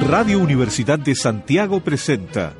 Radio 0.00 0.38
Universidad 0.38 0.98
de 0.98 1.14
Santiago 1.14 1.80
presenta 1.80 2.54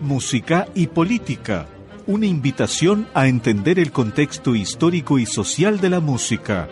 Música 0.00 0.66
y 0.74 0.88
Política, 0.88 1.66
una 2.06 2.26
invitación 2.26 3.08
a 3.14 3.28
entender 3.28 3.78
el 3.78 3.92
contexto 3.92 4.54
histórico 4.54 5.18
y 5.18 5.24
social 5.24 5.80
de 5.80 5.90
la 5.90 6.00
música. 6.00 6.68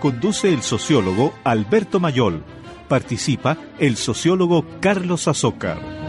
Conduce 0.00 0.52
el 0.52 0.62
sociólogo 0.62 1.34
Alberto 1.44 1.98
Mayol. 1.98 2.44
Participa 2.88 3.58
el 3.78 3.96
sociólogo 3.96 4.64
Carlos 4.80 5.26
Azócar. 5.26 6.03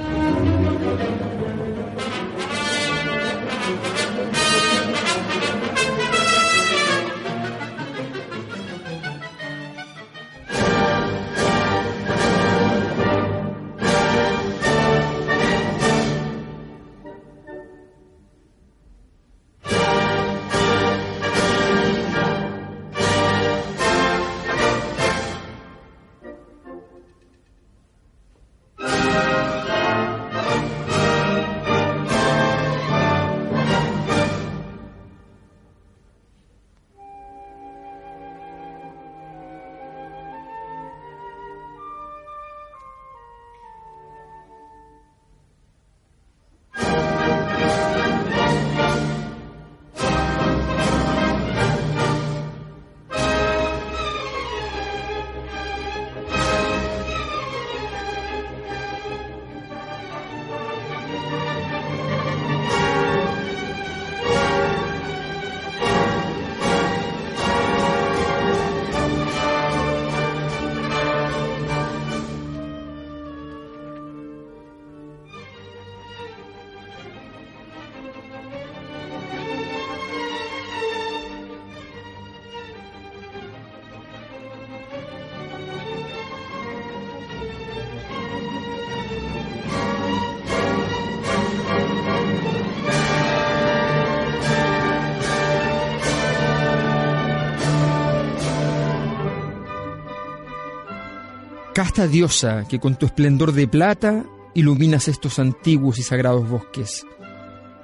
Casta 101.76 102.08
diosa 102.08 102.66
que 102.70 102.80
con 102.80 102.96
tu 102.96 103.06
esplendor 103.06 103.52
de 103.52 103.68
plata 103.68 104.24
iluminas 104.54 105.10
estos 105.10 105.40
antiguos 105.40 106.00
y 106.00 106.04
sagrados 106.04 106.50
bosques. 106.50 107.06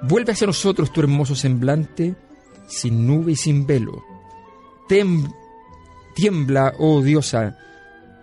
Vuelve 0.00 0.32
hacia 0.32 0.46
nosotros 0.46 0.94
tu 0.94 1.00
hermoso 1.02 1.34
semblante, 1.34 2.14
sin 2.66 3.06
nube 3.06 3.32
y 3.32 3.36
sin 3.36 3.66
velo. 3.66 4.02
tiembla, 6.14 6.72
oh 6.78 7.02
diosa, 7.02 7.58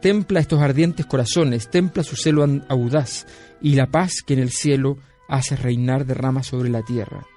templa 0.01 0.39
estos 0.39 0.59
ardientes 0.59 1.05
corazones, 1.05 1.69
templa 1.69 2.01
su 2.01 2.15
celo 2.15 2.43
audaz 2.67 3.27
y 3.61 3.75
la 3.75 3.85
paz 3.85 4.23
que 4.25 4.33
en 4.33 4.39
el 4.39 4.49
cielo 4.49 4.97
hace 5.27 5.55
reinar 5.55 6.07
derrama 6.07 6.41
sobre 6.41 6.71
la 6.71 6.81
tierra. 6.81 7.27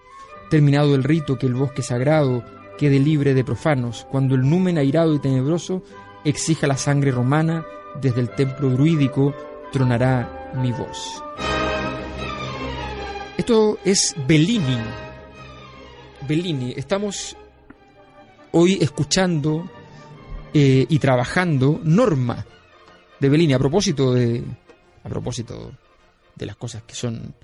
Terminado 0.49 0.95
el 0.95 1.05
rito 1.05 1.37
que 1.37 1.49
el 1.49 1.55
bosque 1.55 1.83
sagrado 1.83 2.43
quede 2.79 2.99
libre 2.99 3.35
de 3.35 3.45
profanos, 3.45 4.06
cuando 4.11 4.37
el 4.37 4.49
numen 4.49 4.79
airado 4.79 5.15
y 5.15 5.19
tenebroso 5.19 5.83
exija 6.25 6.67
la 6.67 6.79
sangre 6.79 7.11
romana 7.11 7.67
desde 8.01 8.21
el 8.21 8.31
templo 8.31 8.71
druídico 8.71 9.35
tronará 9.73 10.53
mi 10.57 10.73
voz. 10.73 11.23
Esto 13.37 13.79
es 13.85 14.15
Bellini. 14.27 14.79
Bellini. 16.29 16.75
Estamos 16.77 17.37
hoy 18.53 18.79
escuchando 18.81 19.69
eh, 20.53 20.87
y 20.89 20.99
trabajando 20.99 21.81
Norma 21.83 22.47
de 23.19 23.29
Bellini 23.29 23.55
a 23.55 23.59
propósito 23.59 24.13
de 24.13 24.45
a 25.05 25.09
propósito 25.09 25.73
de 26.37 26.47
las 26.47 26.57
cosas 26.57 26.83
que 26.83 26.95
son 26.95 27.35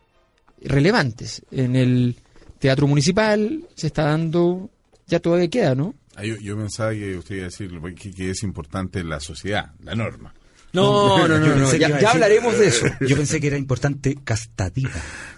relevantes 0.63 1.43
en 1.51 1.77
el 1.77 2.17
teatro 2.59 2.87
municipal 2.87 3.65
se 3.75 3.87
está 3.89 4.05
dando 4.05 4.71
ya 5.07 5.21
todavía 5.21 5.49
queda, 5.49 5.75
¿no? 5.75 5.95
Ah, 6.17 6.25
yo, 6.25 6.57
pensaba 6.57 6.93
que 6.93 7.17
usted 7.17 7.37
iba 7.37 7.45
a 7.45 7.49
decir 7.49 7.71
que, 8.15 8.31
es 8.31 8.43
importante 8.43 9.03
la 9.05 9.21
sociedad, 9.21 9.73
la 9.83 9.95
norma. 9.95 10.35
No, 10.73 11.27
no, 11.27 11.39
no, 11.39 11.75
ya, 11.77 12.11
hablaremos 12.11 12.59
de 12.59 12.69
eso. 12.69 12.87
Yo 13.01 13.17
pensé 13.17 13.41
que 13.41 13.47
era 13.47 13.57
importante 13.57 14.19
Castadiva. 14.23 14.91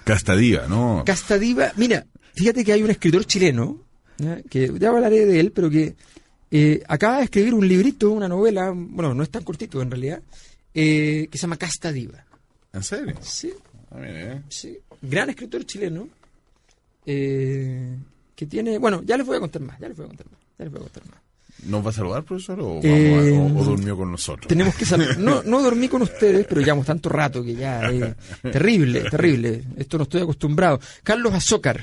Castadiva, 0.05 0.67
¿no? 0.67 1.05
Castadiva, 1.07 1.73
mira, 1.77 2.07
fíjate 2.35 2.65
que 2.65 2.73
hay 2.73 2.83
un 2.83 2.91
escritor 2.91 3.25
chileno, 3.25 3.79
que 4.49 4.73
ya 4.79 4.89
hablaré 4.89 5.27
de 5.27 5.41
él, 5.41 5.53
pero 5.53 5.71
que 5.71 5.95
eh, 6.51 6.83
acaba 6.89 7.19
de 7.19 7.25
escribir 7.25 7.55
un 7.55 7.67
librito, 7.67 8.11
una 8.11 8.29
novela, 8.29 8.73
bueno, 8.75 9.15
no 9.15 9.23
es 9.23 9.31
tan 9.31 9.45
cortito 9.45 9.81
en 9.81 9.91
realidad, 9.91 10.21
eh, 10.75 11.29
que 11.31 11.39
se 11.39 11.43
llama 11.43 11.57
Castadiva. 11.57 12.25
¿En 12.73 12.83
serio? 12.83 13.15
Sí. 13.21 13.53
Ah, 13.91 13.99
eh. 14.03 14.43
Sí. 14.49 14.79
Gran 15.01 15.31
escritor 15.31 15.65
chileno. 15.65 16.09
que 17.05 18.47
tiene, 18.49 18.79
bueno, 18.79 19.03
ya 19.05 19.17
les 19.17 19.27
voy 19.27 19.37
a 19.37 19.41
contar 19.41 19.63
más, 19.63 19.79
ya 19.79 19.89
les 19.89 19.97
voy 19.97 20.07
a 20.07 20.09
contar 20.09 20.27
más, 20.31 20.41
ya 20.59 20.65
les 20.65 20.73
voy 20.73 20.81
a 20.81 20.83
contar 20.85 21.07
más. 21.07 21.20
¿Nos 21.67 21.85
va 21.85 21.91
a 21.91 21.93
saludar, 21.93 22.25
profesor? 22.25 22.61
¿O, 22.61 22.81
eh, 22.83 23.33
durmió 23.65 23.97
con 23.97 24.11
nosotros? 24.11 24.47
Tenemos 24.47 24.75
que 24.75 24.85
No, 25.19 25.43
no 25.43 25.63
dormí 25.63 25.89
con 25.89 26.03
ustedes, 26.03 26.47
pero 26.49 26.61
llevamos 26.61 26.87
tanto 26.87 27.09
rato 27.09 27.43
que 27.43 27.55
ya. 27.55 27.91
Eh, 27.91 28.15
terrible, 28.43 29.03
terrible. 29.11 29.65
Esto 29.77 29.99
no 29.99 30.05
estoy 30.05 30.23
acostumbrado. 30.23 30.81
Carlos 31.03 31.35
Azócar. 31.35 31.81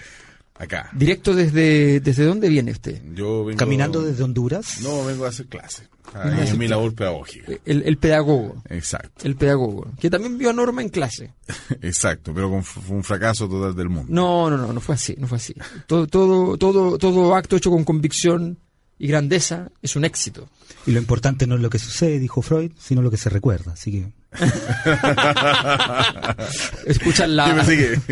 Acá. 0.56 0.90
Directo 0.94 1.36
desde. 1.36 2.00
¿Desde 2.00 2.26
dónde 2.26 2.50
viene 2.50 2.72
usted? 2.72 3.02
Yo 3.14 3.46
vengo, 3.46 3.60
¿Caminando 3.60 4.02
desde 4.02 4.24
Honduras? 4.24 4.82
No, 4.82 5.06
vengo 5.06 5.26
a 5.26 5.30
hacer 5.30 5.46
clase. 5.46 5.88
en 6.16 6.58
mi 6.58 6.68
labor 6.68 6.96
pedagógica. 6.96 7.52
El, 7.64 7.98
pedagogo. 7.98 8.64
Exacto. 8.70 9.28
El 9.28 9.36
pedagogo. 9.36 9.92
Que 10.00 10.10
también 10.10 10.38
vio 10.40 10.50
a 10.50 10.54
Norma 10.54 10.82
en 10.82 10.90
clase. 10.90 11.34
Exacto, 11.82 12.34
pero 12.34 12.50
con, 12.50 12.64
fue 12.64 12.96
un 12.96 13.04
fracaso 13.04 13.48
total 13.48 13.76
del 13.76 13.90
mundo. 13.90 14.08
No, 14.10 14.50
no, 14.50 14.58
no, 14.58 14.74
no 14.74 14.80
fue 14.80 14.96
así, 14.96 15.16
no 15.20 15.28
fue 15.28 15.38
así. 15.38 15.54
Todo, 15.86 16.08
todo, 16.08 16.58
todo, 16.58 16.98
todo 16.98 17.36
acto 17.36 17.58
hecho 17.58 17.70
con 17.70 17.84
convicción 17.84 18.58
y 19.00 19.08
grandeza 19.08 19.70
es 19.82 19.96
un 19.96 20.06
éxito. 20.06 20.50
Y 20.86 20.92
lo 20.92 21.00
importante 21.00 21.48
no 21.48 21.56
es 21.56 21.62
lo 21.62 21.70
que 21.70 21.80
sucede, 21.80 22.20
dijo 22.20 22.42
Freud, 22.42 22.72
sino 22.80 23.02
lo 23.02 23.12
que 23.12 23.18
se 23.18 23.30
recuerda. 23.30 23.74
Así 23.74 23.92
que. 23.92 24.08
escuchan 26.86 27.36
la. 27.36 27.66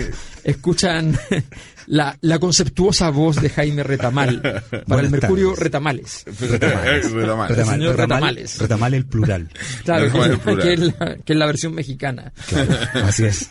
escuchan 0.43 1.17
la, 1.87 2.17
la, 2.21 2.39
conceptuosa 2.39 3.09
voz 3.09 3.41
de 3.41 3.49
Jaime 3.49 3.83
Retamal 3.83 4.63
para 4.87 5.01
el 5.01 5.09
Mercurio 5.09 5.55
Retamales. 5.55 6.23
Retamales. 6.39 7.11
Retamales. 7.11 8.59
Retamal, 8.59 8.93
el 8.93 9.05
plural. 9.05 9.49
Claro, 9.83 10.11
que, 10.11 10.19
es 10.73 10.79
la, 10.79 11.17
que, 11.23 11.33
es 11.33 11.39
la, 11.39 11.45
versión 11.45 11.73
mexicana. 11.73 12.33
así 13.03 13.25
es. 13.25 13.49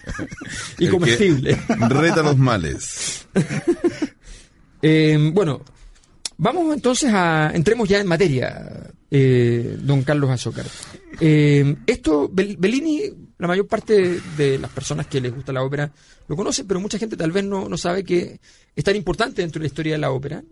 y 0.78 0.88
comestible. 0.88 1.58
Reta 1.68 2.22
los 2.22 2.38
males. 2.38 3.26
Eh, 4.82 5.30
bueno, 5.32 5.62
Vamos 6.36 6.74
entonces 6.74 7.12
a. 7.12 7.50
Entremos 7.54 7.88
ya 7.88 8.00
en 8.00 8.06
materia, 8.06 8.90
eh, 9.10 9.76
don 9.80 10.02
Carlos 10.02 10.30
Azócar. 10.30 10.66
Eh, 11.20 11.76
esto, 11.86 12.28
Bellini, 12.32 13.02
la 13.38 13.46
mayor 13.46 13.66
parte 13.68 14.20
de 14.36 14.58
las 14.58 14.70
personas 14.70 15.06
que 15.06 15.20
les 15.20 15.34
gusta 15.34 15.52
la 15.52 15.62
ópera 15.62 15.90
lo 16.26 16.36
conocen, 16.36 16.66
pero 16.66 16.80
mucha 16.80 16.98
gente 16.98 17.16
tal 17.16 17.30
vez 17.30 17.44
no, 17.44 17.68
no 17.68 17.76
sabe 17.76 18.02
que 18.02 18.40
es 18.74 18.84
tan 18.84 18.96
importante 18.96 19.42
dentro 19.42 19.60
de 19.60 19.64
la 19.64 19.68
historia 19.68 19.92
de 19.92 19.98
la 19.98 20.10
ópera. 20.10 20.42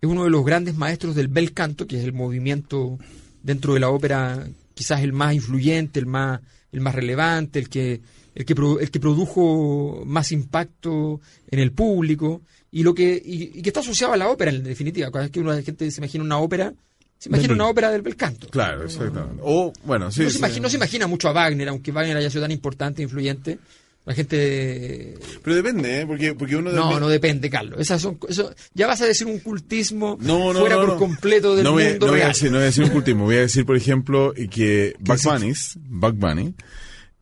Es 0.00 0.08
uno 0.08 0.24
de 0.24 0.30
los 0.30 0.44
grandes 0.44 0.76
maestros 0.76 1.14
del 1.14 1.28
bel 1.28 1.52
canto, 1.52 1.86
que 1.86 1.98
es 1.98 2.04
el 2.04 2.12
movimiento 2.12 2.98
dentro 3.42 3.74
de 3.74 3.80
la 3.80 3.90
ópera 3.90 4.46
quizás 4.74 5.02
el 5.02 5.12
más 5.12 5.34
influyente, 5.34 6.00
el 6.00 6.06
más, 6.06 6.40
el 6.72 6.80
más 6.80 6.94
relevante, 6.94 7.58
el 7.58 7.68
que, 7.68 8.00
el 8.34 8.44
que, 8.44 8.54
el 8.80 8.90
que 8.90 9.00
produjo 9.00 10.02
más 10.06 10.32
impacto 10.32 11.20
en 11.50 11.58
el 11.58 11.72
público 11.72 12.42
y 12.72 12.82
lo 12.82 12.94
que 12.94 13.20
y, 13.24 13.62
que 13.62 13.68
está 13.70 13.80
asociado 13.80 14.12
a 14.12 14.16
la 14.16 14.28
ópera 14.28 14.50
en 14.50 14.62
definitiva 14.62 15.10
cada 15.10 15.24
vez 15.24 15.30
que 15.32 15.40
una 15.40 15.60
gente 15.62 15.90
se 15.90 16.00
imagina 16.00 16.24
una 16.24 16.38
ópera 16.38 16.72
se 17.18 17.28
imagina 17.28 17.52
una 17.52 17.68
ópera 17.68 17.90
del 17.90 18.00
bel 18.00 18.16
canto. 18.16 18.48
Claro, 18.48 18.84
exactamente. 18.84 19.42
O, 19.44 19.72
bueno, 19.84 20.10
sí. 20.10 20.20
no, 20.20 20.26
se 20.26 20.32
sí. 20.32 20.38
imagina, 20.38 20.62
no 20.62 20.70
se 20.70 20.76
imagina 20.76 21.06
mucho 21.06 21.28
a 21.28 21.32
Wagner, 21.32 21.68
aunque 21.68 21.92
Wagner 21.92 22.16
haya 22.16 22.30
sido 22.30 22.42
tan 22.42 22.50
importante, 22.50 23.02
influyente. 23.02 23.58
La 24.06 24.14
gente. 24.14 25.18
Pero 25.44 25.56
depende, 25.56 26.00
¿eh? 26.00 26.06
Porque, 26.06 26.34
porque 26.34 26.56
uno 26.56 26.70
No, 26.72 26.84
depende- 26.86 27.00
no 27.00 27.08
depende, 27.08 27.50
Carlos. 27.50 27.78
Esas 27.78 28.00
son, 28.00 28.18
eso, 28.26 28.54
ya 28.72 28.86
vas 28.86 29.02
a 29.02 29.04
decir 29.06 29.26
un 29.26 29.38
cultismo 29.40 30.16
No, 30.18 30.54
no, 30.54 30.60
fuera 30.60 30.76
por 30.76 30.96
completo 30.96 31.54
del 31.54 31.68
voy, 31.68 31.84
mundo 31.84 32.06
no 32.06 32.12
voy 32.12 32.20
a 32.20 32.24
real. 32.24 32.32
decir, 32.32 32.50
no 32.50 32.56
voy 32.56 32.62
a 32.62 32.66
decir 32.66 32.84
un 32.84 32.90
cultismo. 32.90 33.24
Voy 33.24 33.36
a 33.36 33.40
decir, 33.40 33.66
por 33.66 33.76
ejemplo, 33.76 34.32
que 34.50 34.94
Bugs 35.00 35.24
Bunny, 35.24 35.52
Bugs 35.90 36.18
Bunny, 36.18 36.54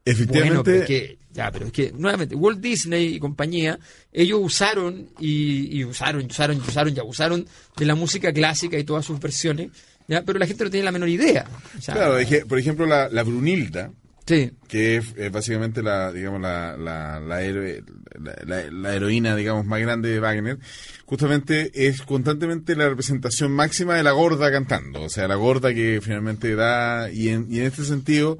efectivamente... 0.04 1.18
ya, 1.38 1.50
pero 1.52 1.66
es 1.66 1.72
que, 1.72 1.92
nuevamente, 1.96 2.34
Walt 2.34 2.58
Disney 2.60 3.14
y 3.14 3.18
compañía, 3.20 3.78
ellos 4.12 4.40
usaron 4.42 5.08
y, 5.20 5.78
y 5.78 5.84
usaron, 5.84 6.22
y 6.22 6.26
usaron, 6.26 6.56
y 6.56 6.60
usaron 6.60 6.94
y 6.96 6.98
abusaron 6.98 7.46
de 7.76 7.86
la 7.86 7.94
música 7.94 8.32
clásica 8.32 8.76
y 8.76 8.82
todas 8.84 9.04
sus 9.06 9.20
versiones, 9.20 9.70
¿ya? 10.08 10.22
pero 10.22 10.38
la 10.40 10.46
gente 10.46 10.64
no 10.64 10.70
tiene 10.70 10.84
la 10.84 10.90
menor 10.92 11.08
idea. 11.08 11.46
O 11.78 11.80
sea, 11.80 11.94
Claro, 11.94 12.16
por 12.48 12.58
ejemplo, 12.58 12.86
la, 12.86 13.08
la 13.08 13.22
Brunilda, 13.22 13.92
sí. 14.26 14.50
que 14.66 14.96
es 14.96 15.30
básicamente 15.32 15.80
la, 15.82 16.10
digamos, 16.12 16.40
la, 16.40 16.76
la, 16.76 17.20
la, 17.20 17.42
héroe- 17.42 17.84
la- 18.20 18.36
la- 18.44 18.70
la 18.70 18.94
heroína, 18.96 19.36
digamos, 19.36 19.64
más 19.64 19.80
grande 19.80 20.08
de 20.10 20.18
Wagner, 20.18 20.58
justamente 21.06 21.70
es 21.86 22.02
constantemente 22.02 22.74
la 22.74 22.88
representación 22.88 23.52
máxima 23.52 23.94
de 23.94 24.02
la 24.02 24.10
gorda 24.12 24.50
cantando, 24.50 25.02
o 25.02 25.08
sea, 25.08 25.28
la 25.28 25.36
gorda 25.36 25.72
que 25.72 26.00
finalmente 26.02 26.54
da, 26.56 27.10
y 27.12 27.28
en, 27.28 27.46
y 27.48 27.60
en 27.60 27.66
este 27.66 27.84
sentido, 27.84 28.38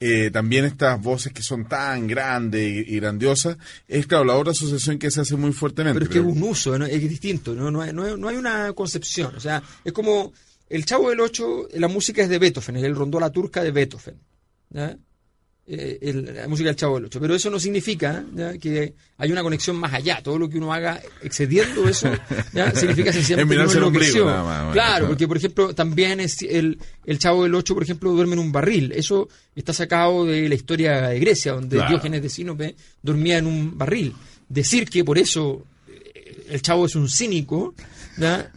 eh, 0.00 0.30
también 0.30 0.64
estas 0.64 1.00
voces 1.00 1.32
que 1.32 1.42
son 1.42 1.66
tan 1.66 2.06
grandes 2.06 2.60
y, 2.88 2.94
y 2.94 3.00
grandiosas, 3.00 3.56
es 3.88 4.06
claro, 4.06 4.24
la 4.24 4.34
otra 4.36 4.52
asociación 4.52 4.98
que 4.98 5.10
se 5.10 5.20
hace 5.22 5.36
muy 5.36 5.52
fuertemente. 5.52 5.98
Pero 5.98 6.04
es 6.04 6.12
que 6.12 6.18
es 6.18 6.24
un 6.36 6.42
uso, 6.42 6.78
¿no? 6.78 6.84
es 6.86 7.00
distinto, 7.08 7.54
¿no? 7.54 7.70
No, 7.70 7.80
hay, 7.80 7.92
no 7.92 8.04
hay- 8.04 8.16
no 8.18 8.28
hay 8.28 8.36
una 8.36 8.72
concepción. 8.74 9.34
O 9.36 9.40
sea, 9.40 9.62
es 9.84 9.92
como 9.92 10.32
el 10.68 10.84
Chavo 10.84 11.10
del 11.10 11.20
Ocho, 11.20 11.66
la 11.74 11.88
música 11.88 12.22
es 12.22 12.28
de 12.28 12.38
Beethoven, 12.38 12.76
es 12.76 12.82
el 12.84 12.94
rondola 12.96 13.30
turca 13.30 13.62
de 13.62 13.70
Beethoven. 13.70 14.20
¿ya? 14.70 14.96
Eh, 15.68 15.98
el- 16.00 16.32
la 16.32 16.46
música 16.46 16.68
del 16.68 16.76
Chavo 16.76 16.94
del 16.94 17.06
Ocho. 17.06 17.20
Pero 17.20 17.34
eso 17.34 17.50
no 17.50 17.58
significa 17.58 18.24
¿ya? 18.34 18.56
que 18.56 18.94
hay 19.18 19.32
una 19.32 19.42
conexión 19.42 19.74
más 19.76 19.92
allá. 19.94 20.20
Todo 20.22 20.38
lo 20.38 20.48
que 20.48 20.58
uno 20.58 20.72
haga 20.72 21.02
excediendo 21.22 21.88
eso 21.88 22.08
¿ya? 22.52 22.70
significa 22.74 23.12
sencillamente 23.12 23.56
que 23.56 23.76
uno 23.76 23.86
ombligo, 23.88 24.26
nada 24.26 24.44
más, 24.44 24.72
claro, 24.72 25.08
porque 25.08 25.26
por 25.26 25.36
ejemplo 25.38 25.74
también 25.74 26.20
es 26.20 26.40
el, 26.42 26.78
el 27.04 27.18
Chavo 27.18 27.42
del 27.42 27.54
Ocho, 27.56 27.74
por 27.74 27.82
ejemplo, 27.82 28.12
duerme 28.12 28.34
en 28.34 28.38
un 28.38 28.52
barril. 28.52 28.92
Eso 28.92 29.28
está 29.56 29.72
sacado 29.72 30.24
de 30.24 30.48
la 30.48 30.54
historia 30.54 31.08
de 31.08 31.18
Grecia, 31.18 31.54
donde 31.54 31.78
Claro. 31.78 31.90
Diógenes 31.90 32.22
de 32.22 32.28
Sinope 32.28 32.76
dormía 33.02 33.38
en 33.38 33.46
un 33.48 33.76
barril. 33.76 34.14
Decir 34.48 34.88
que 34.88 35.02
por 35.02 35.18
eso 35.18 35.64
eh, 35.88 36.44
el 36.50 36.62
chavo 36.62 36.86
es 36.86 36.94
un 36.94 37.08
cínico, 37.08 37.74
¿ya? 38.18 38.52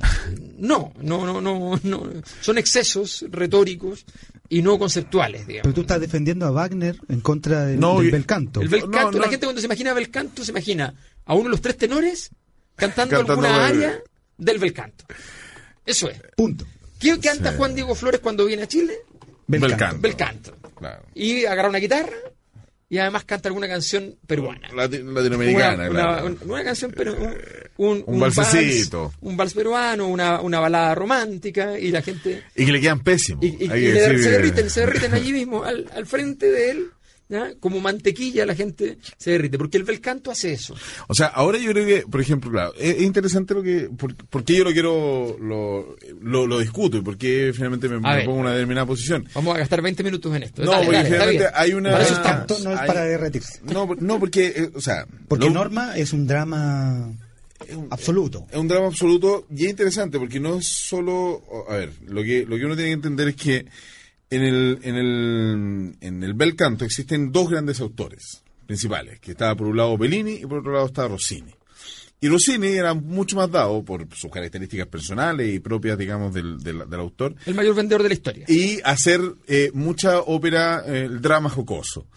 no, 0.59 0.94
no, 1.01 1.25
no, 1.25 1.41
no, 1.41 1.79
no, 1.81 2.03
son 2.41 2.59
excesos 2.59 3.25
retóricos 3.31 4.05
y 4.50 4.62
no 4.62 4.78
conceptuales, 4.80 5.46
digamos. 5.48 5.63
Pero 5.63 5.74
tú 5.75 5.81
estás 5.81 6.01
defendiendo 6.01 6.46
a 6.46 6.51
Wagner 6.51 6.98
en 7.07 7.22
contra 7.22 7.66
del, 7.66 7.80
No, 7.80 8.00
del 8.00 8.07
y- 8.07 8.12
bel 8.12 8.25
canto. 8.25 8.62
El 8.62 8.68
bel 8.68 8.81
No, 8.81 8.92
canto, 8.92 9.12
no. 9.18 9.24
la 9.24 9.30
gente 9.30 9.46
cuando 9.46 9.62
se 9.62 9.68
imagina 9.68 9.94
bel 9.94 10.10
canto 10.10 10.44
se 10.44 10.51
imagina 10.51 10.94
a 11.25 11.34
uno 11.36 11.44
de 11.46 11.50
los 11.50 11.62
tres 11.62 11.78
tenores 11.78 12.31
cantando, 12.75 13.18
Cantando 13.18 13.34
alguna 13.48 13.66
área 13.68 14.00
del 14.38 14.57
bel 14.57 14.74
canto. 14.74 15.06
Eso 15.86 16.10
es. 16.10 16.19
Punto. 16.36 16.66
¿Qué 17.00 17.18
canta 17.19 17.54
Juan 17.54 17.75
Diego 17.75 17.94
Flores 17.96 18.19
cuando 18.22 18.46
viene 18.46 18.63
a 18.63 18.68
Chile? 18.68 18.94
Bel 19.48 19.62
Bel 19.62 19.69
canto. 19.72 19.86
canto. 19.86 20.01
Bel 20.01 20.16
canto. 20.16 20.56
Claro. 20.75 21.06
Y 21.13 21.46
agarra 21.46 21.69
una 21.69 21.80
guitarra 21.80 22.16
y 22.89 22.97
además 22.97 23.24
canta 23.24 23.50
alguna 23.50 23.68
canción 23.68 24.15
peruana. 24.25 24.68
Lati- 24.69 25.03
latinoamericana, 25.03 25.89
una, 25.89 25.89
claro. 25.89 26.25
una- 26.25 26.53
una 26.53 26.63
canción, 26.63 26.91
pero 26.95 27.13
un, 27.15 27.33
un, 27.77 28.03
Un 28.07 28.19
valsecito. 28.19 29.03
vals, 29.03 29.18
un 29.21 29.38
vals 29.38 29.53
peruano, 29.53 30.07
una, 30.07 30.41
una 30.41 30.59
balada 30.59 30.95
romántica 30.95 31.77
y 31.80 31.91
la 31.91 32.01
gente 32.01 32.44
Y 32.56 32.65
que 32.65 32.71
le 32.71 32.81
quedan 32.81 33.01
pésimos. 33.01 33.44
y, 33.45 33.47
y- 33.47 33.65
y 33.65 33.68
que 33.69 33.94
le- 33.94 34.18
se 34.18 34.31
derriten, 34.31 34.69
se 34.69 34.80
derriten 34.81 35.13
allí 35.13 35.31
mismo 35.33 35.63
al, 35.63 35.88
al 35.94 36.06
frente 36.07 36.50
de 36.51 36.71
él, 36.71 36.88
¿ya? 37.29 37.53
como 37.59 37.79
mantequilla 37.79 38.45
la 38.45 38.55
gente 38.55 38.97
se 39.17 39.31
derrite, 39.31 39.57
porque 39.57 39.77
el 39.77 39.83
bel 39.83 40.01
canto 40.01 40.31
hace 40.31 40.51
eso. 40.51 40.75
O 41.07 41.13
sea, 41.13 41.27
ahora 41.27 41.57
yo 41.59 41.71
creo 41.71 41.85
que, 41.85 42.01
por 42.07 42.19
ejemplo, 42.19 42.51
claro, 42.51 42.73
es, 42.77 42.97
es 42.97 43.01
interesante 43.03 43.53
lo 43.53 43.63
que, 43.63 43.89
por, 43.97 44.13
por 44.15 44.43
qué 44.43 44.57
yo 44.57 44.63
lo 44.63 44.71
quiero, 44.73 45.37
lo, 45.39 45.95
lo, 46.21 46.47
lo 46.47 46.59
discuto 46.59 46.97
y 46.97 47.01
por 47.01 47.17
qué 47.17 47.51
finalmente 47.53 47.87
me, 47.87 47.99
pongo 48.25 48.39
una 48.39 48.51
determinada 48.53 48.85
posición. 48.87 49.27
Vamos 49.33 49.55
a 49.55 49.59
gastar 49.59 49.81
20 49.81 50.03
minutos 50.03 50.35
en 50.35 50.43
esto. 50.43 50.63
No, 50.63 50.71
Dale, 50.71 50.85
porque 50.85 50.97
dale, 50.97 51.09
finalmente 51.09 51.45
hay 51.53 51.73
una- 51.73 51.91
Para 51.91 52.03
eso 52.03 52.21
canto 52.21 52.57
no 52.63 52.73
es 52.73 52.79
Hay- 52.79 52.87
para 52.87 53.03
derretirse. 53.05 53.59
No, 53.63 53.87
no 53.99 54.19
porque, 54.19 54.47
eh, 54.47 54.69
o 54.73 54.81
sea, 54.81 55.05
Porque 55.27 55.45
lo- 55.45 55.51
Norma 55.53 55.97
es 55.97 56.11
un 56.13 56.25
drama 56.27 57.11
absoluto. 57.89 58.47
es 58.51 58.57
un 58.57 58.67
drama 58.67 58.87
absoluto 58.87 59.45
y 59.55 59.65
es 59.65 59.69
interesante 59.71 60.17
porque 60.17 60.39
no 60.39 60.55
es 60.57 60.65
solo, 60.67 61.41
a 61.69 61.75
ver, 61.75 61.91
lo 62.07 62.23
que, 62.23 62.45
lo 62.47 62.57
que 62.57 62.65
uno 62.65 62.75
tiene 62.75 62.89
que 62.89 62.93
entender 62.95 63.27
es 63.29 63.35
que 63.35 63.65
en 64.29 64.41
el, 64.43 64.79
en 64.83 64.95
el, 64.95 65.95
en 66.01 66.23
el 66.23 66.33
bel 66.33 66.55
canto 66.55 66.85
existen 66.85 67.31
dos 67.31 67.49
grandes 67.49 67.79
autores 67.79 68.43
principales, 68.65 69.19
que 69.19 69.31
estaba 69.31 69.55
por 69.55 69.67
un 69.67 69.77
lado 69.77 69.97
Bellini 69.97 70.33
y 70.33 70.45
por 70.45 70.59
otro 70.59 70.73
lado 70.73 70.85
estaba 70.85 71.07
Rossini. 71.07 71.51
Y 72.21 72.27
Rossini 72.27 72.67
era 72.67 72.93
mucho 72.93 73.37
más 73.37 73.49
dado 73.49 73.81
por 73.83 74.05
sus 74.13 74.29
características 74.29 74.87
personales 74.87 75.53
y 75.55 75.59
propias, 75.59 75.97
digamos, 75.97 76.33
del, 76.33 76.59
del, 76.59 76.79
del 76.89 76.99
autor, 76.99 77.33
El 77.45 77.55
mayor 77.55 77.75
vendedor 77.75 78.03
de 78.03 78.09
la 78.09 78.13
historia. 78.13 78.45
y 78.47 78.79
hacer 78.83 79.21
eh, 79.47 79.71
mucha 79.73 80.19
ópera, 80.19 80.83
eh, 80.85 81.05
el 81.05 81.21
drama 81.21 81.49
jocoso. 81.49 82.07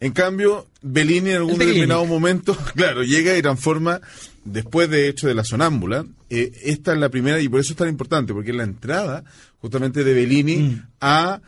En 0.00 0.10
cambio, 0.12 0.66
Bellini 0.82 1.30
en 1.30 1.36
algún 1.36 1.58
determinado 1.58 2.04
momento, 2.06 2.56
claro, 2.74 3.04
llega 3.04 3.38
y 3.38 3.42
transforma, 3.42 4.00
después 4.44 4.90
de 4.90 5.08
hecho 5.08 5.28
de 5.28 5.34
la 5.34 5.44
sonámbula, 5.44 6.04
eh, 6.28 6.50
esta 6.64 6.92
es 6.92 6.98
la 6.98 7.08
primera, 7.08 7.40
y 7.40 7.48
por 7.48 7.60
eso 7.60 7.72
es 7.72 7.76
tan 7.76 7.88
importante, 7.88 8.34
porque 8.34 8.50
es 8.50 8.56
la 8.56 8.64
entrada 8.64 9.22
justamente 9.60 10.02
de 10.02 10.12
Bellini 10.12 10.56
Mm. 10.56 10.82
a 11.00 11.40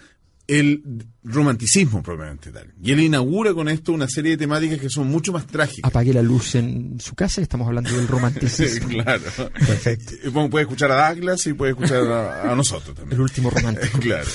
el 0.47 0.83
romanticismo 1.23 2.03
propiamente 2.03 2.51
tal. 2.51 2.73
Y 2.83 2.93
él 2.93 3.01
inaugura 3.01 3.55
con 3.55 3.69
esto 3.69 3.93
una 3.93 4.07
serie 4.09 4.33
de 4.33 4.37
temáticas 4.37 4.79
que 4.79 4.91
son 4.91 5.07
mucho 5.09 5.33
más 5.33 5.47
trágicas. 5.47 5.89
Apague 5.89 6.13
la 6.13 6.23
luz 6.23 6.55
en 6.55 7.01
su 7.01 7.15
casa, 7.15 7.41
estamos 7.41 7.67
hablando 7.67 7.91
del 7.97 8.07
romanticismo. 8.07 8.89
claro. 9.03 9.23
Perfecto. 9.53 10.31
Bueno, 10.33 10.51
puede 10.51 10.65
escuchar 10.65 10.91
a 10.93 11.09
Douglas 11.09 11.47
y 11.47 11.55
puede 11.55 11.73
escuchar 11.73 12.03
a, 12.07 12.53
a 12.53 12.55
nosotros 12.55 12.95
también. 12.95 13.15
El 13.17 13.23
último 13.23 13.49
romántico. 13.51 13.99
claro. 14.01 14.29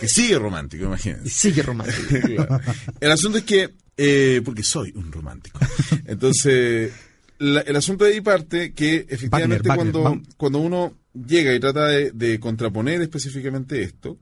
Que 0.00 0.08
sigue 0.08 0.38
romántico, 0.38 0.84
imagínense. 0.86 1.28
sigue 1.28 1.62
romántico. 1.62 1.98
Claro. 2.36 2.60
El 3.00 3.10
asunto 3.10 3.38
es 3.38 3.44
que, 3.44 3.70
eh, 3.96 4.40
porque 4.44 4.62
soy 4.62 4.92
un 4.94 5.12
romántico. 5.12 5.58
Entonces, 6.06 6.92
la- 7.38 7.60
el 7.60 7.76
asunto 7.76 8.04
de 8.04 8.12
ahí 8.14 8.20
parte 8.20 8.72
que 8.72 9.06
efectivamente 9.08 9.68
Wagner, 9.68 9.92
cuando, 9.92 10.02
Wagner, 10.02 10.26
cuando 10.36 10.58
uno 10.60 10.94
llega 11.14 11.54
y 11.54 11.60
trata 11.60 11.88
de, 11.88 12.10
de 12.12 12.40
contraponer 12.40 13.02
específicamente 13.02 13.82
esto 13.82 14.18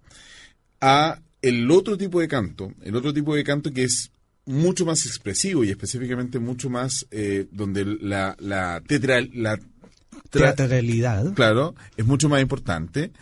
a 0.80 1.20
el 1.42 1.70
otro 1.70 1.96
tipo 1.96 2.20
de 2.20 2.28
canto, 2.28 2.72
el 2.82 2.94
otro 2.96 3.12
tipo 3.14 3.34
de 3.34 3.44
canto 3.44 3.72
que 3.72 3.84
es 3.84 4.10
mucho 4.46 4.84
más 4.84 5.06
expresivo 5.06 5.64
y 5.64 5.70
específicamente 5.70 6.38
mucho 6.38 6.68
más 6.70 7.06
eh, 7.10 7.46
donde 7.52 7.84
la, 7.84 8.36
la, 8.40 8.82
tetra, 8.86 9.20
la 9.32 9.56
tra- 9.58 10.54
Teatralidad. 10.56 11.32
claro, 11.34 11.74
es 11.96 12.04
mucho 12.04 12.28
más 12.28 12.42
importante 12.42 13.12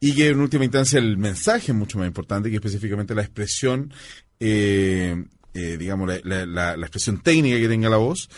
y 0.00 0.14
que 0.14 0.28
en 0.28 0.40
última 0.40 0.64
instancia 0.64 0.98
el 0.98 1.16
mensaje 1.18 1.72
es 1.72 1.78
mucho 1.78 1.98
más 1.98 2.06
importante 2.06 2.48
que 2.50 2.56
específicamente 2.56 3.14
la 3.14 3.22
expresión, 3.22 3.92
eh, 4.38 5.24
eh, 5.54 5.76
digamos, 5.78 6.08
la, 6.08 6.20
la- 6.24 6.46
la- 6.46 6.76
la 6.76 6.86
expresión 6.86 7.20
técnica 7.22 7.58
que 7.58 7.68
tenga 7.68 7.88
la 7.88 7.96
voz. 7.98 8.28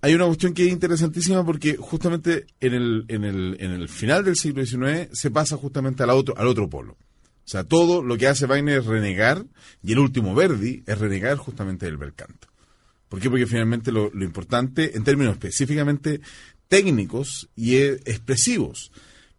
Hay 0.00 0.14
una 0.14 0.26
cuestión 0.26 0.52
que 0.52 0.66
es 0.66 0.72
interesantísima 0.72 1.44
porque 1.46 1.76
justamente 1.76 2.46
en 2.60 2.74
el, 2.74 3.04
en 3.08 3.24
el, 3.24 3.56
en 3.60 3.70
el 3.70 3.88
final 3.88 4.24
del 4.24 4.36
siglo 4.36 4.64
XIX 4.66 5.08
se 5.12 5.30
pasa 5.30 5.56
justamente 5.56 6.02
al 6.02 6.10
otro, 6.10 6.36
al 6.36 6.48
otro 6.48 6.68
polo. 6.68 6.96
O 7.44 7.48
sea, 7.48 7.64
todo 7.64 8.02
lo 8.02 8.16
que 8.16 8.28
hace 8.28 8.46
Wagner 8.46 8.78
es 8.78 8.86
renegar, 8.86 9.44
y 9.82 9.92
el 9.92 9.98
último 9.98 10.34
Verdi 10.34 10.82
es 10.86 10.98
renegar 10.98 11.36
justamente 11.36 11.86
del 11.86 11.96
bel 11.96 12.14
canto. 12.14 12.48
¿Por 13.08 13.20
qué? 13.20 13.28
Porque 13.28 13.46
finalmente 13.46 13.92
lo, 13.92 14.10
lo 14.14 14.24
importante, 14.24 14.96
en 14.96 15.04
términos 15.04 15.34
específicamente 15.34 16.20
técnicos 16.68 17.50
y 17.54 17.76
eh, 17.76 18.00
expresivos, 18.06 18.92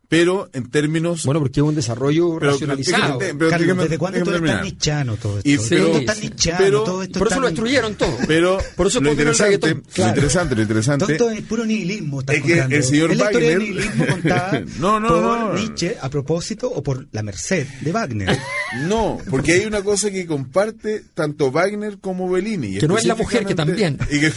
pero 0.09 0.47
en 0.53 0.69
términos... 0.69 1.25
Bueno, 1.25 1.39
porque 1.39 1.59
es 1.59 1.63
un 1.65 1.73
desarrollo 1.73 2.37
Pero- 2.37 2.51
racionalizado. 2.51 3.17
pero- 3.17 3.35
pero- 3.37 3.49
Carlos, 3.49 3.67
déjame- 3.67 3.83
¿desde 3.83 3.97
cuándo 3.97 4.19
todo 4.19 4.29
es 4.29 4.33
tan 4.35 4.43
terminar. 4.43 4.63
nichano 4.63 5.17
todo 5.17 5.37
esto? 5.39 5.49
Y- 5.49 5.57
todo 5.57 5.67
pero- 5.69 6.05
tan 6.05 6.19
nichano, 6.19 6.57
pero- 6.59 6.83
todo 6.83 7.03
esto 7.03 7.19
Por 7.19 7.27
es 7.27 7.31
eso 7.33 7.41
lo 7.41 7.47
destruyeron 7.47 7.95
todo. 7.95 8.17
Pero 8.27 8.57
Por 8.75 8.87
eso 8.87 8.99
lo 9.01 9.09
pondieron 9.09 9.33
el 9.33 9.53
interesante, 9.53 9.67
lo 9.73 9.81
Claro. 9.93 10.09
interesante, 10.11 10.49
lo 10.55 10.55
Todo 10.55 10.61
interesante 10.61 11.39
es 11.39 11.41
puro 11.47 11.65
nihilismo. 11.65 12.19
estás 12.19 12.35
Es 12.35 12.41
que 12.43 12.49
contando. 12.49 12.75
el 12.75 12.83
señor 12.83 13.11
es 13.11 13.17
la 13.17 13.23
historia 13.25 13.49
del 13.49 13.57
Wagner- 13.59 13.75
nihilismo 13.75 14.05
contada 14.07 14.63
No, 14.79 14.99
no, 14.99 15.07
por 15.07 15.23
no. 15.23 15.53
Nietzsche 15.55 15.97
a 15.99 16.09
propósito 16.09 16.69
o 16.69 16.83
por 16.83 17.07
la 17.11 17.23
merced 17.23 17.65
de 17.81 17.91
Wagner. 17.91 18.37
No, 18.87 19.17
porque 19.29 19.53
hay 19.53 19.65
una 19.65 19.81
cosa 19.83 20.11
que 20.11 20.25
comparte 20.27 21.03
tanto 21.15 21.51
Wagner 21.51 21.97
como 21.99 22.29
Bellini. 22.29 22.75
y 22.75 22.77
Que 22.79 22.87
no 22.87 22.97
es 22.97 23.05
la 23.05 23.15
mujer, 23.15 23.45
que 23.45 23.53
y 24.11 24.19
que- 24.19 24.31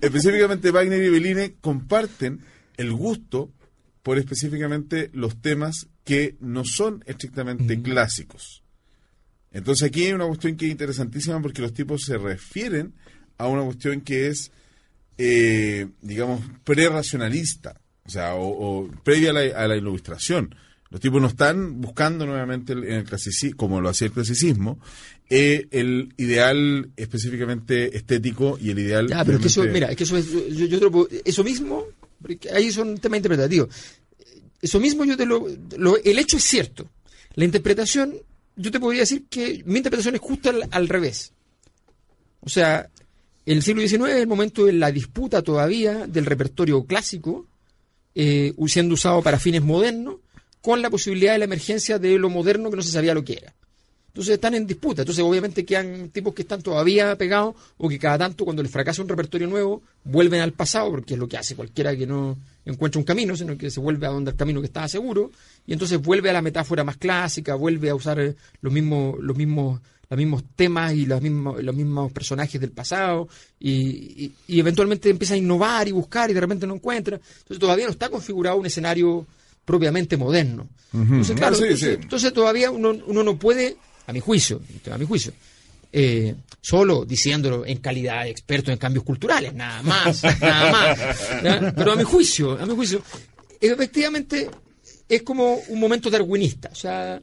específicamente 0.00 0.70
Wagner 0.70 1.02
y 1.02 1.08
Bellini 1.10 1.50
comparten 1.60 2.40
el 2.76 2.92
gusto 2.92 3.50
por 4.02 4.18
específicamente 4.18 5.10
los 5.12 5.40
temas 5.40 5.88
que 6.04 6.36
no 6.40 6.64
son 6.64 7.04
estrictamente 7.06 7.80
clásicos. 7.80 8.62
Entonces 9.52 9.88
aquí 9.88 10.06
hay 10.06 10.12
una 10.12 10.26
cuestión 10.26 10.56
que 10.56 10.66
es 10.66 10.72
interesantísima 10.72 11.40
porque 11.40 11.62
los 11.62 11.72
tipos 11.72 12.02
se 12.02 12.18
refieren 12.18 12.94
a 13.38 13.48
una 13.48 13.62
cuestión 13.62 14.00
que 14.00 14.28
es, 14.28 14.50
eh, 15.18 15.88
digamos, 16.00 16.40
pre-racionalista, 16.64 17.80
o 18.04 18.10
sea, 18.10 18.34
o, 18.34 18.48
o 18.48 18.90
previa 19.04 19.30
a 19.30 19.32
la, 19.34 19.40
a 19.40 19.68
la 19.68 19.76
ilustración. 19.76 20.54
Los 20.90 21.00
tipos 21.00 21.22
no 21.22 21.28
están 21.28 21.80
buscando 21.80 22.26
nuevamente 22.26 22.74
en 22.74 22.84
el 22.84 23.04
clasicismo, 23.04 23.56
como 23.56 23.80
lo 23.80 23.88
hacía 23.88 24.08
el 24.08 24.12
clasicismo, 24.12 24.78
eh, 25.30 25.66
el 25.70 26.12
ideal 26.18 26.90
específicamente 26.96 27.96
estético 27.96 28.58
y 28.60 28.70
el 28.70 28.78
ideal. 28.78 29.08
Ya, 29.08 29.24
pero 29.24 29.38
es 29.38 29.42
que 29.42 29.48
eso, 29.48 29.64
mira, 29.64 29.90
es 29.90 29.96
que 29.96 30.04
eso 30.04 30.18
es, 30.18 30.30
yo, 30.30 30.66
yo 30.66 31.08
eso 31.24 31.44
mismo, 31.44 31.86
ahí 32.52 32.70
son 32.70 32.98
temas 32.98 33.18
interpretativos. 33.18 33.68
Eso 34.60 34.78
mismo 34.80 35.04
yo 35.04 35.16
te 35.16 35.26
lo, 35.26 35.46
el 35.48 36.18
hecho 36.18 36.36
es 36.36 36.44
cierto. 36.44 36.88
La 37.34 37.44
interpretación, 37.44 38.14
yo 38.56 38.70
te 38.70 38.78
podría 38.78 39.00
decir 39.00 39.24
que 39.28 39.62
mi 39.66 39.78
interpretación 39.78 40.14
es 40.14 40.20
justo 40.20 40.50
al, 40.50 40.68
al 40.70 40.88
revés. 40.88 41.32
O 42.40 42.48
sea, 42.48 42.88
el 43.44 43.62
siglo 43.62 43.82
XIX 43.82 44.10
es 44.10 44.16
el 44.16 44.26
momento 44.26 44.66
de 44.66 44.72
la 44.72 44.92
disputa 44.92 45.42
todavía 45.42 46.06
del 46.06 46.26
repertorio 46.26 46.84
clásico, 46.84 47.46
eh, 48.14 48.54
siendo 48.66 48.94
usado 48.94 49.22
para 49.22 49.38
fines 49.38 49.62
modernos, 49.62 50.16
con 50.60 50.80
la 50.80 50.90
posibilidad 50.90 51.32
de 51.32 51.38
la 51.38 51.46
emergencia 51.46 51.98
de 51.98 52.18
lo 52.18 52.30
moderno 52.30 52.70
que 52.70 52.76
no 52.76 52.82
se 52.82 52.92
sabía 52.92 53.14
lo 53.14 53.24
que 53.24 53.34
era. 53.34 53.54
Entonces 54.12 54.34
están 54.34 54.54
en 54.54 54.66
disputa. 54.66 55.02
Entonces, 55.02 55.24
obviamente, 55.24 55.64
quedan 55.64 56.10
tipos 56.10 56.34
que 56.34 56.42
están 56.42 56.60
todavía 56.60 57.16
pegados 57.16 57.54
o 57.78 57.88
que 57.88 57.98
cada 57.98 58.18
tanto, 58.18 58.44
cuando 58.44 58.62
les 58.62 58.70
fracasa 58.70 59.00
un 59.00 59.08
repertorio 59.08 59.46
nuevo, 59.48 59.82
vuelven 60.04 60.42
al 60.42 60.52
pasado, 60.52 60.90
porque 60.90 61.14
es 61.14 61.20
lo 61.20 61.26
que 61.26 61.38
hace 61.38 61.56
cualquiera 61.56 61.96
que 61.96 62.06
no 62.06 62.36
encuentra 62.66 62.98
un 62.98 63.04
camino, 63.06 63.34
sino 63.36 63.56
que 63.56 63.70
se 63.70 63.80
vuelve 63.80 64.06
a 64.06 64.10
donde 64.10 64.32
el 64.32 64.36
camino 64.36 64.60
que 64.60 64.66
estaba 64.66 64.86
seguro, 64.86 65.30
y 65.66 65.72
entonces 65.72 66.00
vuelve 66.00 66.28
a 66.28 66.34
la 66.34 66.42
metáfora 66.42 66.84
más 66.84 66.98
clásica, 66.98 67.54
vuelve 67.54 67.88
a 67.88 67.94
usar 67.94 68.20
eh, 68.20 68.34
los 68.60 68.72
mismos, 68.72 69.16
los 69.18 69.34
mismos, 69.36 69.80
los 70.10 70.18
mismos 70.18 70.44
temas 70.56 70.92
y 70.92 71.06
los 71.06 71.22
mismos, 71.22 71.62
los 71.62 71.74
mismos 71.74 72.12
personajes 72.12 72.60
del 72.60 72.70
pasado, 72.72 73.28
y, 73.58 73.72
y- 74.26 74.32
y 74.46 74.60
eventualmente 74.60 75.08
empieza 75.08 75.32
a 75.34 75.38
innovar 75.38 75.88
y 75.88 75.92
buscar 75.92 76.30
y 76.30 76.34
de 76.34 76.40
repente 76.40 76.66
no 76.66 76.74
encuentra. 76.74 77.16
Entonces 77.16 77.58
todavía 77.58 77.86
no 77.86 77.92
está 77.92 78.10
configurado 78.10 78.58
un 78.58 78.66
escenario 78.66 79.26
propiamente 79.64 80.18
moderno. 80.18 80.68
Entonces, 80.92 81.34
claro, 81.34 81.54
Ah, 81.54 81.58
sí, 81.58 81.64
entonces, 81.64 81.88
sí. 81.96 81.98
entonces 82.02 82.32
todavía 82.34 82.70
uno, 82.70 82.90
uno 83.06 83.22
no 83.24 83.38
puede, 83.38 83.76
a 84.06 84.12
mi 84.12 84.20
juicio, 84.20 84.60
a 84.90 84.98
mi 84.98 85.04
juicio, 85.06 85.32
eh, 85.92 86.34
solo 86.60 87.04
diciéndolo 87.04 87.64
en 87.66 87.78
calidad 87.78 88.24
de 88.24 88.30
experto 88.30 88.70
en 88.70 88.78
cambios 88.78 89.04
culturales, 89.04 89.52
nada 89.54 89.82
más, 89.82 90.22
nada 90.40 90.72
más. 90.72 91.72
Pero 91.74 91.92
a 91.92 91.96
mi 91.96 92.04
juicio, 92.04 92.52
a 92.58 92.64
mi 92.66 92.74
juicio, 92.74 93.02
efectivamente 93.60 94.48
es 95.08 95.22
como 95.22 95.54
un 95.68 95.80
momento 95.80 96.10
darwinista. 96.10 96.70
O 96.72 96.74
sea, 96.74 97.20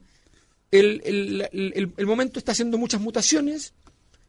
el, 0.71 1.01
el- 1.03 1.49
el- 1.51 1.91
el 1.97 2.05
momento 2.05 2.39
está 2.39 2.51
haciendo 2.51 2.77
muchas 2.77 3.01
mutaciones, 3.01 3.73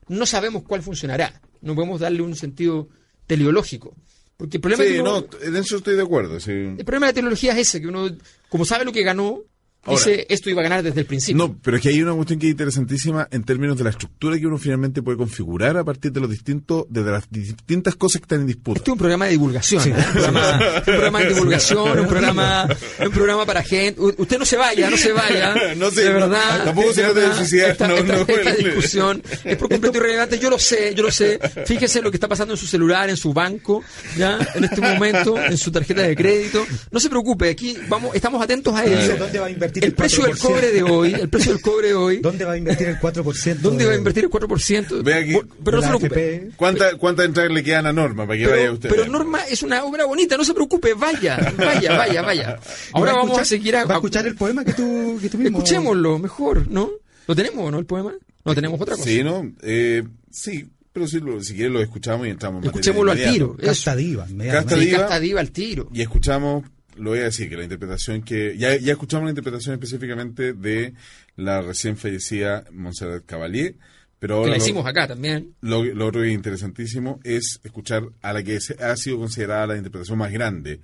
no 0.08 0.26
sabemos 0.26 0.62
cuál 0.66 0.82
funcionará. 0.82 1.40
No 1.60 1.74
podemos 1.74 2.00
darle 2.00 2.22
un 2.22 2.34
sentido 2.34 2.88
teleológico. 3.26 3.94
Porque 4.36 4.56
el 4.56 4.60
problema 4.62 4.84
es 4.84 4.88
Sí, 4.88 4.94
que 4.96 5.00
uno- 5.02 5.20
no, 5.30 5.38
en 5.46 5.56
eso 5.56 5.76
estoy 5.76 5.96
de 5.96 6.02
acuerdo. 6.02 6.40
sí. 6.40 6.50
el 6.50 6.84
problema 6.84 7.06
de 7.06 7.10
la 7.12 7.14
tecnología 7.14 7.52
es 7.52 7.58
ese, 7.68 7.80
que 7.82 7.88
uno, 7.88 8.08
como 8.48 8.64
sabe 8.64 8.86
lo 8.86 8.92
que 8.92 9.02
ganó, 9.02 9.42
Ahora- 9.84 9.98
dice 10.04 10.26
esto 10.28 10.50
iba 10.50 10.60
a 10.60 10.64
ganar 10.64 10.82
desde 10.82 11.00
el 11.00 11.06
principio. 11.06 11.36
No, 11.42 11.56
pero 11.62 11.76
es 11.78 11.82
que 11.82 11.88
hay 11.88 12.02
una 12.02 12.12
cuestión 12.12 12.38
que 12.38 12.46
es 12.46 12.50
interesantísima 12.50 13.26
en 13.30 13.44
términos 13.44 13.78
de 13.78 13.84
la 13.84 13.90
estructura 13.90 14.38
que 14.38 14.46
uno 14.46 14.58
finalmente 14.58 15.00
puede 15.02 15.16
configurar 15.16 15.76
a 15.78 15.84
partir 15.84 16.12
de 16.12 16.20
los 16.20 16.28
distintos, 16.28 16.84
de 16.90 17.02
las 17.02 17.30
distintas 17.30 17.94
cosas 17.96 18.20
que 18.20 18.24
están 18.24 18.40
en 18.42 18.46
disputa. 18.46 18.78
Este 18.78 18.90
es 18.90 18.92
un 18.92 18.98
programa 18.98 19.24
de 19.24 19.30
divulgación, 19.32 19.88
¿eh? 19.88 19.94
un, 19.96 20.12
programa, 20.12 20.58
un 20.76 20.82
programa 20.84 21.18
de 21.20 21.28
divulgación, 21.34 21.98
un 21.98 22.06
programa, 22.06 22.68
un 23.06 23.10
programa 23.10 23.46
para 23.46 23.62
gente. 23.62 24.00
U- 24.00 24.14
Usted 24.18 24.38
no 24.38 24.44
se 24.44 24.56
vaya, 24.58 24.90
no 24.90 24.96
se 24.98 25.12
vaya. 25.12 25.54
No 25.76 25.90
sé, 25.90 26.02
de 26.02 26.08
no, 26.12 26.28
verdad. 26.28 26.64
tampoco 26.64 26.88
de 26.88 26.94
se 26.94 27.00
trata 27.02 27.20
de 27.20 27.34
suicidar, 27.36 27.70
Esta, 27.70 27.88
no, 27.88 27.94
esta- 27.96 28.12
no, 28.16 28.20
esta 28.26 28.54
discusión 28.56 29.22
es 29.44 29.56
por 29.56 29.68
completo 29.70 29.96
irrelevante. 29.96 30.38
Yo 30.38 30.50
lo 30.50 30.58
sé, 30.58 30.94
yo 30.94 31.02
lo 31.02 31.10
sé. 31.10 31.38
Fíjese 31.64 32.02
lo 32.02 32.10
que 32.10 32.18
está 32.18 32.28
pasando 32.28 32.52
en 32.52 32.58
su 32.58 32.66
celular, 32.66 33.08
en 33.08 33.16
su 33.16 33.32
banco, 33.32 33.82
ya, 34.18 34.38
en 34.54 34.64
este 34.64 34.80
momento, 34.82 35.38
en 35.42 35.56
su 35.56 35.72
tarjeta 35.72 36.02
de 36.02 36.14
crédito. 36.14 36.66
No 36.90 37.00
se 37.00 37.08
preocupe, 37.08 37.48
aquí 37.48 37.76
vamos, 37.88 38.14
estamos 38.14 38.42
atentos 38.42 38.74
a 38.74 38.84
ello. 38.84 39.16
¿Dónde 39.16 39.38
va 39.38 39.46
a 39.46 39.50
invertir 39.50 39.69
El 39.78 39.84
el 39.84 39.94
precio 39.94 40.24
del 40.24 40.34
4%? 40.34 40.40
cobre 40.40 40.72
de 40.72 40.82
hoy, 40.82 41.14
el 41.14 41.28
precio 41.28 41.52
del 41.52 41.62
cobre 41.62 41.88
de 41.88 41.94
hoy. 41.94 42.16
¿Dónde 42.18 42.44
va 42.44 42.52
a 42.52 42.56
invertir 42.56 42.88
el 42.88 42.98
4%? 42.98 43.54
¿Dónde 43.60 43.86
va 43.86 43.92
a 43.92 43.96
invertir 43.96 44.24
el 44.24 44.30
4%? 44.30 45.02
Ve 45.04 45.14
aquí, 45.14 45.38
pero 45.64 45.76
no 45.76 45.82
se 45.82 45.88
preocupe. 45.88 46.50
¿Cuántas 46.56 46.94
cuánta 46.96 47.24
entradas 47.24 47.52
le 47.52 47.62
quedan 47.62 47.86
a 47.86 47.92
Norma 47.92 48.26
para 48.26 48.38
que 48.38 48.46
vaya 48.46 48.56
Pero, 48.62 48.72
usted? 48.74 48.88
pero 48.90 49.06
Norma 49.06 49.40
es 49.48 49.62
una 49.62 49.84
obra 49.84 50.04
bonita, 50.06 50.36
no 50.36 50.44
se 50.44 50.52
preocupe, 50.54 50.94
vaya, 50.94 51.38
vaya, 51.56 51.96
vaya, 51.96 52.22
vaya. 52.22 52.58
Ahora 52.92 53.12
¿Va 53.12 53.18
vamos 53.18 53.38
a 53.38 53.44
seguir 53.44 53.76
a, 53.76 53.84
¿Va 53.84 53.94
a 53.94 53.96
escuchar 53.98 54.26
el 54.26 54.34
poema 54.34 54.64
que 54.64 54.72
tú, 54.72 55.18
que 55.22 55.28
tú 55.28 55.38
mismo? 55.38 55.58
Escuchémoslo 55.58 56.18
mejor, 56.18 56.68
¿no? 56.70 56.90
¿Lo 57.26 57.36
tenemos 57.36 57.64
o 57.66 57.70
no 57.70 57.78
el 57.78 57.86
poema? 57.86 58.12
No 58.44 58.54
tenemos 58.54 58.80
otra 58.80 58.96
cosa. 58.96 59.08
Sí, 59.08 59.22
¿no? 59.22 59.52
Eh, 59.62 60.02
sí, 60.30 60.66
pero 60.92 61.06
si, 61.06 61.20
lo- 61.20 61.42
si 61.42 61.54
quiere 61.54 61.70
lo 61.70 61.80
escuchamos 61.80 62.26
y 62.26 62.30
entramos 62.30 62.62
en 62.62 62.66
Escuchémoslo 62.70 63.12
al 63.12 63.22
tiro. 63.22 63.56
Casta 63.62 63.94
diva, 63.94 64.26
Casta 64.50 64.74
diva. 64.76 64.98
casta 65.00 65.20
diva 65.20 65.40
al 65.40 65.50
tiro. 65.50 65.88
Y 65.92 66.00
escuchamos, 66.02 66.64
lo 66.96 67.10
voy 67.10 67.20
a 67.20 67.24
decir, 67.24 67.48
que 67.48 67.56
la 67.56 67.62
interpretación 67.64 68.22
que... 68.22 68.56
Ya, 68.58 68.76
ya 68.76 68.92
escuchamos 68.92 69.24
la 69.24 69.30
interpretación 69.30 69.74
específicamente 69.74 70.52
de 70.52 70.94
la 71.36 71.62
recién 71.62 71.96
fallecida 71.96 72.64
Montserrat 72.72 73.24
Cavalier, 73.26 73.76
pero 74.18 74.34
Que 74.34 74.38
ahora 74.38 74.50
la 74.52 74.56
lo- 74.58 74.62
hicimos 74.64 74.86
acá 74.86 75.08
también. 75.08 75.54
Lo, 75.60 75.84
lo 75.84 76.06
otro 76.06 76.20
que 76.20 76.28
es 76.28 76.34
interesantísimo 76.34 77.20
es 77.24 77.60
escuchar 77.64 78.04
a 78.22 78.32
la 78.32 78.42
que 78.42 78.58
ha 78.80 78.96
sido 78.96 79.18
considerada 79.18 79.68
la 79.68 79.76
interpretación 79.76 80.18
más 80.18 80.30
grande. 80.32 80.80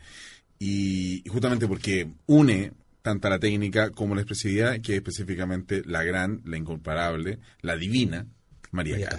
Y, 0.59 1.23
y 1.25 1.29
justamente 1.29 1.67
porque 1.67 2.09
une 2.27 2.73
tanto 3.03 3.29
la 3.29 3.39
técnica 3.39 3.91
como 3.91 4.15
la 4.15 4.23
expresividad, 4.23 4.81
que 4.81 4.93
es 4.95 4.99
específicamente 4.99 5.83
la 5.85 6.03
gran, 6.03 6.41
la 6.45 6.57
incomparable, 6.57 7.39
la 7.61 7.77
divina 7.77 8.27
María 8.73 8.95
María. 8.95 9.11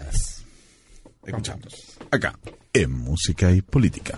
Escuchamos. 1.25 1.97
Acá, 2.11 2.37
en 2.73 2.91
Música 2.91 3.51
y 3.51 3.61
Política. 3.61 4.17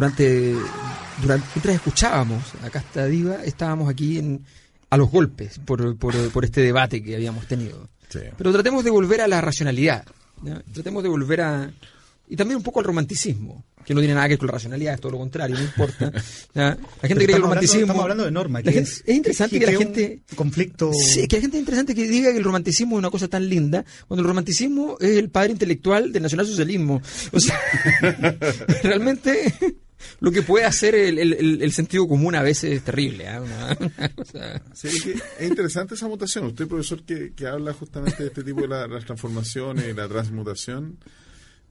Durante, 0.00 0.54
durante 1.20 1.46
mientras 1.54 1.74
escuchábamos 1.76 2.42
a 2.64 2.70
Casta 2.70 3.04
Diva, 3.04 3.44
estábamos 3.44 3.90
aquí 3.90 4.16
en, 4.18 4.42
a 4.88 4.96
los 4.96 5.10
golpes 5.10 5.58
por, 5.58 5.96
por, 5.98 6.14
por 6.30 6.44
este 6.46 6.62
debate 6.62 7.02
que 7.02 7.14
habíamos 7.14 7.46
tenido. 7.46 7.86
Sí. 8.08 8.20
Pero 8.38 8.50
tratemos 8.50 8.82
de 8.82 8.90
volver 8.90 9.20
a 9.20 9.28
la 9.28 9.42
racionalidad. 9.42 10.04
¿ya? 10.42 10.62
Tratemos 10.72 11.02
de 11.02 11.08
volver 11.10 11.42
a. 11.42 11.70
Y 12.30 12.36
también 12.36 12.56
un 12.56 12.62
poco 12.62 12.78
al 12.80 12.86
romanticismo, 12.86 13.64
que 13.84 13.92
no 13.92 14.00
tiene 14.00 14.14
nada 14.14 14.26
que 14.28 14.34
ver 14.34 14.38
con 14.38 14.46
la 14.46 14.52
racionalidad, 14.52 14.94
es 14.94 15.00
todo 15.00 15.12
lo 15.12 15.18
contrario, 15.18 15.56
no 15.56 15.62
importa. 15.64 16.12
¿ya? 16.54 16.78
La 17.02 17.08
gente 17.08 17.24
cree 17.24 17.26
que 17.26 17.32
el 17.32 17.34
estamos 17.34 17.34
hablando- 17.34 17.42
romanticismo. 17.48 17.80
estamos 17.82 18.02
hablando 18.02 18.24
de 18.24 18.30
norma, 18.30 18.58
La 18.60 18.64
que 18.64 18.72
gente- 18.72 18.90
es- 18.90 19.02
es 19.04 19.14
interesante 19.16 19.58
que 19.58 19.66
la 19.66 19.72
es 19.72 19.78
un 19.78 19.84
gente. 19.84 20.22
conflicto- 20.36 20.92
Sí, 20.94 21.26
que 21.28 21.36
la 21.36 21.42
gente 21.42 21.56
es 21.56 21.60
interesante 21.60 21.94
que 21.94 22.06
diga 22.08 22.30
que 22.30 22.38
el 22.38 22.44
romanticismo 22.44 22.94
es 22.96 22.98
una 23.00 23.10
cosa 23.10 23.26
tan 23.28 23.48
linda, 23.48 23.84
cuando 24.08 24.22
el 24.22 24.28
romanticismo 24.28 24.96
es 25.00 25.18
el 25.18 25.28
padre 25.28 25.50
intelectual 25.52 26.12
del 26.12 26.22
nacionalsocialismo. 26.22 27.02
O 27.32 27.40
sea, 27.40 27.58
realmente 28.84 29.54
lo 30.20 30.30
que 30.32 30.42
puede 30.42 30.64
hacer 30.64 30.94
el, 30.94 31.18
el- 31.18 31.62
el- 31.62 31.72
sentido 31.72 32.06
común 32.08 32.34
a 32.34 32.42
veces 32.42 32.72
es 32.72 32.82
terrible. 32.82 33.28
¿ah? 33.28 33.40
Una- 33.40 33.76
una 33.98 34.08
cosa- 34.10 34.62
Sí, 34.74 34.88
que 35.00 35.12
es 35.12 35.48
interesante 35.48 35.94
esa 35.94 36.08
mutación. 36.08 36.46
Usted, 36.46 36.66
profesor, 36.68 37.02
que, 37.04 37.32
que 37.34 37.46
habla 37.46 37.72
justamente 37.72 38.22
de 38.22 38.28
este 38.28 38.42
tipo 38.44 38.62
de 38.62 38.68
la- 38.68 38.86
las 38.86 39.04
transformaciones 39.04 39.86
y 39.88 39.92
la 39.94 40.08
transmutación, 40.08 40.98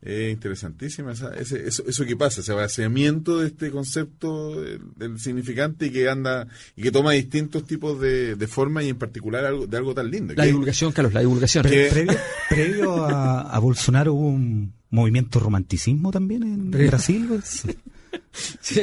es 0.02 0.32
interesantísima 0.32 1.12
esa- 1.12 1.34
ese- 1.36 1.68
eso, 1.68 1.84
eso 1.86 2.06
que 2.06 2.16
pasa, 2.16 2.40
ese 2.40 2.54
vaciamiento 2.54 3.40
de 3.40 3.48
este 3.48 3.70
concepto 3.70 4.62
del, 4.62 4.80
del 4.96 5.20
significante 5.20 5.88
y 5.88 5.90
que 5.90 6.08
anda 6.08 6.48
y 6.78 6.84
que 6.84 6.92
toma 6.94 7.12
distintos 7.12 7.66
tipos 7.66 8.00
de, 8.00 8.36
de 8.38 8.48
formas 8.48 8.86
y 8.86 8.90
en 8.90 8.98
particular 8.98 9.44
algo, 9.44 9.68
de 9.68 9.76
algo 9.76 9.94
tan 9.94 10.10
lindo. 10.10 10.34
La 10.36 10.44
que- 10.44 10.48
divulgación, 10.52 10.94
Carlos, 10.94 11.14
la 11.14 11.20
divulgación. 11.20 11.66
Que- 11.66 11.90
Previo, 11.92 12.18
previo 12.50 13.06
a, 13.06 13.42
a 13.42 13.60
Bolsonaro 13.60 14.14
hubo 14.14 14.30
un 14.30 14.74
movimiento 14.90 15.38
romanticismo 15.42 16.12
también 16.12 16.44
en. 16.44 16.72
Brasil. 16.72 17.28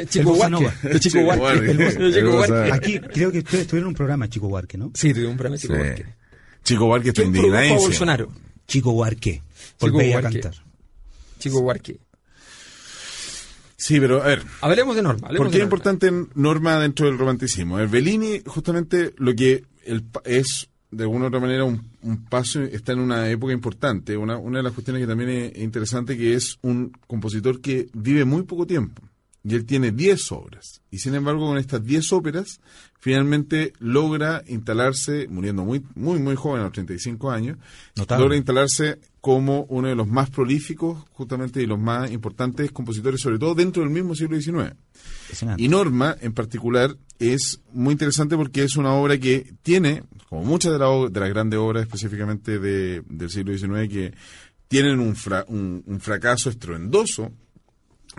Chico 0.08 0.32
Huarque. 0.32 0.70
El 0.90 1.00
Chico. 1.00 2.42
Aquí 2.72 2.98
creo 3.00 3.32
que 3.32 3.38
ustedes 3.38 3.66
tuvieron 3.66 3.88
un 3.88 3.94
programa, 3.94 4.28
Chico 4.28 4.46
Huarque, 4.48 4.76
¿no? 4.78 4.90
Sí, 4.94 5.12
tuvimos 5.12 5.32
un 5.32 5.36
programa 5.38 5.58
Chico 5.58 5.74
Sí. 5.74 5.80
Huarque. 5.80 6.06
Chico 6.64 6.86
Huarque 6.86 7.08
está 7.10 7.22
¿Quién 7.22 7.32
produjo 7.32 7.46
a 7.54 7.58
indignadísimo. 7.60 7.88
Bolsonaro? 7.88 8.32
Chico 8.66 8.90
Huarque. 8.92 9.42
Volvéis 9.80 10.16
a 10.16 10.22
cantar. 10.22 10.54
Chico 11.38 11.60
Huarque. 11.60 11.98
Sí, 13.76 14.00
pero 14.00 14.22
a 14.22 14.26
ver, 14.26 14.42
Hablemos 14.62 14.96
de 14.96 15.02
Norma. 15.02 15.28
hablemos 15.28 15.46
¿Por 15.46 15.52
qué 15.52 15.58
es 15.58 15.62
importante 15.64 16.10
Norma 16.34 16.80
dentro 16.80 17.06
del 17.06 17.18
romanticismo? 17.18 17.78
El 17.78 17.88
Bellini, 17.88 18.40
justamente, 18.46 19.12
lo 19.18 19.34
que 19.34 19.64
el 19.84 20.02
pa- 20.02 20.22
es, 20.24 20.68
de 20.90 21.02
alguna 21.04 21.26
u 21.26 21.28
otra 21.28 21.40
manera, 21.40 21.64
un, 21.64 21.86
un 22.02 22.24
paso, 22.24 22.62
está 22.62 22.92
en 22.92 23.00
una 23.00 23.28
época 23.28 23.52
importante. 23.52 24.16
Una, 24.16 24.38
una 24.38 24.58
de 24.58 24.62
las 24.64 24.72
cuestiones 24.72 25.02
que 25.02 25.06
también 25.06 25.30
es 25.30 25.58
interesante, 25.58 26.16
que 26.16 26.34
es 26.34 26.58
un 26.62 26.90
compositor 27.06 27.60
que 27.60 27.86
vive 27.92 28.24
muy 28.24 28.42
poco 28.44 28.66
tiempo. 28.66 29.02
Y 29.48 29.54
él 29.54 29.64
tiene 29.64 29.92
10 29.92 30.32
obras. 30.32 30.80
Y 30.90 30.98
sin 30.98 31.14
embargo, 31.14 31.46
con 31.46 31.56
estas 31.59 31.85
10 31.85 32.12
óperas, 32.14 32.61
finalmente 32.98 33.72
logra 33.78 34.42
instalarse, 34.48 35.28
muriendo 35.28 35.64
muy, 35.64 35.85
muy, 35.94 36.18
muy 36.18 36.35
joven, 36.35 36.62
a 36.62 36.64
los 36.64 36.72
35 36.72 37.30
años, 37.30 37.56
Notable. 37.96 38.22
logra 38.24 38.37
instalarse 38.37 38.98
como 39.20 39.64
uno 39.68 39.87
de 39.88 39.94
los 39.94 40.09
más 40.09 40.30
prolíficos, 40.30 41.04
justamente, 41.12 41.62
y 41.62 41.66
los 41.66 41.78
más 41.78 42.11
importantes 42.11 42.72
compositores, 42.72 43.20
sobre 43.20 43.38
todo 43.38 43.54
dentro 43.54 43.82
del 43.82 43.90
mismo 43.92 44.14
siglo 44.16 44.40
XIX. 44.40 44.74
Y 45.59 45.68
Norma, 45.68 46.16
en 46.20 46.32
particular, 46.32 46.96
es 47.18 47.61
muy 47.72 47.92
interesante 47.92 48.37
porque 48.37 48.64
es 48.64 48.76
una 48.76 48.92
obra 48.94 49.18
que 49.18 49.52
tiene, 49.62 50.02
como 50.28 50.44
muchas 50.44 50.72
de, 50.72 50.78
la 50.78 50.88
de 51.09 51.20
las 51.20 51.28
grandes 51.28 51.59
obras 51.61 51.82
específicamente 51.85 52.59
de- 52.59 53.02
del 53.09 53.30
siglo 53.30 53.56
XIX, 53.56 53.88
que 53.88 54.14
tienen 54.68 54.98
un, 55.00 55.14
fra- 55.14 55.44
un- 55.48 55.82
un 55.87 56.00
fracaso 56.00 56.50
estruendoso 56.50 57.32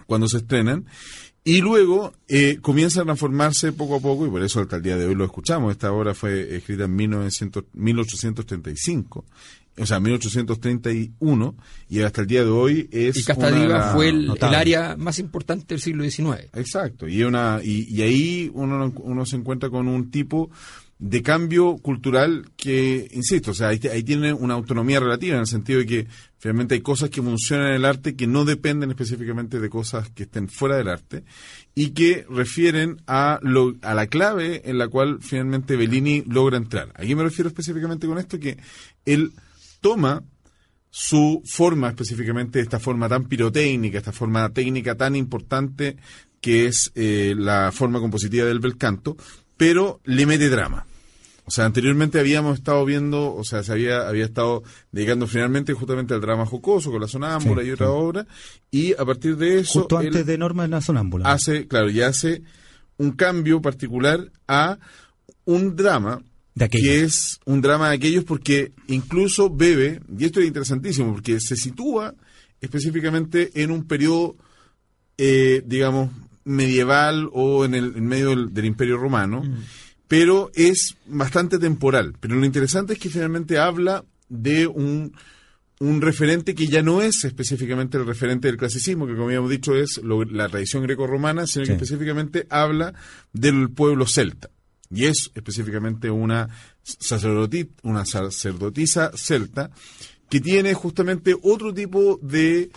cuando 0.06 0.28
se 0.28 0.38
estrenan, 0.38 0.86
y 1.44 1.62
luego 1.62 2.14
eh, 2.28 2.58
comienza 2.62 3.02
a 3.02 3.06
transformarse 3.06 3.72
poco 3.72 3.96
a 3.96 4.00
poco, 4.02 4.28
y 4.28 4.30
por 4.30 4.44
eso 4.44 4.60
hasta 4.60 4.76
el 4.76 4.82
día 4.84 4.98
de 4.98 5.06
hoy 5.06 5.16
lo 5.16 5.24
escuchamos. 5.26 5.72
Esta 5.72 5.92
obra 5.94 6.14
fue 6.14 6.56
escrita 6.58 6.84
en 6.86 6.96
1900 6.96 7.64
1835, 7.74 9.26
o 9.80 9.86
sea, 9.86 10.00
1831, 10.00 11.56
y 11.90 12.02
hasta 12.02 12.22
el 12.22 12.28
día 12.28 12.44
de 12.44 12.50
hoy 12.50 12.90
es. 12.92 13.18
Y 13.18 13.24
Casta 13.24 13.48
una 13.48 13.56
de 13.56 13.62
Diva 13.64 13.78
las- 13.78 13.94
fue 13.94 14.10
el, 14.10 14.30
área 14.42 14.96
más 14.98 15.20
importante 15.20 15.66
del 15.70 15.80
siglo 15.82 16.04
XIX. 16.04 16.50
Exacto, 16.54 17.08
y, 17.08 17.24
una, 17.24 17.62
y, 17.64 17.88
y 17.96 18.02
ahí 18.02 18.52
uno, 18.54 18.92
uno 18.98 19.26
se 19.26 19.36
encuentra 19.38 19.70
con 19.70 19.88
un 19.88 20.12
tipo 20.12 20.50
de 21.00 21.22
cambio 21.22 21.78
cultural 21.78 22.50
que, 22.58 23.08
insisto, 23.12 23.52
o 23.52 23.54
sea, 23.54 23.68
ahí, 23.68 24.04
tiene 24.04 24.34
una 24.34 24.56
autonomía 24.56 25.00
relativa 25.00 25.36
en 25.36 25.42
el 25.42 25.48
sentido 25.48 25.80
de 25.80 25.86
que 25.86 26.08
finalmente 26.40 26.74
hay 26.74 26.82
cosas 26.82 27.10
que 27.10 27.22
funcionan 27.22 27.68
en 27.68 27.76
el 27.76 27.86
arte 27.86 28.16
que 28.16 28.26
no 28.26 28.46
dependen 28.46 28.90
específicamente 28.90 29.60
de 29.60 29.70
cosas 29.70 30.10
que 30.10 30.24
estén 30.24 30.50
fuera 30.50 30.78
del 30.78 30.88
arte 30.88 31.24
y 31.76 31.92
que 31.92 32.26
refieren 32.30 33.02
a, 33.06 33.40
lo, 33.44 33.76
a 33.84 33.94
la 33.94 34.08
clave 34.08 34.64
en 34.66 34.80
la 34.80 34.88
cual 34.88 35.20
finalmente 35.22 35.76
Bellini 35.76 36.24
logra 36.26 36.58
entrar. 36.58 36.92
Aquí 36.96 37.14
me 37.14 37.24
refiero 37.24 37.50
específicamente 37.50 38.08
con 38.08 38.18
esto 38.18 38.40
que 38.40 38.58
él 39.06 39.34
toma 39.82 40.24
su 40.90 41.44
forma 41.46 41.90
específicamente, 41.90 42.60
esta 42.60 42.80
forma 42.80 43.08
tan 43.08 43.26
pirotécnica, 43.26 44.00
esta 44.00 44.12
forma 44.12 44.50
técnica 44.50 44.96
tan 44.96 45.16
importante 45.16 45.98
que 46.42 46.66
es 46.66 46.92
eh, 46.96 47.36
la 47.38 47.72
forma 47.72 48.00
compositiva 48.00 48.48
del 48.48 48.60
bel 48.60 48.78
canto, 48.78 49.16
pero 49.58 50.00
le 50.06 50.26
mete 50.26 50.50
drama. 50.50 50.86
O 51.46 51.52
sea, 51.52 51.64
anteriormente 51.66 52.20
habíamos 52.20 52.58
estado 52.58 52.84
viendo, 52.84 53.34
o 53.34 53.44
sea, 53.46 53.64
se 53.64 53.72
había, 53.72 54.08
había 54.08 54.26
estado 54.26 54.64
dedicando 54.92 55.28
finalmente 55.28 55.72
justamente 55.74 56.14
al 56.14 56.20
drama 56.22 56.46
jocoso 56.46 56.92
con 56.92 57.00
la 57.02 57.08
sonámbula 57.08 57.62
Sí, 57.62 57.70
y 57.70 57.72
otra 57.72 57.88
sí. 57.88 57.94
obra, 57.96 58.28
y 58.70 58.94
a 58.94 59.06
partir 59.06 59.38
de 59.38 59.60
eso 59.60 59.80
Justo 59.80 59.98
antes 59.98 60.26
de 60.26 60.38
Norma 60.38 60.66
en 60.66 60.72
la 60.72 60.82
sonámbula. 60.82 61.32
hace, 61.32 61.66
claro, 61.68 61.90
y 61.90 62.02
hace 62.02 62.42
un 62.98 63.12
cambio 63.14 63.62
particular 63.62 64.30
a 64.48 64.78
un 65.46 65.78
drama 65.78 66.22
De 66.54 66.68
que 66.68 67.04
es 67.04 67.40
un 67.46 67.62
drama 67.62 67.90
de 67.90 67.96
aquellos 67.96 68.26
porque 68.26 68.74
incluso 68.88 69.50
bebe, 69.50 70.02
y 70.18 70.26
esto 70.26 70.42
es 70.42 70.48
interesantísimo, 70.48 71.14
porque 71.14 71.40
se 71.40 71.56
sitúa 71.56 72.14
específicamente 72.60 73.52
en 73.64 73.72
un 73.72 73.86
periodo, 73.88 74.36
eh, 75.18 75.64
digamos, 75.66 76.10
medieval 76.48 77.30
o 77.34 77.66
en 77.66 77.76
el 77.76 77.96
en 77.98 78.06
medio 78.08 78.30
del, 78.30 78.54
del 78.54 78.66
Imperio 78.66 78.98
Romano, 78.98 79.44
pero 80.08 80.50
es 80.56 80.96
bastante 81.06 81.60
temporal. 81.60 82.14
Pero 82.20 82.36
lo 82.36 82.46
interesante 82.46 82.94
es 82.94 83.00
que 83.00 83.10
finalmente 83.10 83.60
habla 83.60 84.04
de 84.30 84.66
un, 84.68 85.14
un 85.80 86.02
referente 86.02 86.56
que 86.56 86.68
ya 86.68 86.82
no 86.82 87.02
es 87.02 87.24
específicamente 87.26 87.98
el 87.98 88.06
referente 88.06 88.48
del 88.48 88.58
clasicismo, 88.58 89.06
que 89.06 89.14
como 89.14 89.26
habíamos 89.28 89.50
dicho 89.50 89.76
es 89.76 90.00
lo- 90.04 90.24
la 90.24 90.48
tradición 90.50 90.84
greco-romana, 90.84 91.46
sino 91.48 91.66
que 91.66 91.74
específicamente 91.84 92.48
habla 92.50 92.94
del 93.34 93.70
pueblo 93.70 94.06
celta. 94.08 94.50
Y 94.90 95.06
es 95.06 95.32
específicamente 95.36 96.10
una, 96.10 96.48
sacerdoti- 96.86 97.70
una 97.84 98.06
sacerdotisa 98.06 99.12
celta 99.16 99.70
que 100.30 100.40
tiene 100.40 100.74
justamente 100.74 101.36
otro 101.42 101.74
tipo 101.74 102.20
de 102.22 102.70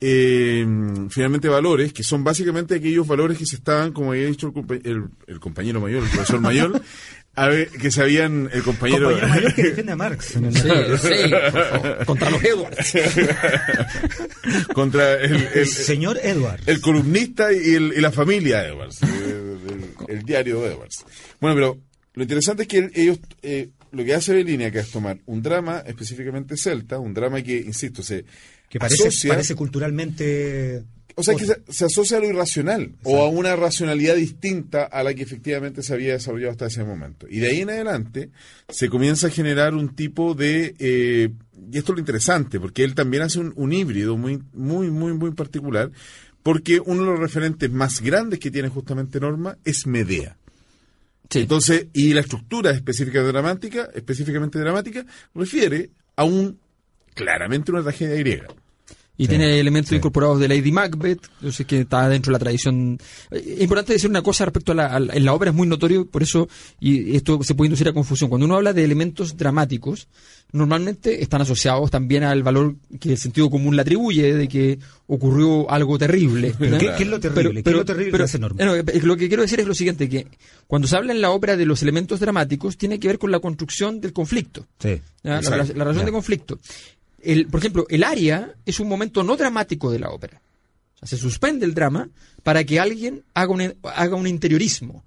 eh, 0.00 0.66
finalmente 1.10 1.48
valores, 1.48 1.92
que 1.92 2.02
son 2.02 2.22
básicamente 2.24 2.74
aquellos 2.74 3.06
valores 3.06 3.38
que 3.38 3.46
se 3.46 3.56
estaban, 3.56 3.92
como 3.92 4.12
había 4.12 4.26
dicho 4.26 4.48
el, 4.48 4.52
compa- 4.52 4.80
el- 4.84 5.04
el 5.26 5.40
compañero 5.40 5.80
mayor, 5.80 6.02
el 6.04 6.10
profesor 6.10 6.40
mayor, 6.40 6.80
a 7.34 7.48
ver, 7.48 7.68
que 7.70 7.90
se 7.90 8.02
habían, 8.02 8.48
el 8.52 8.62
compañero... 8.62 9.10
Compañero 9.10 9.28
mayor 9.34 9.54
que 9.54 9.62
defiende 9.62 9.92
a 9.92 9.96
Marx. 9.96 10.36
en 10.36 10.44
el- 10.46 10.54
Sí, 10.54 10.68
sí, 10.98 11.30
por 11.30 11.64
favor, 11.64 12.04
contra 12.06 12.30
los 12.30 12.44
Edwards. 12.44 12.92
contra 14.74 15.14
el, 15.20 15.34
el- 15.34 15.48
El 15.54 15.66
señor 15.66 16.18
Edward. 16.22 16.60
el 16.66 16.80
columnista 16.80 17.52
y, 17.52 17.74
el- 17.74 17.94
y 17.96 18.00
la 18.00 18.12
familia 18.12 18.66
Edwards, 18.66 19.02
el, 19.02 19.10
el- 20.08 20.16
el 20.16 20.22
diario 20.22 20.64
Edwards. 20.66 21.04
Bueno, 21.40 21.54
pero 21.56 21.78
lo 22.14 22.22
interesante 22.22 22.62
es 22.62 22.68
que 22.68 22.78
el- 22.78 22.92
ellos, 22.94 23.18
eh, 23.42 23.70
lo 23.92 24.04
que 24.04 24.14
hace 24.14 24.34
Bellini 24.34 24.64
acá 24.64 24.80
es 24.80 24.90
tomar 24.90 25.18
un 25.26 25.42
drama 25.42 25.82
específicamente 25.86 26.56
celta, 26.56 26.98
un 26.98 27.14
drama 27.14 27.40
que, 27.42 27.56
insisto, 27.58 28.02
se 28.02 28.24
que 28.68 28.78
parece, 28.78 29.08
asocia, 29.08 29.30
parece 29.30 29.54
culturalmente. 29.54 30.84
o 31.14 31.22
sea, 31.22 31.34
que 31.34 31.46
se, 31.46 31.60
se 31.68 31.84
asocia 31.84 32.18
a 32.18 32.20
lo 32.20 32.28
irracional 32.28 32.92
o 33.02 33.22
a 33.22 33.28
una 33.28 33.56
racionalidad 33.56 34.16
distinta 34.16 34.84
a 34.84 35.02
la 35.02 35.14
que 35.14 35.22
efectivamente 35.22 35.82
se 35.82 35.94
había 35.94 36.12
desarrollado 36.12 36.52
hasta 36.52 36.66
ese 36.66 36.84
momento. 36.84 37.26
Y 37.30 37.38
de 37.38 37.48
ahí 37.48 37.60
en 37.60 37.70
adelante 37.70 38.30
se 38.68 38.88
comienza 38.88 39.28
a 39.28 39.30
generar 39.30 39.74
un 39.74 39.94
tipo 39.94 40.34
de... 40.34 40.74
eh, 40.78 41.30
y 41.72 41.78
esto 41.78 41.92
es 41.92 41.96
lo 41.96 42.00
interesante, 42.00 42.60
porque 42.60 42.84
él 42.84 42.94
también 42.94 43.22
hace 43.22 43.40
un, 43.40 43.52
un 43.56 43.72
híbrido 43.72 44.16
muy, 44.16 44.42
muy, 44.52 44.90
muy, 44.90 45.14
muy 45.14 45.32
particular, 45.32 45.90
porque 46.42 46.80
uno 46.80 47.00
de 47.00 47.10
los 47.10 47.18
referentes 47.18 47.70
más 47.72 48.00
grandes 48.00 48.38
que 48.38 48.50
tiene 48.50 48.68
justamente 48.68 49.18
Norma 49.18 49.58
es 49.64 49.86
Medea. 49.86 50.36
Sí. 51.28 51.40
Entonces, 51.40 51.86
y 51.92 52.14
la 52.14 52.20
estructura 52.20 52.70
específica 52.70 53.20
dramática, 53.22 53.88
específicamente 53.94 54.60
dramática, 54.60 55.04
refiere 55.34 55.90
a 56.14 56.22
un 56.22 56.60
claramente 57.16 57.72
una 57.72 57.82
tragedia 57.82 58.14
griega. 58.16 58.46
Y 59.18 59.24
Sí, 59.24 59.28
tiene 59.30 59.58
elementos 59.58 59.88
sí. 59.88 59.96
incorporados 59.96 60.38
de 60.38 60.46
Lady 60.46 60.70
Macbeth, 60.70 61.20
entonces 61.36 61.64
que 61.66 61.80
está 61.80 62.06
dentro 62.06 62.30
de 62.30 62.32
la 62.34 62.38
tradición. 62.38 62.98
Eh, 63.30 63.54
Es 63.56 63.62
importante 63.62 63.94
decir 63.94 64.10
una 64.10 64.20
cosa 64.20 64.44
respecto 64.44 64.72
a 64.72 64.74
la, 64.74 64.86
a 64.88 65.00
la- 65.00 65.14
en 65.14 65.24
la 65.24 65.32
obra, 65.32 65.48
es 65.48 65.56
muy 65.56 65.66
notorio, 65.66 66.04
por 66.04 66.22
eso, 66.22 66.50
y 66.80 67.16
esto 67.16 67.42
se 67.42 67.54
puede 67.54 67.68
inducir 67.68 67.88
a 67.88 67.94
confusión. 67.94 68.28
Cuando 68.28 68.44
uno 68.44 68.56
habla 68.56 68.74
de 68.74 68.84
elementos 68.84 69.34
dramáticos, 69.38 70.06
normalmente 70.52 71.22
están 71.22 71.40
asociados 71.40 71.90
también 71.90 72.24
al 72.24 72.42
valor 72.42 72.76
que 73.00 73.12
el 73.12 73.16
sentido 73.18 73.48
común 73.48 73.74
le 73.74 73.80
atribuye, 73.82 74.34
de 74.34 74.48
que 74.48 74.78
ocurrió 75.06 75.70
algo 75.70 75.96
terrible. 75.96 76.52
¿Qué- 76.58 76.92
qué 76.98 77.02
es 77.04 77.08
lo 77.08 77.18
terrible? 77.18 77.62
¿Qué 77.62 77.70
es 77.70 77.76
lo 77.76 77.84
terrible 77.86 78.12
pero- 78.12 78.24
eh, 78.26 78.64
no, 78.66 78.74
eh, 78.74 79.00
lo 79.02 79.16
que 79.16 79.28
quiero 79.28 79.42
decir 79.44 79.60
es 79.60 79.66
lo 79.66 79.74
siguiente, 79.74 80.10
que 80.10 80.26
cuando 80.66 80.86
se 80.88 80.94
habla 80.94 81.12
en 81.12 81.22
la 81.22 81.30
obra 81.30 81.56
de 81.56 81.64
los 81.64 81.82
elementos 81.82 82.20
dramáticos, 82.20 82.76
tiene 82.76 83.00
que 83.00 83.08
ver 83.08 83.18
con 83.18 83.30
la 83.30 83.40
construcción 83.40 83.98
del 84.02 84.12
conflicto. 84.12 84.66
Sí. 84.78 85.00
La, 85.22 85.40
la- 85.40 85.56
la 85.56 85.84
razón 85.84 86.00
Ya. 86.02 86.04
de 86.04 86.12
conflicto. 86.12 86.58
El, 87.32 87.46
por 87.46 87.60
ejemplo, 87.60 87.86
el 87.88 88.04
aria 88.04 88.54
es 88.64 88.80
un 88.80 88.88
momento 88.88 89.22
no 89.22 89.36
dramático 89.36 89.90
de 89.90 89.98
la 89.98 90.10
ópera. 90.10 90.40
O 90.94 90.98
sea, 91.06 91.08
se 91.08 91.16
suspende 91.18 91.66
el 91.66 91.74
drama 91.74 92.08
para 92.42 92.64
que 92.64 92.80
alguien 92.80 93.22
haga 93.34 93.50
un, 93.52 93.74
haga 93.82 94.16
un 94.16 94.26
interiorismo. 94.26 95.04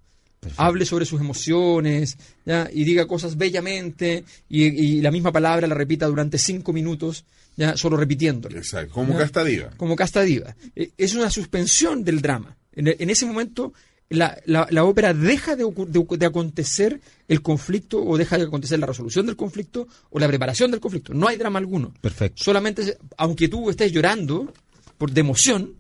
Hable 0.56 0.86
sobre 0.86 1.06
sus 1.06 1.20
emociones 1.20 2.18
¿ya? 2.46 2.70
y 2.74 2.86
diga 2.86 3.08
cosas 3.08 3.36
bellamente 3.36 4.24
y, 4.48 4.64
y 4.68 5.02
la 5.02 5.12
misma 5.12 5.34
palabra 5.34 5.68
la 5.68 5.76
repita 5.76 6.06
durante 6.08 6.38
cinco 6.38 6.72
minutos, 6.72 7.26
ya 7.58 7.76
solo 7.76 7.98
repitiéndola. 7.98 8.58
Exacto, 8.58 8.94
como 8.94 9.14
¿Ya? 9.14 9.20
casta 9.20 9.44
diva. 9.44 9.70
Como 9.76 9.96
casta 9.98 10.22
diva. 10.22 10.56
Eh, 10.78 10.92
Es 10.98 11.14
una 11.14 11.30
suspensión 11.30 12.06
del 12.06 12.22
drama. 12.22 12.56
En, 12.72 12.88
e- 12.88 12.96
en 13.00 13.10
ese 13.10 13.26
momento, 13.26 13.74
la, 14.10 14.38
la- 14.46 14.68
la 14.72 14.84
ópera 14.86 15.14
deja 15.14 15.56
de, 15.56 15.66
de 15.66 16.26
acontecer 16.26 17.00
el 17.28 17.42
conflicto 17.42 18.04
o 18.04 18.18
deja 18.18 18.38
de 18.38 18.46
acontecer 18.46 18.80
la 18.80 18.88
resolución 18.88 19.26
del 19.28 19.36
conflicto 19.36 19.88
o 20.10 20.20
la 20.20 20.28
preparación 20.28 20.72
del 20.72 20.80
conflicto. 20.80 21.14
No 21.14 21.28
hay 21.28 21.38
drama 21.38 21.60
alguno. 21.60 21.94
Perfecto. 22.02 22.44
Solamente, 22.44 22.98
aunque 23.18 23.48
tú 23.48 23.70
estés 23.70 23.92
llorando 23.92 24.52
por, 24.98 25.12
de 25.12 25.22
emoción, 25.22 25.76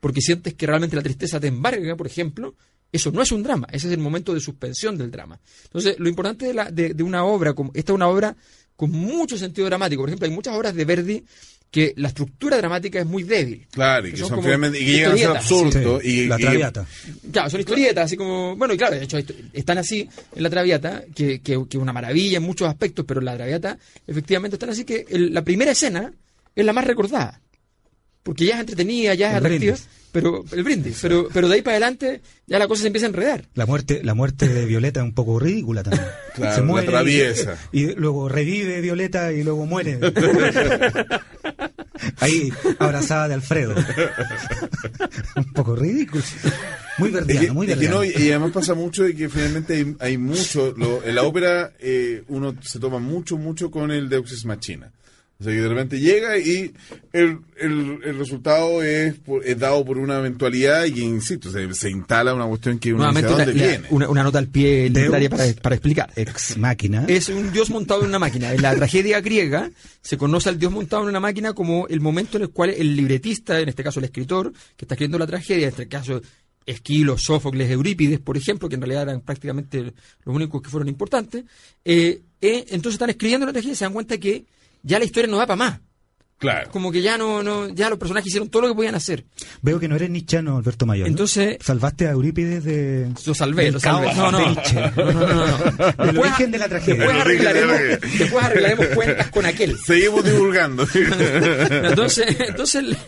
porque 0.00 0.20
sientes 0.20 0.54
que 0.54 0.66
realmente 0.66 0.96
la 0.96 1.02
tristeza 1.02 1.38
te 1.40 1.48
embarga, 1.48 1.96
por 1.96 2.06
ejemplo, 2.06 2.54
eso 2.92 3.10
no 3.10 3.20
es 3.20 3.30
un 3.32 3.42
drama, 3.42 3.66
ese 3.72 3.88
es 3.88 3.92
el 3.92 3.98
momento 3.98 4.32
de 4.32 4.40
suspensión 4.40 4.96
del 4.96 5.10
drama. 5.10 5.38
Entonces, 5.64 5.96
lo 5.98 6.08
importante 6.08 6.46
de, 6.46 6.54
la- 6.54 6.70
de- 6.70 6.94
de 6.94 7.02
una 7.02 7.24
obra, 7.24 7.52
como, 7.52 7.72
esta 7.74 7.92
es 7.92 7.94
una 7.96 8.08
obra 8.08 8.36
con 8.76 8.90
mucho 8.90 9.36
sentido 9.36 9.66
dramático. 9.66 10.02
Por 10.02 10.08
ejemplo, 10.08 10.26
hay 10.28 10.34
muchas 10.34 10.54
obras 10.54 10.74
de 10.74 10.84
Verdi 10.84 11.24
que 11.76 11.92
la 11.98 12.08
estructura 12.08 12.56
dramática 12.56 12.98
es 13.00 13.04
muy 13.04 13.22
débil. 13.22 13.66
Claro, 13.70 14.08
y 14.08 14.12
que, 14.12 14.16
son 14.16 14.28
son 14.30 14.38
y 14.38 14.78
que 14.78 14.84
llegan 14.86 15.36
a 15.36 15.42
ser. 15.42 15.72
Sí, 16.02 16.08
y, 16.08 16.26
la 16.26 16.36
y- 16.38 16.42
traviata. 16.42 16.86
Claro, 17.30 17.50
son 17.50 17.60
historietas, 17.60 18.04
así 18.06 18.16
como. 18.16 18.56
Bueno, 18.56 18.72
y 18.72 18.78
claro, 18.78 18.96
de 18.96 19.04
hecho, 19.04 19.18
están 19.52 19.76
así 19.76 20.08
en 20.34 20.42
la 20.42 20.48
Traviata, 20.48 21.04
que, 21.14 21.40
que, 21.42 21.62
que 21.68 21.76
una 21.76 21.92
maravilla 21.92 22.38
en 22.38 22.44
muchos 22.44 22.66
aspectos, 22.66 23.04
pero 23.06 23.20
la 23.20 23.36
Traviata, 23.36 23.76
efectivamente, 24.06 24.54
están 24.54 24.70
así 24.70 24.84
que 24.86 25.04
el- 25.10 25.34
la 25.34 25.42
primera 25.44 25.72
escena 25.72 26.10
es 26.54 26.64
la 26.64 26.72
más 26.72 26.86
recordada. 26.86 27.42
Porque 28.22 28.46
ya 28.46 28.54
es 28.54 28.60
entretenida, 28.60 29.12
ya 29.12 29.32
es 29.32 29.34
atractiva. 29.36 29.76
Pero 30.20 30.44
el 30.50 30.62
brindis, 30.64 30.98
pero, 31.02 31.28
pero 31.30 31.46
de 31.46 31.56
ahí 31.56 31.62
para 31.62 31.74
adelante 31.76 32.22
ya 32.46 32.58
la 32.58 32.66
cosa 32.66 32.80
se 32.82 32.86
empieza 32.86 33.06
a 33.06 33.10
enredar. 33.10 33.44
La 33.54 33.66
muerte, 33.66 34.00
la 34.02 34.14
muerte 34.14 34.48
de 34.48 34.64
Violeta 34.64 35.00
es 35.00 35.04
un 35.04 35.12
poco 35.12 35.38
ridícula 35.38 35.82
también. 35.82 36.06
Claro, 36.34 36.66
la 36.74 36.80
atraviesa. 36.82 37.56
Y, 37.72 37.84
y 37.84 37.94
luego 37.94 38.28
revive 38.28 38.80
Violeta 38.82 39.32
y 39.32 39.42
luego 39.42 39.64
muere. 39.66 39.98
Ahí, 42.20 42.52
abrazada 42.78 43.28
de 43.28 43.34
Alfredo. 43.34 43.74
un 45.36 45.52
poco 45.52 45.74
ridículo. 45.76 46.22
Muy 46.98 47.08
Es 47.08 47.14
que- 47.14 47.20
verdiano, 47.20 47.54
muy 47.54 47.66
es 47.66 47.72
que 47.72 47.74
verdiano. 47.80 47.96
no, 47.96 48.04
y 48.04 48.30
además 48.30 48.52
pasa 48.52 48.74
mucho 48.74 49.04
de 49.04 49.14
que 49.14 49.28
finalmente 49.28 49.74
hay, 49.74 49.96
hay 50.00 50.18
mucho, 50.18 50.74
lo- 50.76 51.02
en 51.04 51.14
la 51.14 51.22
ópera 51.22 51.72
eh, 51.78 52.22
uno 52.28 52.54
se 52.62 52.78
toma 52.78 52.98
mucho, 52.98 53.36
mucho 53.38 53.70
con 53.70 53.90
el 53.90 54.08
Deus 54.08 54.30
Ex 54.32 54.44
Machina. 54.44 54.92
O 55.38 55.44
sea, 55.44 55.52
que 55.52 55.60
de 55.60 55.68
repente 55.68 56.00
llega 56.00 56.38
y 56.38 56.72
el, 57.12 57.38
el, 57.58 57.98
el 58.04 58.18
resultado 58.18 58.82
es, 58.82 59.14
por- 59.18 59.44
es 59.46 59.58
dado 59.58 59.84
por 59.84 59.98
una 59.98 60.18
eventualidad 60.18 60.86
y, 60.86 61.00
insisto, 61.02 61.50
se, 61.50 61.74
se 61.74 61.90
instala 61.90 62.32
una 62.32 62.46
cuestión 62.46 62.78
que 62.78 62.94
uno 62.94 63.06
dice, 63.12 63.26
¿a 63.26 63.28
una, 63.28 63.44
dónde 63.44 63.46
la- 63.46 63.66
viene? 63.68 63.84
una, 63.90 64.08
una 64.08 64.22
nota 64.22 64.38
al 64.38 64.48
pie 64.48 64.88
literaria 64.88 65.28
para, 65.28 65.44
para 65.60 65.74
explicar. 65.74 66.10
Ex 66.16 66.56
máquina. 66.56 67.04
Es 67.06 67.28
un 67.28 67.52
dios 67.52 67.68
montado 67.68 68.00
en 68.02 68.08
una 68.08 68.18
máquina. 68.18 68.54
En 68.54 68.62
la 68.62 68.74
tragedia 68.74 69.20
griega 69.20 69.70
se 70.00 70.16
conoce 70.16 70.48
al 70.48 70.58
dios 70.58 70.72
montado 70.72 71.02
en 71.02 71.10
una 71.10 71.20
máquina 71.20 71.52
como 71.52 71.86
el 71.88 72.00
momento 72.00 72.38
en 72.38 72.44
el 72.44 72.50
cual 72.50 72.70
el 72.70 72.96
libretista, 72.96 73.60
en 73.60 73.68
este 73.68 73.84
caso 73.84 73.98
el 74.00 74.06
escritor, 74.06 74.52
que 74.76 74.84
está 74.86 74.94
escribiendo 74.94 75.18
la 75.18 75.26
tragedia, 75.26 75.64
en 75.64 75.70
este 75.70 75.86
caso 75.86 76.22
Esquilo, 76.64 77.18
Sófocles, 77.18 77.70
Eurípides, 77.70 78.18
por 78.20 78.36
ejemplo, 78.38 78.68
que 78.70 78.74
en 78.76 78.80
realidad 78.80 79.02
eran 79.02 79.20
prácticamente 79.20 79.82
los 80.24 80.34
únicos 80.34 80.62
que 80.62 80.70
fueron 80.70 80.88
importantes, 80.88 81.44
eh, 81.84 82.22
eh, 82.40 82.64
entonces 82.70 82.94
están 82.94 83.10
escribiendo 83.10 83.46
la 83.46 83.52
tragedia 83.52 83.74
y 83.74 83.76
se 83.76 83.84
dan 83.84 83.92
cuenta 83.92 84.16
que 84.18 84.46
ya 84.86 84.98
la 84.98 85.04
historia 85.04 85.28
no 85.30 85.36
da 85.38 85.46
para 85.46 85.56
más. 85.56 85.80
Claro. 86.38 86.70
Como 86.70 86.92
que 86.92 87.00
ya 87.00 87.16
no, 87.16 87.42
no, 87.42 87.66
ya 87.70 87.88
los 87.88 87.98
personajes 87.98 88.26
hicieron 88.28 88.50
todo 88.50 88.60
lo 88.60 88.68
que 88.68 88.74
podían 88.74 88.94
hacer. 88.94 89.24
Veo 89.62 89.80
que 89.80 89.88
no 89.88 89.96
eres 89.96 90.10
nichano, 90.10 90.58
Alberto 90.58 90.84
Mayor. 90.84 91.06
¿no? 91.06 91.10
Entonces- 91.10 91.56
Salvaste 91.62 92.06
a 92.06 92.10
Eurípides 92.10 92.62
de. 92.62 93.10
Lo 93.24 93.34
salvé, 93.34 93.70
lo 93.70 93.80
salvé. 93.80 94.12
No, 94.14 94.30
no, 94.30 94.38
de 94.38 94.44
no, 94.44 94.50
Nietzsche. 94.52 94.74
no, 94.96 95.12
no, 95.12 95.24
no. 96.04 96.10
El 96.10 96.18
origen 96.18 96.50
de 96.50 96.58
la 96.58 96.68
tragedia. 96.68 97.04
Después 97.06 97.20
arreglaremos, 97.22 97.76
tragedia. 97.78 97.98
después 98.18 98.44
arreglaremos 98.44 98.86
cuentas 98.88 99.30
con 99.30 99.46
aquel. 99.46 99.78
Seguimos 99.78 100.24
divulgando. 100.24 100.86
Entonces, 100.94 102.36
entonces, 102.40 102.84
le- 102.84 102.98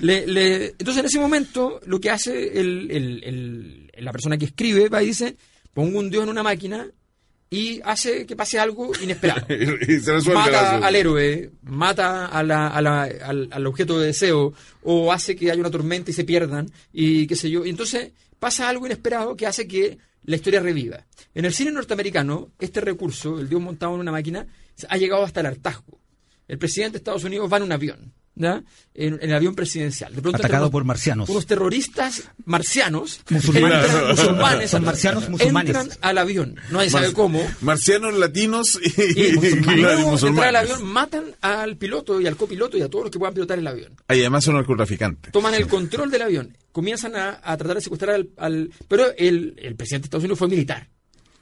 le- 0.00 0.26
le- 0.26 0.66
entonces 0.66 0.98
en 0.98 1.06
ese 1.06 1.18
momento 1.18 1.80
lo 1.86 1.98
que 2.00 2.10
hace 2.10 2.60
el- 2.60 2.90
el- 2.90 3.24
el- 3.24 3.90
la 4.04 4.12
persona 4.12 4.36
que 4.36 4.44
escribe 4.44 4.90
va 4.90 5.02
y 5.02 5.06
dice, 5.06 5.36
pongo 5.72 5.98
un 5.98 6.10
dios 6.10 6.24
en 6.24 6.28
una 6.28 6.42
máquina 6.42 6.86
y 7.54 7.80
hace 7.84 8.26
que 8.26 8.34
pase 8.36 8.58
algo 8.58 8.90
inesperado. 9.02 9.46
y 9.88 10.00
se 10.00 10.12
Mata 10.32 10.78
al 10.78 10.96
héroe, 10.96 11.50
mata 11.62 12.26
a 12.26 12.42
la- 12.42 12.68
a 12.68 12.80
la- 12.82 13.02
al, 13.02 13.48
al 13.50 13.66
objeto 13.66 13.98
de 14.00 14.06
deseo, 14.08 14.52
o 14.82 15.12
hace 15.12 15.36
que 15.36 15.50
haya 15.50 15.60
una 15.60 15.70
tormenta 15.70 16.10
y 16.10 16.14
se 16.14 16.24
pierdan, 16.24 16.70
y 16.92 17.26
qué 17.26 17.36
sé 17.36 17.48
yo. 17.50 17.64
Y 17.64 17.70
entonces 17.70 18.12
pasa 18.38 18.68
algo 18.68 18.86
inesperado 18.86 19.36
que 19.36 19.46
hace 19.46 19.66
que 19.68 19.98
la 20.24 20.36
historia 20.36 20.60
reviva. 20.60 21.04
En 21.34 21.44
el 21.44 21.52
cine 21.52 21.70
norteamericano, 21.70 22.50
este 22.58 22.80
recurso, 22.80 23.38
el 23.38 23.48
dios 23.48 23.60
montado 23.60 23.94
en 23.94 24.00
una 24.00 24.12
máquina, 24.12 24.46
ha 24.88 24.96
llegado 24.96 25.22
hasta 25.22 25.40
el 25.40 25.46
hartazgo. 25.46 26.00
El 26.48 26.58
presidente 26.58 26.92
de 26.94 26.98
Estados 26.98 27.24
Unidos 27.24 27.50
va 27.52 27.58
en 27.58 27.62
un 27.64 27.72
avión, 27.72 28.12
¿ya? 28.36 28.62
En, 28.94 29.14
en 29.14 29.30
el 29.30 29.34
avión 29.34 29.54
presidencial. 29.54 30.14
De 30.14 30.22
pronto 30.22 30.38
Atacado 30.38 30.64
entran 30.66 30.70
por 30.72 30.84
marcianos. 30.84 31.28
Unos 31.28 31.46
terroristas 31.46 32.28
marcianos, 32.44 33.20
Musulmanes. 33.28 33.84
entran, 33.84 34.08
musulmanes, 34.16 34.70
Son 34.70 34.84
marcianos 34.84 35.28
musulmanes. 35.28 35.76
entran 35.76 35.98
al 36.00 36.18
avión. 36.18 36.56
No 36.70 36.80
se 36.80 36.90
sabe 36.90 37.06
Mar- 37.08 37.14
cómo. 37.14 37.46
Marcianos, 37.60 38.14
latinos 38.14 38.78
y, 38.82 38.88
Y, 39.20 39.26
y- 39.28 39.32
musulmanes. 39.34 39.64
claro, 39.64 39.98
y 39.98 40.02
Luego, 40.02 40.26
entrar 40.28 40.48
al 40.48 40.56
avión, 40.56 40.84
matan 40.86 41.24
al 41.40 41.76
piloto 41.76 42.20
y 42.20 42.26
al 42.26 42.36
copiloto 42.36 42.76
y 42.76 42.82
a 42.82 42.88
todos 42.88 43.04
los 43.06 43.10
que 43.10 43.18
puedan 43.18 43.34
pilotar 43.34 43.58
el 43.58 43.66
avión. 43.66 43.94
Ah, 44.08 44.14
y 44.14 44.20
además 44.20 44.44
son 44.44 44.54
narcotraficantes. 44.54 45.32
Toman 45.32 45.54
el 45.54 45.66
control 45.66 46.10
del 46.10 46.22
avión, 46.22 46.56
comienzan 46.72 47.16
a, 47.16 47.40
a 47.42 47.56
tratar 47.56 47.76
de 47.76 47.80
secuestrar 47.82 48.14
al... 48.14 48.28
al- 48.36 48.70
pero 48.88 49.06
el, 49.16 49.54
el 49.60 49.74
presidente 49.76 50.04
de 50.04 50.06
Estados 50.06 50.24
Unidos 50.24 50.38
fue 50.38 50.48
militar. 50.48 50.88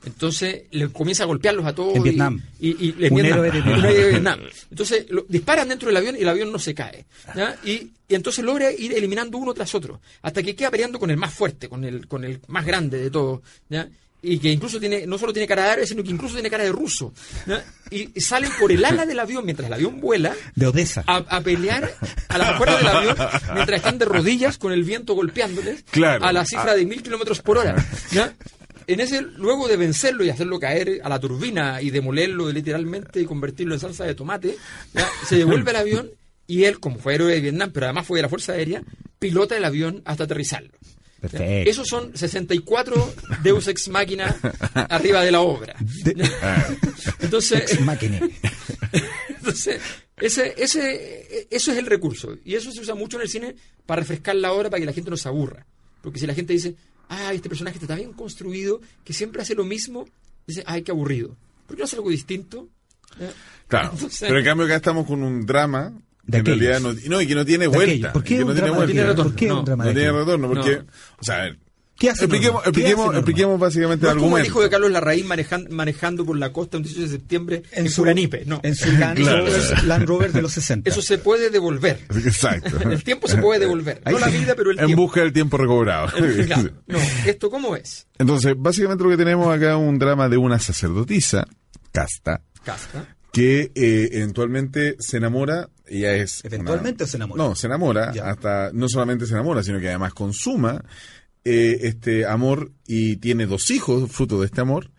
Entonces 0.05 0.63
le 0.71 0.89
comienza 0.89 1.23
a 1.23 1.27
golpearlos 1.27 1.65
a 1.67 1.75
todos. 1.75 1.95
En 1.95 2.01
y- 2.01 2.05
Vietnam. 2.05 2.43
Y, 2.61 2.69
y- 2.87 3.07
en 3.07 3.13
Un 3.15 3.23
Vietnam. 3.23 3.45
héroe 3.45 3.51
de 3.51 3.59
Un 3.61 3.65
Vietnam. 3.67 3.85
héroe 3.85 3.95
de 4.05 4.09
Vietnam. 4.11 4.41
Entonces 4.71 5.07
lo- 5.11 5.27
disparan 5.29 5.69
dentro 5.69 5.89
del 5.89 5.97
avión 5.97 6.17
y 6.17 6.23
el 6.23 6.29
avión 6.29 6.51
no 6.53 6.59
se 6.59 6.75
cae. 6.75 7.05
¿ya? 7.35 7.57
Y, 7.65 7.91
y 8.09 8.15
entonces 8.15 8.45
logra 8.45 8.73
ir 8.73 8.93
eliminando 8.93 9.39
uno 9.39 9.55
tras 9.55 9.75
otro. 9.75 10.01
Hasta 10.23 10.43
que 10.43 10.55
queda 10.57 10.71
peleando 10.71 10.99
con 10.99 11.11
el 11.11 11.17
más 11.17 11.33
fuerte, 11.33 11.69
con 11.69 11.85
el, 11.85 12.07
con 12.09 12.25
el 12.25 12.41
más 12.49 12.67
grande 12.67 12.99
de 12.99 13.11
todos. 13.11 13.41
¿ya? 13.69 13.89
Y 14.25 14.39
que 14.39 14.51
incluso 14.53 14.79
tiene, 14.79 15.05
no 15.05 15.19
solo 15.19 15.33
tiene 15.33 15.49
cara 15.49 15.65
de 15.65 15.71
árabe, 15.71 15.87
sino 15.87 16.05
que 16.05 16.11
incluso 16.11 16.35
tiene 16.35 16.49
cara 16.51 16.63
de 16.63 16.71
ruso. 16.71 17.13
¿ya? 17.47 17.65
Y, 17.91 18.09
y 18.15 18.21
salen 18.21 18.51
por 18.61 18.71
el 18.71 18.85
ala 18.85 19.05
del 19.05 19.19
avión 19.19 19.45
mientras 19.45 19.67
el 19.67 19.73
avión 19.73 20.01
vuela 20.01 20.33
De 20.55 20.67
Odessa. 20.69 21.03
a, 21.09 21.17
a 21.17 21.41
pelear 21.41 21.93
a 22.29 22.39
las 22.39 22.49
afueras 22.51 22.79
del 22.79 22.87
avión 22.89 23.17
mientras 23.55 23.79
están 23.79 23.99
de 23.99 24.05
rodillas 24.05 24.59
con 24.59 24.73
el 24.73 24.85
viento 24.85 25.15
golpeándoles 25.15 25.83
Claro. 25.91 26.25
a 26.25 26.33
la 26.33 26.45
cifra 26.45 26.75
de 26.77 26.87
mil 26.87 27.03
kilómetros 27.03 27.41
por 27.43 27.59
hora. 27.59 27.75
¿ya? 28.13 28.33
En 28.93 29.01
ese, 29.01 29.23
luego 29.23 29.69
de 29.69 29.77
vencerlo 29.77 30.25
y 30.25 30.31
hacerlo 30.31 30.59
caer 30.59 31.01
a 31.03 31.09
la 31.09 31.19
turbina 31.21 31.81
y 31.83 31.91
demolerlo 31.91 32.51
literalmente 32.51 33.21
y 33.21 33.25
convertirlo 33.25 33.75
en 33.75 33.81
salsa 33.81 34.05
de 34.05 34.15
tomate, 34.15 34.57
¿ya? 34.95 35.09
se 35.29 35.37
devuelve 35.37 35.71
al 35.71 35.77
avión 35.77 36.11
y 36.47 36.65
él, 36.65 36.79
como 36.81 36.99
fue 36.99 37.15
héroe 37.15 37.33
de 37.33 37.41
Vietnam, 37.41 37.71
pero 37.73 37.87
además 37.87 38.07
fue 38.07 38.19
de 38.19 38.23
la 38.23 38.29
Fuerza 38.29 38.53
Aérea, 38.53 38.83
pilota 39.19 39.57
el 39.57 39.65
avión 39.65 40.03
hasta 40.05 40.25
aterrizarlo. 40.25 40.71
Perfecto. 41.21 41.71
Esos 41.71 41.87
son 41.87 42.17
64 42.17 43.15
Deus 43.45 43.69
Ex 43.69 43.89
Máquina 43.89 44.37
arriba 44.75 45.23
de 45.23 45.31
la 45.31 45.41
obra. 45.41 45.77
De- 46.05 46.29
Entonces, 47.21 47.61
Ex 47.73 47.81
máquina. 47.83 48.19
entonces, 49.29 49.81
ese, 50.17 50.55
ese, 50.57 51.47
eso 51.51 51.73
es 51.73 51.79
el 51.79 51.87
recurso. 51.87 52.37
Y 52.45 52.55
eso 52.57 52.73
se 52.73 52.81
usa 52.81 52.95
mucho 52.95 53.17
en 53.19 53.23
el 53.23 53.29
cine 53.29 53.55
para 53.87 54.01
refrescar 54.01 54.35
la 54.37 54.53
obra, 54.53 54.69
para 54.69 54.81
que 54.81 54.87
la 54.87 54.93
gente 54.93 55.11
no 55.11 55.17
se 55.17 55.29
aburra. 55.29 55.65
Porque 56.03 56.19
si 56.19 56.27
la 56.27 56.35
gente 56.35 56.53
dice, 56.53 56.75
ah, 57.09 57.33
este 57.33 57.49
personaje 57.49 57.79
está 57.79 57.95
bien 57.95 58.13
construido, 58.13 58.81
que 59.05 59.13
siempre 59.13 59.43
hace 59.43 59.55
lo 59.55 59.65
mismo, 59.65 60.07
dice, 60.47 60.63
ay, 60.67 60.83
qué 60.83 60.91
aburrido. 60.93 61.37
¿Por 61.67 61.77
qué 61.77 61.81
no 61.81 61.85
hace 61.85 61.97
algo 61.97 62.11
distinto? 62.11 62.69
¿Eh? 63.21 63.31
Claro. 63.69 63.91
Entonces- 63.93 64.21
Pero 64.21 64.39
en 64.39 64.45
cambio 64.45 64.67
acá 64.67 64.77
estamos 64.77 65.07
con 65.07 65.23
un 65.23 65.45
drama 65.47 65.93
De 66.25 66.39
en 66.39 66.45
realidad 66.47 66.81
no, 66.81 66.91
aquellos. 66.91 67.09
no, 67.11 67.21
y 67.21 67.27
que 67.27 67.35
no 67.35 67.45
tiene 67.45 67.65
De 67.65 67.69
vuelta. 67.69 68.13
¿Por 68.13 68.23
qué 68.25 68.37
que 68.37 68.43
un 68.43 68.49
no 68.49 68.55
tiene 68.55 68.71
vuelta. 68.71 68.87
tiene 68.93 69.03
retorno. 69.07 69.31
¿Por 69.31 69.39
qué 69.39 69.47
No, 69.49 69.59
un 69.61 69.65
drama 69.65 69.85
No 69.85 69.93
tiene 69.93 70.13
retorno 70.13 70.49
porque, 70.49 70.77
No. 70.79 70.85
o 71.19 71.25
sea, 71.25 71.37
a 71.37 71.43
ver, 71.43 71.59
¿Qué 72.03 72.11
hace 72.11 72.25
Expliquemos, 72.25 72.55
Norma? 72.55 72.63
¿Qué 72.65 72.69
expliquemos, 72.71 72.99
hace 73.01 73.07
Norma? 73.07 73.19
expliquemos 73.21 73.61
básicamente 73.61 74.07
No 74.07 74.11
el 74.11 74.19
argumento. 74.19 74.47
hijo 74.49 74.63
de 74.63 74.71
Carlos 74.71 74.91
Larraín 74.91 75.27
manejan- 75.29 75.69
manejando 75.71 76.27
por 76.27 76.37
la 76.37 76.53
costa 76.53 76.77
un 76.79 76.83
18 76.83 77.03
de 77.03 77.09
septiembre 77.17 77.63
en, 77.71 77.89
su 77.89 78.03
Curanipe. 78.03 78.43
No. 78.45 78.59
En 78.65 78.75
su 78.75 78.91
Land, 78.91 79.19
Claro. 79.23 79.47
Rover, 79.47 79.85
Land 79.85 80.07
Rover 80.09 80.33
de 80.33 80.43
los 80.43 80.53
60. 80.53 80.91
Eso 80.91 81.01
se 81.01 81.19
puede 81.19 81.49
devolver. 81.51 82.01
Exacto. 82.11 82.77
El 82.91 83.05
tiempo 83.05 83.29
se 83.29 83.37
puede 83.39 83.61
devolver. 83.61 84.03
No 84.05 84.19
la 84.19 84.27
vida, 84.27 84.55
pero 84.57 84.73
el 84.73 84.81
en 84.81 84.87
tiempo. 84.87 85.03
busca 85.05 85.21
del 85.21 85.33
tiempo 85.33 85.57
recobrado. 85.57 86.09
Claro. 86.47 86.71
No, 86.89 86.99
¿esto 87.25 87.49
cómo 87.51 87.77
es? 87.77 88.09
Entonces, 88.19 88.55
básicamente 88.59 89.05
lo 89.05 89.11
que 89.11 89.17
tenemos 89.17 89.55
acá 89.55 89.71
es 89.71 89.77
un 89.77 89.97
drama 89.99 90.29
de 90.29 90.37
una 90.39 90.59
sacerdotisa, 90.59 91.47
casta, 91.93 92.43
Casta. 92.65 93.17
que 93.33 93.71
eh, 93.77 94.09
eventualmente 94.13 94.97
se 94.99 95.19
enamora, 95.19 95.69
ella 95.87 96.15
es... 96.17 96.45
¿Eventualmente 96.45 97.05
una- 97.05 97.11
se 97.11 97.17
enamora? 97.17 97.43
No, 97.45 97.55
se 97.55 97.67
enamora, 97.69 98.13
Ya. 98.13 98.29
hasta 98.31 98.71
no 98.73 98.89
solamente 98.89 99.27
se 99.27 99.35
enamora, 99.35 99.63
sino 99.63 99.79
que 99.79 99.89
además 99.89 100.13
consuma 100.15 100.83
eh, 101.45 101.79
este 101.83 102.27
amor 102.27 102.73
y 102.87 103.17
tiene 103.17 103.47
dos 103.47 103.71
hijos 103.71 104.11
fruto 104.11 104.41
de 104.41 104.47
este 104.47 104.61
amor, 104.61 104.91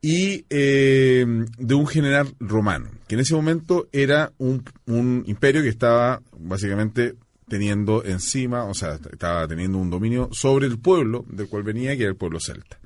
y 0.00 0.44
eh, 0.50 1.26
de 1.58 1.74
un 1.74 1.86
general 1.86 2.34
romano, 2.38 2.90
que 3.08 3.14
en 3.14 3.20
ese 3.20 3.34
momento 3.34 3.88
era 3.92 4.32
un, 4.38 4.62
un 4.86 5.24
imperio 5.26 5.62
que 5.62 5.68
estaba 5.68 6.22
básicamente 6.38 7.14
teniendo 7.48 8.04
encima, 8.04 8.64
o 8.64 8.74
sea, 8.74 8.98
estaba 9.10 9.46
teniendo 9.46 9.78
un 9.78 9.90
dominio 9.90 10.28
sobre 10.32 10.66
el 10.66 10.78
pueblo 10.78 11.24
del 11.28 11.48
cual 11.48 11.62
venía, 11.62 11.96
que 11.96 12.02
era 12.02 12.10
el 12.10 12.16
pueblo 12.16 12.40
celta. 12.40 12.78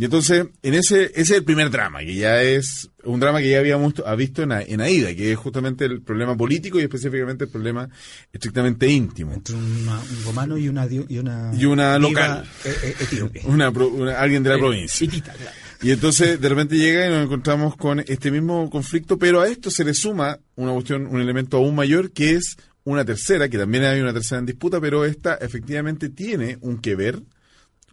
Y 0.00 0.04
entonces, 0.06 0.46
en 0.62 0.72
ese, 0.74 1.04
ese 1.06 1.20
es 1.20 1.30
el 1.32 1.44
primer 1.44 1.70
drama, 1.70 1.98
que 2.00 2.14
ya 2.14 2.42
es 2.42 2.88
un 3.04 3.20
drama 3.20 3.40
que 3.40 3.50
ya 3.50 3.58
habíamos 3.58 3.92
ha 4.06 4.14
visto 4.14 4.42
en, 4.42 4.50
en 4.52 4.80
Aida, 4.80 5.14
que 5.14 5.32
es 5.32 5.36
justamente 5.38 5.84
el 5.84 6.00
problema 6.00 6.34
político 6.38 6.80
y 6.80 6.84
específicamente 6.84 7.44
el 7.44 7.50
problema 7.50 7.86
estrictamente 8.32 8.88
íntimo. 8.88 9.34
Entre 9.34 9.54
una- 9.54 10.00
un 10.00 10.24
romano 10.24 10.56
y 10.56 10.68
una, 10.70 10.86
y 10.86 11.18
una, 11.18 11.52
Y 11.54 11.66
una 11.66 11.98
local. 11.98 12.48
eh, 12.64 12.74
eh, 12.82 12.94
etíope. 12.98 13.42
Una, 13.44 13.66
alguien 14.18 14.42
de 14.42 14.48
la 14.50 14.56
provincia. 14.58 15.04
Hitita, 15.04 15.32
claro. 15.34 15.50
Y 15.82 15.90
entonces 15.90 16.40
de 16.40 16.48
repente 16.48 16.76
llega 16.76 17.06
y 17.06 17.10
nos 17.10 17.24
encontramos 17.24 17.76
con 17.76 18.00
este 18.00 18.30
mismo 18.30 18.70
conflicto, 18.70 19.18
pero 19.18 19.42
a 19.42 19.48
esto 19.48 19.70
se 19.70 19.84
le 19.84 19.92
suma 19.92 20.38
una 20.56 20.72
cuestión, 20.72 21.06
un 21.08 21.20
elemento 21.20 21.58
aún 21.58 21.74
mayor 21.74 22.10
que 22.12 22.36
es 22.36 22.56
una 22.84 23.04
tercera, 23.04 23.50
que 23.50 23.58
también 23.58 23.84
hay 23.84 24.00
una 24.00 24.14
tercera 24.14 24.38
en 24.38 24.46
disputa, 24.46 24.80
pero 24.80 25.04
esta 25.04 25.34
efectivamente 25.34 26.08
tiene 26.08 26.56
un 26.62 26.78
que 26.80 26.94
ver 26.96 27.20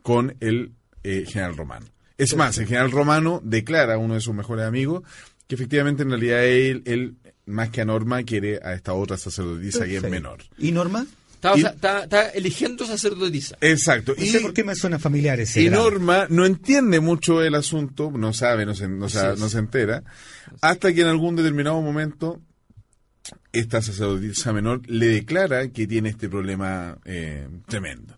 con 0.01 0.35
el 0.39 0.71
eh, 1.03 1.25
general 1.27 1.55
romano. 1.55 1.85
Es 2.17 2.35
más, 2.35 2.57
el 2.57 2.65
general 2.65 2.91
romano 2.91 3.41
declara 3.43 3.95
a 3.95 3.97
uno 3.97 4.15
de 4.15 4.21
sus 4.21 4.33
mejores 4.33 4.65
amigos 4.65 5.03
que 5.47 5.55
efectivamente 5.55 6.03
en 6.03 6.09
realidad 6.09 6.43
él, 6.45 6.81
él 6.85 7.15
más 7.45 7.69
que 7.69 7.81
a 7.81 7.85
Norma 7.85 8.23
quiere 8.23 8.59
a 8.63 8.73
esta 8.73 8.93
otra 8.93 9.17
sacerdotisa 9.17 9.85
que 9.85 9.97
es 9.97 10.03
menor. 10.03 10.39
¿Y 10.57 10.71
Norma? 10.71 11.05
Está, 11.35 11.51
Y- 11.51 11.53
o 11.53 11.57
sea, 11.61 11.69
está- 11.69 12.03
está 12.03 12.29
eligiendo 12.31 12.85
sacerdotisa. 12.85 13.57
Exacto. 13.61 14.13
No 14.17 14.23
y 14.23 14.27
sé 14.27 14.39
por 14.39 14.53
qué 14.53 14.63
me 14.63 14.75
suena 14.75 14.97
familiar 14.99 15.39
ese 15.39 15.61
Y. 15.61 15.69
Norma 15.69 16.25
no 16.29 16.45
entiende 16.45 16.99
mucho 16.99 17.43
el 17.43 17.53
asunto, 17.55 18.11
no 18.11 18.33
sabe, 18.33 18.65
no 18.65 18.73
se, 18.73 18.87
no 18.87 19.07
se 19.07 19.57
entera, 19.59 20.03
hasta 20.61 20.91
que 20.93 21.01
en 21.01 21.07
algún 21.07 21.35
determinado 21.35 21.79
momento 21.81 22.41
esta 23.53 23.81
sacerdotisa 23.81 24.51
menor 24.53 24.81
le 24.89 25.07
declara 25.07 25.67
que 25.69 25.85
tiene 25.87 26.09
este 26.09 26.27
problema 26.29 26.97
eh, 27.05 27.47
tremendo. 27.67 28.17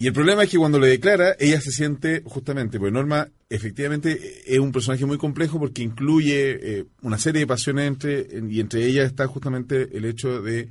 Y 0.00 0.06
el 0.06 0.12
problema 0.12 0.44
es 0.44 0.50
que 0.50 0.58
cuando 0.58 0.78
le 0.78 0.86
declara, 0.86 1.34
ella 1.40 1.60
se 1.60 1.72
siente 1.72 2.22
justamente, 2.24 2.78
porque 2.78 2.92
Norma 2.92 3.28
efectivamente 3.50 4.42
es 4.46 4.58
un 4.60 4.70
personaje 4.70 5.04
muy 5.06 5.18
complejo 5.18 5.58
porque 5.58 5.82
incluye 5.82 6.78
eh, 6.80 6.84
una 7.02 7.18
serie 7.18 7.40
de 7.40 7.46
pasiones 7.48 7.88
entre, 7.88 8.28
y 8.48 8.60
entre 8.60 8.86
ellas 8.86 9.06
está 9.06 9.26
justamente 9.26 9.88
el 9.96 10.04
hecho 10.04 10.40
de 10.40 10.68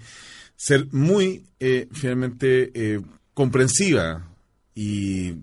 ser 0.56 0.88
muy 0.92 1.44
eh, 1.60 1.88
finalmente 1.92 2.72
eh, 2.74 3.02
comprensiva. 3.34 4.24
Y, 4.74 5.34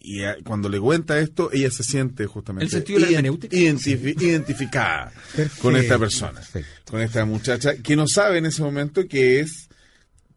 y 0.00 0.22
a- 0.24 0.36
cuando 0.42 0.68
le 0.68 0.80
cuenta 0.80 1.20
esto, 1.20 1.50
ella 1.52 1.70
se 1.70 1.82
siente 1.84 2.26
justamente 2.26 2.64
¿El 2.64 2.70
sentido 2.70 2.98
de 3.00 3.10
la 3.12 3.20
identifi- 3.20 4.20
identificada 4.22 5.12
Perfecto, 5.36 5.62
con 5.62 5.76
esta 5.76 5.98
persona, 5.98 6.40
perfecto. 6.40 6.92
con 6.92 7.00
esta 7.02 7.24
muchacha 7.26 7.76
que 7.76 7.94
no 7.96 8.06
sabe 8.08 8.38
en 8.38 8.46
ese 8.46 8.62
momento 8.62 9.06
que 9.06 9.40
es 9.40 9.67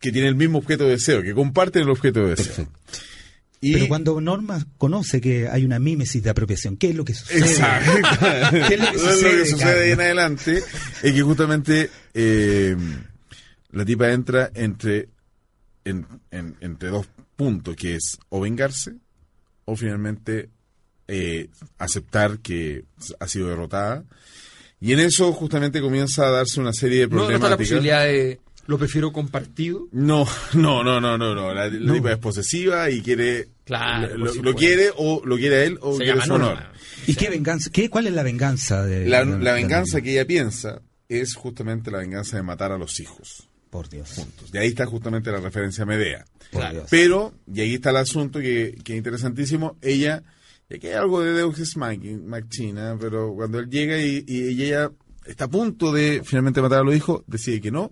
que 0.01 0.11
tiene 0.11 0.27
el 0.27 0.35
mismo 0.35 0.57
objeto 0.57 0.83
de 0.83 0.91
deseo, 0.91 1.21
que 1.23 1.33
comparten 1.33 1.83
el 1.83 1.89
objeto 1.89 2.21
de 2.21 2.35
deseo. 2.35 2.67
Y 3.61 3.73
Pero 3.73 3.87
cuando 3.89 4.19
Norma 4.19 4.65
conoce 4.79 5.21
que 5.21 5.47
hay 5.47 5.63
una 5.63 5.77
mímesis 5.77 6.23
de 6.23 6.31
apropiación, 6.31 6.75
¿qué 6.77 6.89
es 6.89 6.95
lo 6.95 7.05
que 7.05 7.13
sucede? 7.13 7.39
Exacto. 7.41 7.91
¿Qué 8.67 8.73
es 8.73 8.79
lo 8.79 8.91
que 8.91 8.97
sucede, 8.99 9.31
lo 9.37 9.43
que 9.43 9.49
sucede 9.49 9.83
ahí 9.85 9.91
en 9.91 10.01
adelante 10.01 10.63
es 11.03 11.13
que 11.13 11.21
justamente 11.21 11.89
eh, 12.15 12.75
la 13.71 13.85
tipa 13.85 14.11
entra 14.11 14.49
entre, 14.55 15.09
en- 15.85 16.07
en- 16.31 16.57
entre 16.61 16.89
dos 16.89 17.05
puntos, 17.35 17.75
que 17.75 17.95
es 17.95 18.17
o 18.29 18.41
vengarse 18.41 18.93
o 19.65 19.75
finalmente 19.75 20.49
eh, 21.07 21.49
aceptar 21.77 22.39
que 22.39 22.85
ha 23.19 23.27
sido 23.27 23.49
derrotada. 23.49 24.03
Y 24.79 24.93
en 24.93 24.99
eso 25.01 25.31
justamente 25.33 25.81
comienza 25.81 26.25
a 26.25 26.31
darse 26.31 26.59
una 26.59 26.73
serie 26.73 27.01
de 27.01 27.07
No, 27.09 27.17
no 27.17 27.21
está 27.29 27.47
la 27.47 27.55
problemáticas. 27.57 27.67
posibilidad 27.67 28.03
de 28.05 28.39
lo 28.67 28.77
prefiero 28.77 29.11
compartido. 29.11 29.87
No, 29.91 30.25
no, 30.53 30.83
no, 30.83 30.99
no, 31.01 31.17
no, 31.17 31.35
no. 31.35 31.53
La, 31.53 31.67
la 31.67 31.79
No. 31.79 31.93
tipa 31.93 32.11
es 32.11 32.17
posesiva 32.17 32.89
y 32.89 33.01
quiere, 33.01 33.49
Claro, 33.65 34.17
lo, 34.17 34.53
quiere 34.55 34.89
o 34.95 35.21
lo 35.25 35.37
quiere 35.37 35.55
a 35.57 35.63
él 35.65 35.77
o 35.81 35.93
Se 35.93 35.97
quiere 36.03 36.11
llama 36.13 36.25
su 36.25 36.33
honor. 36.33 36.57
¿Y 37.07 37.15
qué 37.15 37.29
venganza? 37.29 37.69
¿Qué, 37.71 37.89
¿Cuál 37.89 38.07
es 38.07 38.13
la 38.13 38.23
venganza 38.23 38.83
de 38.83 39.07
La, 39.07 39.25
de- 39.25 39.39
la 39.39 39.53
de 39.53 39.61
venganza 39.61 40.01
que 40.01 40.11
ella 40.13 40.25
piensa 40.27 40.81
es 41.09 41.35
justamente 41.35 41.89
la 41.91 41.97
venganza 41.99 42.37
de 42.37 42.43
matar 42.43 42.71
a 42.71 42.77
los 42.77 42.99
hijos 42.99 43.49
Por 43.69 43.89
Dios. 43.89 44.11
juntos. 44.15 44.49
Y 44.53 44.57
ahí 44.57 44.67
está 44.69 44.85
justamente 44.85 45.31
la 45.31 45.39
referencia 45.39 45.83
a 45.83 45.87
Medea. 45.87 46.25
Por 46.51 46.61
Claro. 46.61 46.73
Dios. 46.79 46.87
Pero, 46.89 47.33
y 47.53 47.61
ahí 47.61 47.73
está 47.75 47.89
el 47.89 47.97
asunto 47.97 48.39
que, 48.39 48.77
que 48.83 48.93
es 48.93 48.97
interesantísimo, 48.97 49.77
ella, 49.81 50.23
y 50.69 50.75
aquí 50.75 50.87
hay 50.87 50.93
algo 50.93 51.21
de 51.21 51.33
Deus 51.33 51.59
Ex 51.59 51.75
Mach- 51.77 52.21
Machina, 52.23 52.95
pero 52.99 53.33
cuando 53.33 53.59
él 53.59 53.69
llega 53.69 53.97
y, 53.99 54.23
y 54.27 54.61
ella 54.63 54.91
está 55.25 55.45
a 55.45 55.49
punto 55.49 55.91
de 55.91 56.21
finalmente 56.23 56.61
matar 56.61 56.79
a 56.79 56.83
los 56.83 56.95
hijos, 56.95 57.23
decide 57.27 57.59
que 57.61 57.71
no, 57.71 57.91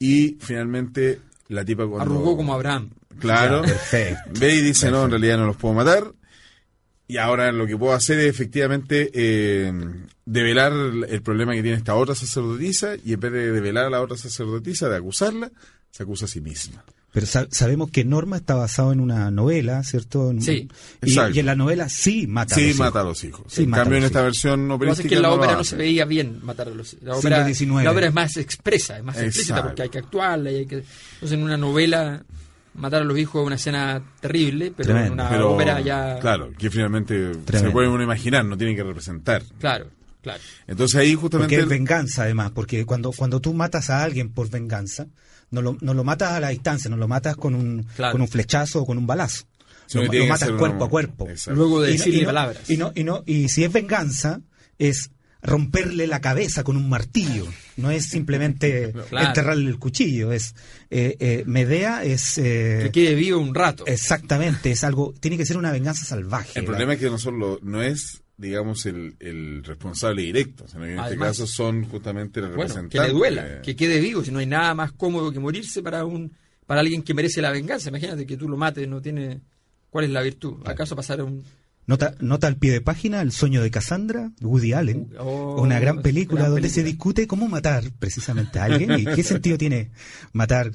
y 0.00 0.38
finalmente 0.40 1.20
la 1.48 1.64
tipa 1.64 1.86
cuando... 1.86 2.00
Arrugó 2.00 2.36
como 2.36 2.54
Abraham. 2.54 2.90
Claro. 3.20 3.62
Ya, 3.62 3.68
perfecto. 3.68 4.40
Ve 4.40 4.54
y 4.56 4.62
dice, 4.62 4.90
no, 4.90 5.04
en 5.04 5.10
realidad 5.10 5.36
no 5.36 5.46
los 5.46 5.56
puedo 5.56 5.74
matar. 5.74 6.12
Y 7.06 7.18
ahora 7.18 7.52
lo 7.52 7.66
que 7.66 7.76
puedo 7.76 7.92
hacer 7.92 8.18
es 8.20 8.26
efectivamente 8.26 9.10
eh, 9.12 9.72
develar 10.24 10.72
el 11.08 11.22
problema 11.22 11.52
que 11.52 11.62
tiene 11.62 11.76
esta 11.76 11.96
otra 11.96 12.14
sacerdotisa 12.14 12.94
y 13.04 13.12
en 13.12 13.20
vez 13.20 13.32
de 13.32 13.52
develar 13.52 13.86
a 13.86 13.90
la 13.90 14.00
otra 14.00 14.16
sacerdotisa, 14.16 14.88
de 14.88 14.96
acusarla, 14.96 15.50
se 15.90 16.02
acusa 16.02 16.24
a 16.24 16.28
sí 16.28 16.40
misma. 16.40 16.84
Pero 17.12 17.26
sa- 17.26 17.48
sabemos 17.50 17.90
que 17.90 18.04
Norma 18.04 18.36
está 18.36 18.54
basado 18.54 18.92
en 18.92 19.00
una 19.00 19.30
novela, 19.32 19.82
¿cierto? 19.82 20.30
En- 20.30 20.40
Sí. 20.42 20.68
Y, 21.02 21.08
Exacto. 21.08 21.36
y 21.36 21.40
en 21.40 21.46
la 21.46 21.56
novela 21.56 21.88
sí 21.88 22.26
mata 22.28 22.54
a 22.54 22.58
Sí, 22.58 22.68
los 22.68 22.76
mata 22.78 22.88
hijos. 22.90 23.00
a 23.00 23.04
los 23.04 23.24
hijos. 23.24 23.44
Sí, 23.48 23.62
en 23.64 23.70
mata 23.70 23.80
a 23.80 23.84
cambio, 23.84 23.98
en 23.98 24.04
esta 24.04 24.18
hijos. 24.20 24.24
versión 24.26 24.68
Lo 24.68 24.78
que 24.78 24.86
pasa 24.86 24.92
es 24.92 24.98
operística 24.98 25.08
que 25.08 25.16
en 25.16 25.22
la 25.22 25.28
no 25.28 25.34
ópera 25.34 25.52
no 25.56 25.64
se 25.64 25.76
veía 25.76 26.04
bien 26.04 26.38
matar 26.44 26.68
a 26.68 26.70
los 26.70 26.96
la 27.02 27.16
ópera, 27.16 27.44
XIX. 27.46 27.84
la 27.84 27.90
ópera 27.90 28.06
es 28.06 28.14
más 28.14 28.36
expresa, 28.36 28.96
es 28.98 29.02
más 29.04 29.16
explícita 29.16 29.42
Exacto. 29.54 29.68
porque 29.70 29.82
hay 29.82 29.88
que 29.88 29.98
actuarla 29.98 30.50
y 30.52 30.54
hay 30.56 30.66
que 30.66 30.76
entonces 30.76 31.32
en 31.32 31.42
una 31.42 31.56
novela 31.56 32.22
matar 32.74 33.02
a 33.02 33.04
los 33.04 33.18
hijos 33.18 33.42
es 33.42 33.46
una 33.46 33.56
escena 33.56 34.02
terrible, 34.20 34.72
pero 34.76 34.90
en 34.90 34.94
Tremendo. 34.96 35.14
una 35.14 35.28
Pero, 35.30 35.52
ópera 35.52 35.80
ya 35.80 36.18
Claro, 36.20 36.52
que 36.56 36.70
finalmente 36.70 37.34
se 37.34 37.40
Tremendo. 37.40 37.72
puede 37.72 37.88
uno 37.88 38.04
imaginar, 38.04 38.44
no 38.44 38.56
tiene 38.56 38.76
que 38.76 38.84
representar. 38.84 39.42
claro, 39.58 39.88
claro. 40.22 40.40
Entonces 40.68 40.94
ahí 41.00 41.16
Porque 41.16 41.20
justamente... 41.22 41.56
es 41.58 41.66
venganza, 41.68 42.22
además, 42.22 42.52
porque 42.54 42.86
cuando, 42.86 43.10
cuando 43.10 43.40
tú 43.40 43.52
matas 43.52 43.90
a 43.90 44.04
alguien 44.04 44.30
por 44.30 44.48
venganza, 44.48 45.08
no 45.50 45.62
lo, 45.62 45.76
no 45.80 45.94
lo 45.94 46.04
matas 46.04 46.32
a 46.32 46.40
la 46.40 46.48
distancia, 46.50 46.88
no 46.90 46.96
lo 46.96 47.08
matas 47.08 47.36
con 47.36 47.54
un, 47.54 47.84
Claro. 47.96 48.12
con 48.12 48.20
un 48.20 48.28
flechazo 48.28 48.82
o 48.82 48.86
con 48.86 48.98
un 48.98 49.06
balazo. 49.06 49.44
Sino 49.86 50.04
Lo, 50.04 50.26
matas 50.26 50.50
cuerpo 50.50 50.76
una- 50.76 50.84
a 50.84 50.88
cuerpo. 50.88 51.28
Exacto. 51.28 51.58
Luego 51.58 51.80
de 51.82 51.90
Y 51.90 51.92
no- 51.94 51.98
decirle 51.98 52.18
y 52.18 52.22
no- 52.22 52.26
palabras. 52.28 52.70
Y, 52.70 52.76
no, 52.76 52.92
y, 52.94 53.02
no, 53.04 53.22
y 53.26 53.48
si 53.48 53.64
es 53.64 53.72
venganza, 53.72 54.40
es 54.78 55.10
romperle 55.42 56.06
la 56.06 56.20
cabeza 56.20 56.62
con 56.64 56.76
un 56.76 56.88
martillo. 56.88 57.46
No 57.76 57.90
es 57.90 58.06
simplemente 58.08 58.92
Claro. 59.08 59.26
enterrarle 59.28 59.68
el 59.68 59.78
cuchillo. 59.78 60.32
Es 60.32 60.54
eh, 60.90 61.16
eh, 61.18 61.44
Medea 61.46 62.04
es 62.04 62.36
eh, 62.38 62.80
que 62.84 62.90
quede 62.92 63.14
vivo 63.14 63.40
un 63.40 63.54
rato. 63.54 63.84
exactamente 63.86 64.70
es 64.70 64.84
algo. 64.84 65.14
Tiene 65.18 65.36
que 65.36 65.46
ser 65.46 65.56
una 65.56 65.72
venganza 65.72 66.04
salvaje. 66.04 66.58
El 66.58 66.66
problema 66.66 66.92
es 66.94 67.00
que 67.00 67.06
no, 67.10 67.18
solo, 67.18 67.58
no 67.62 67.82
es, 67.82 68.22
digamos, 68.40 68.86
el, 68.86 69.14
el 69.20 69.62
responsable 69.64 70.22
directo, 70.22 70.66
sino 70.66 70.84
que 70.84 70.92
en 70.92 70.98
Además- 70.98 71.30
este 71.36 71.42
caso 71.42 71.46
son 71.46 71.84
justamente 71.84 72.40
los 72.40 72.50
bueno, 72.56 72.62
representantes. 72.74 73.00
que 73.00 73.06
le 73.06 73.12
duela, 73.12 73.62
que 73.62 73.76
quede 73.76 74.00
vivo, 74.00 74.24
si 74.24 74.30
no 74.30 74.38
hay 74.38 74.46
nada 74.46 74.74
más 74.74 74.92
cómodo 74.92 75.30
que 75.30 75.38
morirse 75.38 75.82
para 75.82 76.04
un 76.04 76.32
para 76.66 76.80
alguien 76.80 77.02
que 77.02 77.14
merece 77.14 77.42
la 77.42 77.50
venganza. 77.50 77.88
Imagínate 77.88 78.24
que 78.26 78.36
tú 78.36 78.48
lo 78.48 78.56
mates, 78.56 78.88
no 78.88 79.00
tiene 79.02 79.40
¿cuál 79.90 80.04
es 80.04 80.10
la 80.10 80.22
virtud? 80.22 80.54
¿Acaso 80.64 80.94
pasar 80.96 81.22
un 81.22 81.42
Nota, 81.86 82.14
nota 82.20 82.46
al 82.46 82.56
pie 82.56 82.70
de 82.70 82.80
página 82.80 83.20
El 83.20 83.32
sueño 83.32 83.60
de 83.62 83.70
Cassandra, 83.72 84.30
Woody 84.40 84.72
Allen, 84.74 85.12
Oh, 85.18 85.60
una 85.60 85.80
gran 85.80 86.02
película 86.02 86.42
gran 86.42 86.52
donde 86.52 86.68
se 86.68 86.84
discute 86.84 87.26
cómo 87.26 87.48
matar 87.48 87.82
precisamente 87.98 88.60
a 88.60 88.64
alguien 88.64 88.92
y 89.00 89.04
qué 89.04 89.22
sentido 89.24 89.58
tiene 89.58 89.90
matar 90.32 90.70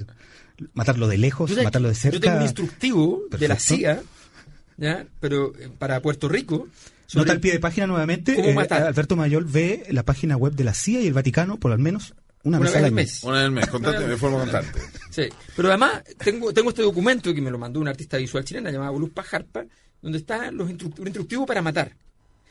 matarlo 0.73 1.07
de 1.07 1.17
lejos, 1.17 1.55
matarlo 1.63 1.87
de 1.87 1.95
cerca. 1.95 2.15
Yo 2.17 2.21
tengo 2.21 2.37
un 2.37 2.43
instructivo 2.43 3.23
de 3.39 3.47
la. 3.47 3.57
CIA, 3.57 4.01
¿ya? 4.77 5.05
pero 5.21 5.53
eh, 5.57 5.69
para 5.77 6.01
Puerto 6.01 6.27
Rico. 6.27 6.67
Sobre- 7.07 7.21
Nota 7.25 7.33
al 7.33 7.39
pie 7.39 7.51
de 7.53 7.59
página 7.59 7.87
nuevamente. 7.87 8.35
¿Cómo 8.35 8.49
eh, 8.49 8.53
matar? 8.53 8.83
Alberto 8.83 9.15
Mayol 9.15 9.45
ve 9.45 9.85
la 9.91 10.03
página 10.03 10.37
web 10.37 10.53
de 10.53 10.63
la 10.63 10.73
CIA 10.73 11.01
y 11.01 11.07
el 11.07 11.13
Vaticano 11.13 11.57
por 11.57 11.71
al 11.71 11.79
menos 11.79 12.13
una, 12.43 12.57
Una 12.57 12.65
vez 12.65 12.73
vez 12.73 12.77
al 12.79 12.85
al 12.85 12.91
mes. 12.91 13.23
Una 13.23 13.41
del 13.41 13.51
mes, 13.51 13.67
contate, 13.67 14.07
de 14.07 14.17
forma 14.17 14.37
constante. 14.39 14.79
Sí, 15.09 15.23
pero 15.55 15.69
además 15.69 16.03
tengo, 16.23 16.53
tengo 16.53 16.69
este 16.69 16.81
documento 16.83 17.33
que 17.33 17.41
me 17.41 17.49
lo 17.49 17.57
mandó 17.57 17.79
una 17.79 17.89
artista 17.91 18.17
visual 18.17 18.43
chilena 18.45 18.69
llamada 18.71 18.91
Luz 18.91 19.09
Pajarpa, 19.11 19.65
donde 20.01 20.19
está 20.19 20.51
los 20.51 20.69
instru- 20.69 20.99
un 20.99 21.07
instructivo 21.07 21.45
para 21.45 21.61
matar. 21.63 21.95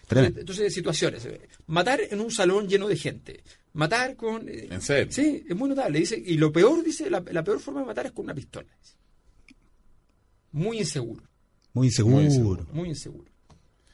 Tremendo. 0.09 0.40
Entonces, 0.40 0.75
situaciones. 0.75 1.27
Matar 1.67 2.01
en 2.11 2.21
un 2.21 2.31
salón 2.31 2.69
lleno 2.69 2.88
de 2.88 2.97
gente. 2.97 3.43
Matar 3.73 4.17
con... 4.17 4.49
eh, 4.49 4.69
¿En 4.71 4.83
serio? 4.83 5.11
Sí, 5.12 5.45
es 5.49 5.57
muy 5.57 5.69
notable. 5.69 5.99
Dice, 6.01 6.21
y 6.25 6.37
lo 6.37 6.53
peor, 6.53 6.83
dice, 6.85 7.09
la, 7.09 7.23
la 7.31 7.43
peor 7.43 7.59
forma 7.61 7.81
de 7.81 7.87
matar 7.87 8.07
es 8.07 8.12
con 8.12 8.25
una 8.27 8.35
pistola. 8.35 8.69
Muy 10.53 10.79
inseguro, 10.79 11.23
Muy 11.73 11.87
inseguro. 11.88 12.17
Muy 12.17 12.25
Muy 12.73 12.88
inseguro. 12.90 13.31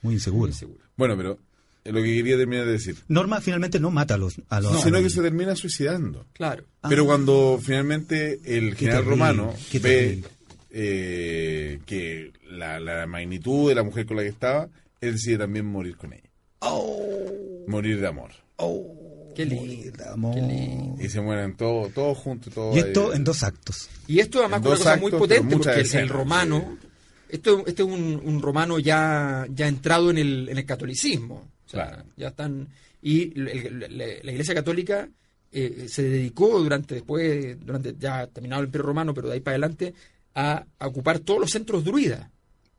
Muy 0.03 0.15
inseguro. 0.15 0.43
Muy 0.43 0.51
inseguro. 0.51 0.81
Bueno, 0.97 1.17
pero 1.17 1.39
lo 1.85 2.03
que 2.03 2.15
quería 2.17 2.37
terminar 2.37 2.67
de 2.67 2.73
decir. 2.73 2.97
Norma 3.09 3.41
finalmente 3.41 3.81
no 3.81 3.91
mata 3.91 4.15
a 4.15 4.17
los. 4.19 4.41
A 4.49 4.61
los 4.61 4.83
sino 4.83 4.99
a 4.99 5.03
que 5.03 5.11
se 5.11 5.23
termina 5.23 5.57
suicidando. 5.57 6.27
Claro. 6.33 6.65
Pero 6.89 7.03
Ah. 7.05 7.07
cuando 7.07 7.59
finalmente 7.63 8.41
el 8.45 8.71
Qué 8.71 8.77
general 8.87 9.05
terrible, 9.05 9.11
romano 9.11 9.55
qué 9.71 9.79
ve 9.79 10.23
eh, 10.71 11.81
que 11.87 12.33
la, 12.51 12.79
la 12.81 13.07
magnitud 13.07 13.69
de 13.69 13.75
la 13.75 13.83
mujer 13.83 14.07
con 14.07 14.17
la 14.17 14.23
que 14.23 14.29
estaba, 14.29 14.69
él 15.01 15.13
decide 15.13 15.39
también 15.39 15.67
morir 15.67 15.97
con 15.97 16.13
ella. 16.13 16.31
Morir 17.67 18.01
de 18.01 18.07
amor. 18.07 18.31
Qué 19.35 19.45
lindo. 19.47 20.05
Amor. 20.13 20.35
qué 20.35 20.43
lindo. 20.43 21.03
Y 21.03 21.09
se 21.09 21.21
mueren 21.21 21.57
todos 21.57 21.93
todos 21.95 22.19
juntos. 22.19 22.53
Todos 22.53 22.77
Y 22.77 22.81
esto 22.81 23.11
ahí. 23.11 23.17
en 23.17 23.25
dos 23.25 23.43
actos. 23.43 23.89
Y 24.07 24.19
esto 24.21 24.41
además 24.41 24.61
con 24.61 24.69
una 24.73 24.77
cosa 24.79 24.97
muy 24.97 25.11
potente, 25.13 25.57
porque 25.57 25.73
el, 25.73 25.81
escenas, 25.81 26.03
el 26.05 26.09
romano, 26.11 26.77
esto, 27.33 27.65
este 27.67 27.83
es 27.83 27.89
un, 27.89 28.21
un 28.25 28.43
romano 28.43 28.79
ya, 28.79 29.47
ya 29.51 29.69
entrado 29.69 30.11
en 30.11 30.19
el, 30.19 30.49
en 30.49 30.59
el 30.59 30.65
catolicismo. 30.67 31.49
O 31.67 31.71
sea, 31.71 31.87
Claro. 31.89 32.05
ya 32.17 32.29
están. 32.29 32.69
Y 33.03 33.39
el- 33.39 33.49
el- 33.49 33.81
la, 33.99 34.05
la 34.23 34.33
Iglesia 34.33 34.55
Católica 34.55 35.09
eh, 35.53 35.87
se 35.89 36.03
dedicó 36.03 36.61
durante, 36.61 36.95
después, 36.97 37.57
durante 37.65 37.95
ya 37.99 38.27
terminado 38.29 38.63
el 38.63 38.69
Imperio 38.69 38.87
Romano, 38.87 39.13
pero 39.15 39.29
de 39.29 39.35
ahí 39.35 39.41
para 39.41 39.55
adelante, 39.55 39.95
a, 40.35 40.65
a 40.79 40.87
ocupar 40.87 41.19
todos 41.21 41.41
los 41.41 41.51
centros 41.51 41.85
druidas. 41.85 42.29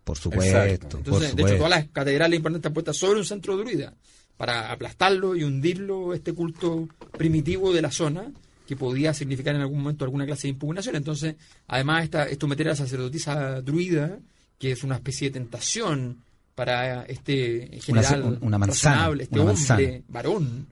Por 0.04 0.18
supuesto. 0.18 0.58
Exacto. 0.64 0.90
por 0.90 1.00
Entonces, 1.00 1.36
de 1.36 1.42
hecho, 1.44 1.56
todas 1.58 1.70
las 1.70 1.88
catedrales 1.90 2.38
importantes 2.38 2.60
están 2.62 2.74
puestas 2.74 2.98
sobre 2.98 3.20
un 3.20 3.26
centro 3.26 3.58
druida 3.58 3.94
para 4.38 4.72
aplastarlo 4.72 5.36
y 5.36 5.44
hundirlo, 5.44 6.14
este 6.14 6.34
culto 6.34 6.88
primitivo 7.18 7.72
de 7.74 7.82
la 7.82 7.92
zona 7.92 8.32
que 8.68 8.76
podía 8.76 9.14
significar 9.14 9.54
en 9.54 9.62
algún 9.62 9.80
momento 9.82 10.04
alguna 10.06 10.26
clase 10.26 10.44
de 10.44 10.50
impugnación. 10.54 10.96
Entonces, 10.96 11.36
además, 11.68 12.06
esta, 12.06 12.24
esto 12.28 12.48
meter 12.48 12.68
a 12.68 12.72
la 12.72 12.76
sacerdotisa 12.78 13.62
druida, 13.62 14.18
que 14.62 14.72
es 14.74 14.84
una 14.84 14.96
especie 14.98 15.30
de 15.30 15.34
tentación 15.40 16.18
para 16.54 17.02
este 17.06 17.80
general 17.82 18.22
Una- 18.24 18.38
una 18.42 18.58
manzana, 18.60 18.96
razonable, 18.98 19.24
este 19.24 19.40
una 19.40 19.52
hombre, 19.52 19.68
manzana. 19.68 20.04
varón, 20.10 20.68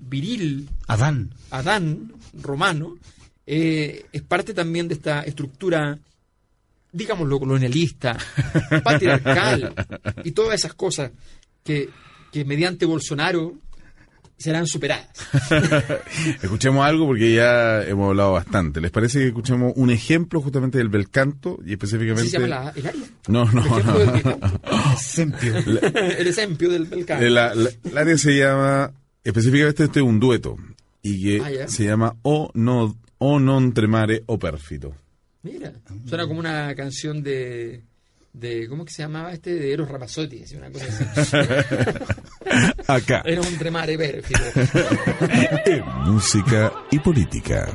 viril, 0.00 0.68
Adán. 0.88 1.30
Adán 1.50 2.12
romano 2.42 2.96
eh, 3.46 4.06
es 4.12 4.22
parte 4.22 4.52
también 4.52 4.88
de 4.88 4.94
esta 4.94 5.22
estructura, 5.22 5.96
digámoslo, 6.90 7.38
colonialista, 7.38 8.18
patriarcal 8.82 9.74
y 10.24 10.32
todas 10.32 10.54
esas 10.56 10.74
cosas 10.74 11.12
que, 11.62 11.90
que 12.32 12.44
mediante 12.44 12.84
Bolsonaro 12.84 13.54
serán 14.36 14.66
superadas. 14.66 15.08
Escuchemos 16.42 16.84
algo 16.84 17.06
porque 17.06 17.34
ya 17.34 17.82
hemos 17.84 18.08
hablado 18.10 18.32
bastante. 18.32 18.80
¿Les 18.80 18.90
parece 18.90 19.20
que 19.20 19.26
escuchemos 19.28 19.72
un 19.76 19.90
ejemplo 19.90 20.40
justamente 20.40 20.78
del 20.78 20.88
bel 20.88 21.08
canto 21.10 21.58
y 21.64 21.72
específicamente... 21.72 22.28
Se 22.30 22.38
llama 22.38 22.46
la- 22.48 22.72
el 22.74 22.86
área. 22.86 23.02
No, 23.28 23.44
no, 23.50 23.60
ejemplo, 23.64 23.94
no. 23.94 25.76
del 25.76 25.80
el 26.18 26.26
esempio 26.26 26.70
del 26.70 26.84
Belcanto. 26.86 27.24
Eh, 27.24 27.30
La, 27.30 27.54
la- 27.54 27.70
el 27.84 27.98
área 27.98 28.18
se 28.18 28.36
llama, 28.36 28.92
específicamente 29.22 29.84
este 29.84 30.00
es 30.00 30.06
un 30.06 30.20
dueto, 30.20 30.56
y 31.02 31.22
que 31.22 31.40
Ah, 31.64 31.68
se 31.68 31.84
llama 31.84 32.16
O, 32.22 32.50
no, 32.54 32.96
o 33.18 33.38
non 33.40 33.72
tremare 33.72 34.22
o 34.26 34.38
perfito. 34.38 34.94
Mira, 35.42 35.72
suena 36.06 36.26
como 36.26 36.40
una 36.40 36.74
canción 36.74 37.22
de, 37.22 37.82
de 38.34 38.68
¿cómo 38.68 38.84
que 38.84 38.92
se 38.92 39.02
llamaba 39.02 39.32
este? 39.32 39.54
De 39.54 39.72
Eros 39.72 39.88
Ramazzotti, 39.88 40.44
una 40.56 40.70
cosa 40.70 40.86
así. 41.16 41.36
Acá, 42.86 43.22
Era 43.24 43.40
un 43.40 43.56
tremare 43.56 43.96
pérfido. 43.96 44.40
en 45.64 45.84
música 46.04 46.72
y 46.90 46.98
política. 46.98 47.72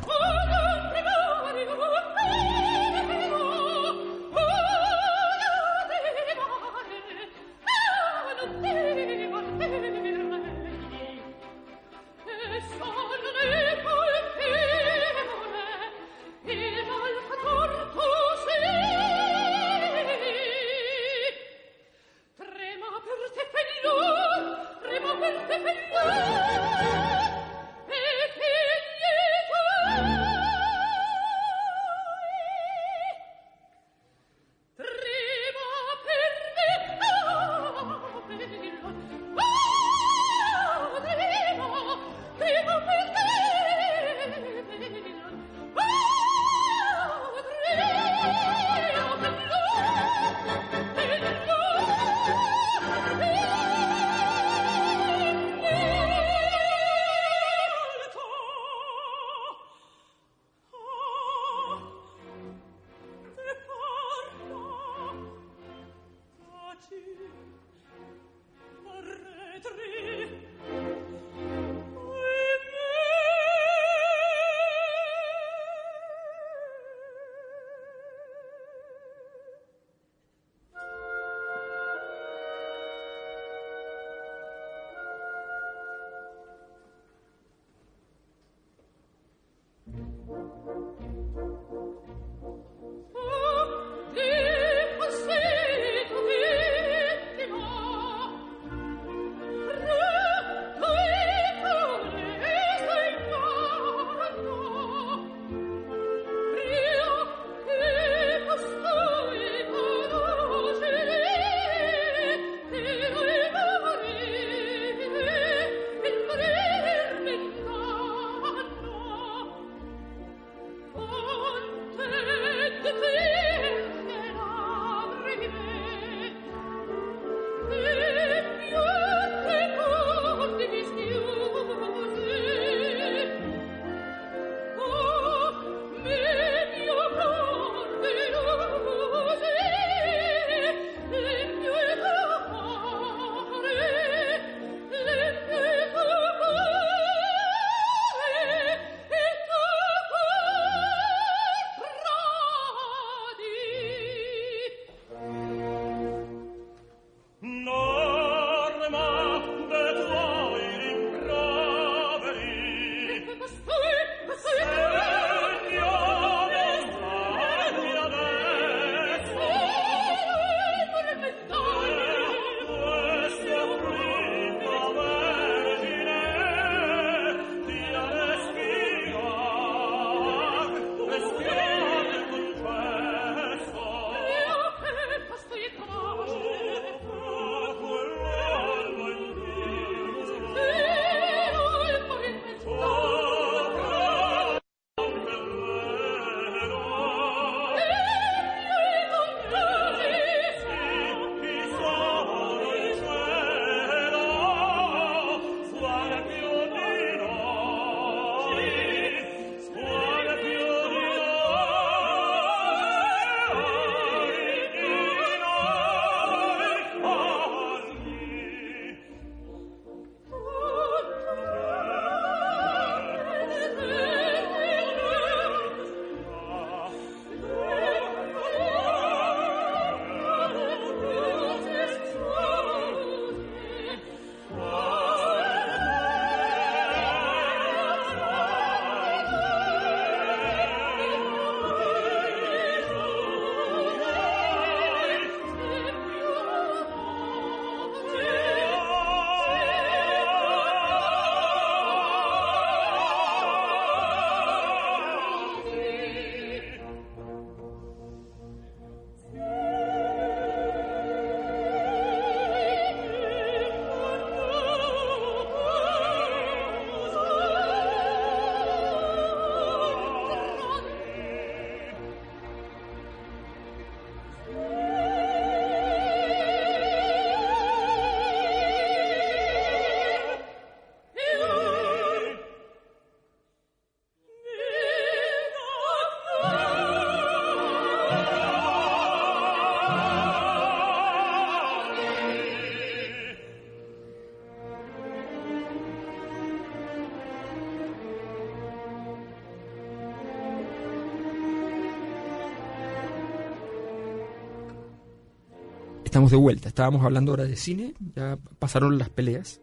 De 306.28 306.36
vuelta. 306.36 306.68
Estábamos 306.68 307.04
hablando 307.04 307.32
ahora 307.32 307.44
de 307.44 307.56
cine, 307.56 307.94
ya 308.14 308.36
pasaron 308.58 308.98
las 308.98 309.08
peleas. 309.08 309.60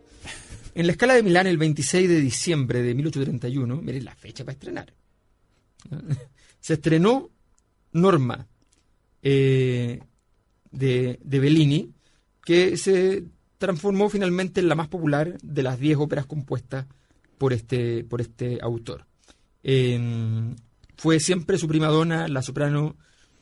En 0.73 0.87
la 0.87 0.91
escala 0.93 1.13
de 1.13 1.23
Milán, 1.23 1.45
el 1.45 1.57
26 1.57 2.09
de 2.09 2.19
diciembre 2.19 2.81
de 2.81 2.95
1831, 2.95 3.81
miren 3.81 4.05
la 4.05 4.15
fecha 4.15 4.43
para 4.43 4.53
estrenar. 4.53 4.93
Se 6.59 6.73
estrenó 6.73 7.29
Norma 7.93 8.47
eh, 9.21 9.99
de, 10.71 11.19
de 11.23 11.39
Bellini, 11.39 11.91
que 12.43 12.77
se 12.77 13.25
transformó 13.57 14.09
finalmente 14.09 14.59
en 14.59 14.69
la 14.69 14.75
más 14.75 14.87
popular 14.87 15.37
de 15.41 15.63
las 15.63 15.79
10 15.79 15.97
óperas 15.97 16.25
compuestas 16.25 16.85
por 17.37 17.53
este, 17.53 18.03
por 18.03 18.21
este 18.21 18.59
autor. 18.61 19.05
Fue 20.97 21.19
siempre 21.19 21.57
su 21.57 21.67
prima 21.67 21.87
donna, 21.87 22.27
la 22.27 22.41
soprano 22.41 22.95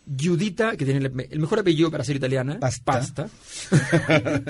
Giudita, 0.05 0.75
que 0.77 0.85
tiene 0.85 1.05
el, 1.05 1.11
me- 1.11 1.27
el 1.29 1.39
mejor 1.39 1.59
apellido 1.59 1.89
para 1.91 2.03
ser 2.03 2.15
italiana, 2.15 2.57
Pasta. 2.83 3.27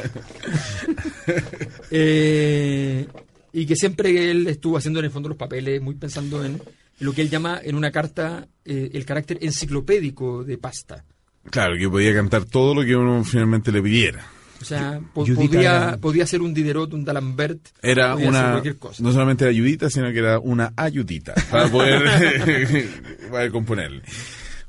Eh, 1.91 3.07
y 3.53 3.65
que 3.65 3.75
siempre 3.75 4.31
él 4.31 4.47
estuvo 4.47 4.77
haciendo 4.77 4.99
en 4.99 5.05
el 5.05 5.11
fondo 5.11 5.29
los 5.29 5.37
papeles, 5.37 5.81
muy 5.81 5.95
pensando 5.95 6.43
en 6.43 6.61
lo 6.99 7.13
que 7.13 7.21
él 7.21 7.29
llama 7.29 7.59
en 7.63 7.75
una 7.75 7.91
carta 7.91 8.47
eh, 8.65 8.89
el 8.93 9.05
carácter 9.05 9.37
enciclopédico 9.41 10.43
de 10.43 10.57
Pasta. 10.57 11.03
Claro, 11.49 11.75
que 11.77 11.87
podía 11.89 12.13
cantar 12.13 12.45
todo 12.45 12.73
lo 12.75 12.83
que 12.83 12.95
uno 12.95 13.23
finalmente 13.23 13.71
le 13.71 13.81
pidiera. 13.81 14.25
O 14.61 14.65
sea, 14.65 14.99
po- 15.13 15.25
podía, 15.25 15.59
era- 15.87 15.97
podía 15.97 16.25
ser 16.25 16.41
un 16.41 16.53
Diderot, 16.53 16.93
un 16.93 17.03
D'Alembert, 17.05 17.59
Era 17.81 18.15
una, 18.15 18.51
cualquier 18.51 18.77
cosa. 18.77 19.03
no 19.03 19.11
solamente 19.11 19.43
era 19.43 19.51
ayudita, 19.51 19.89
sino 19.89 20.11
que 20.11 20.19
era 20.19 20.39
una 20.39 20.73
ayudita 20.75 21.33
para 21.51 21.69
poder, 21.69 22.89
para 23.31 23.49
componerle. 23.51 24.01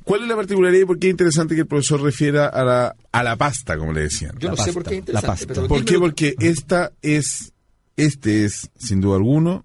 ¿Cuál 0.07 0.23
es 0.23 0.29
la 0.29 0.37
particularidad 0.37 0.83
y 0.83 0.85
por 0.87 0.99
qué 1.01 1.09
es 1.09 1.11
interesante 1.11 1.55
que 1.57 1.63
el 1.63 1.67
profesor 1.67 2.01
refiera 2.01 2.47
a 2.47 2.65
la, 2.65 2.97
a 3.11 3.23
la 3.25 3.37
pasta, 3.37 3.77
como 3.77 3.93
le 3.93 4.03
decían? 4.03 4.39
Yo 4.39 4.49
La 4.51 4.55
no 4.55 4.63
sé 4.63 4.73
por 4.73 4.85
qué 4.85 4.91
es 4.91 4.95
la 4.95 4.99
interesante. 5.21 5.27
pasta. 5.27 5.47
pero 5.55 5.67
¿Por 5.67 5.85
qué? 5.85 5.99
Porque 5.99 6.35
esta 6.39 6.93
es, 7.03 7.53
este 7.97 8.45
es, 8.45 8.71
sin 8.79 9.01
duda 9.01 9.17
alguno, 9.17 9.65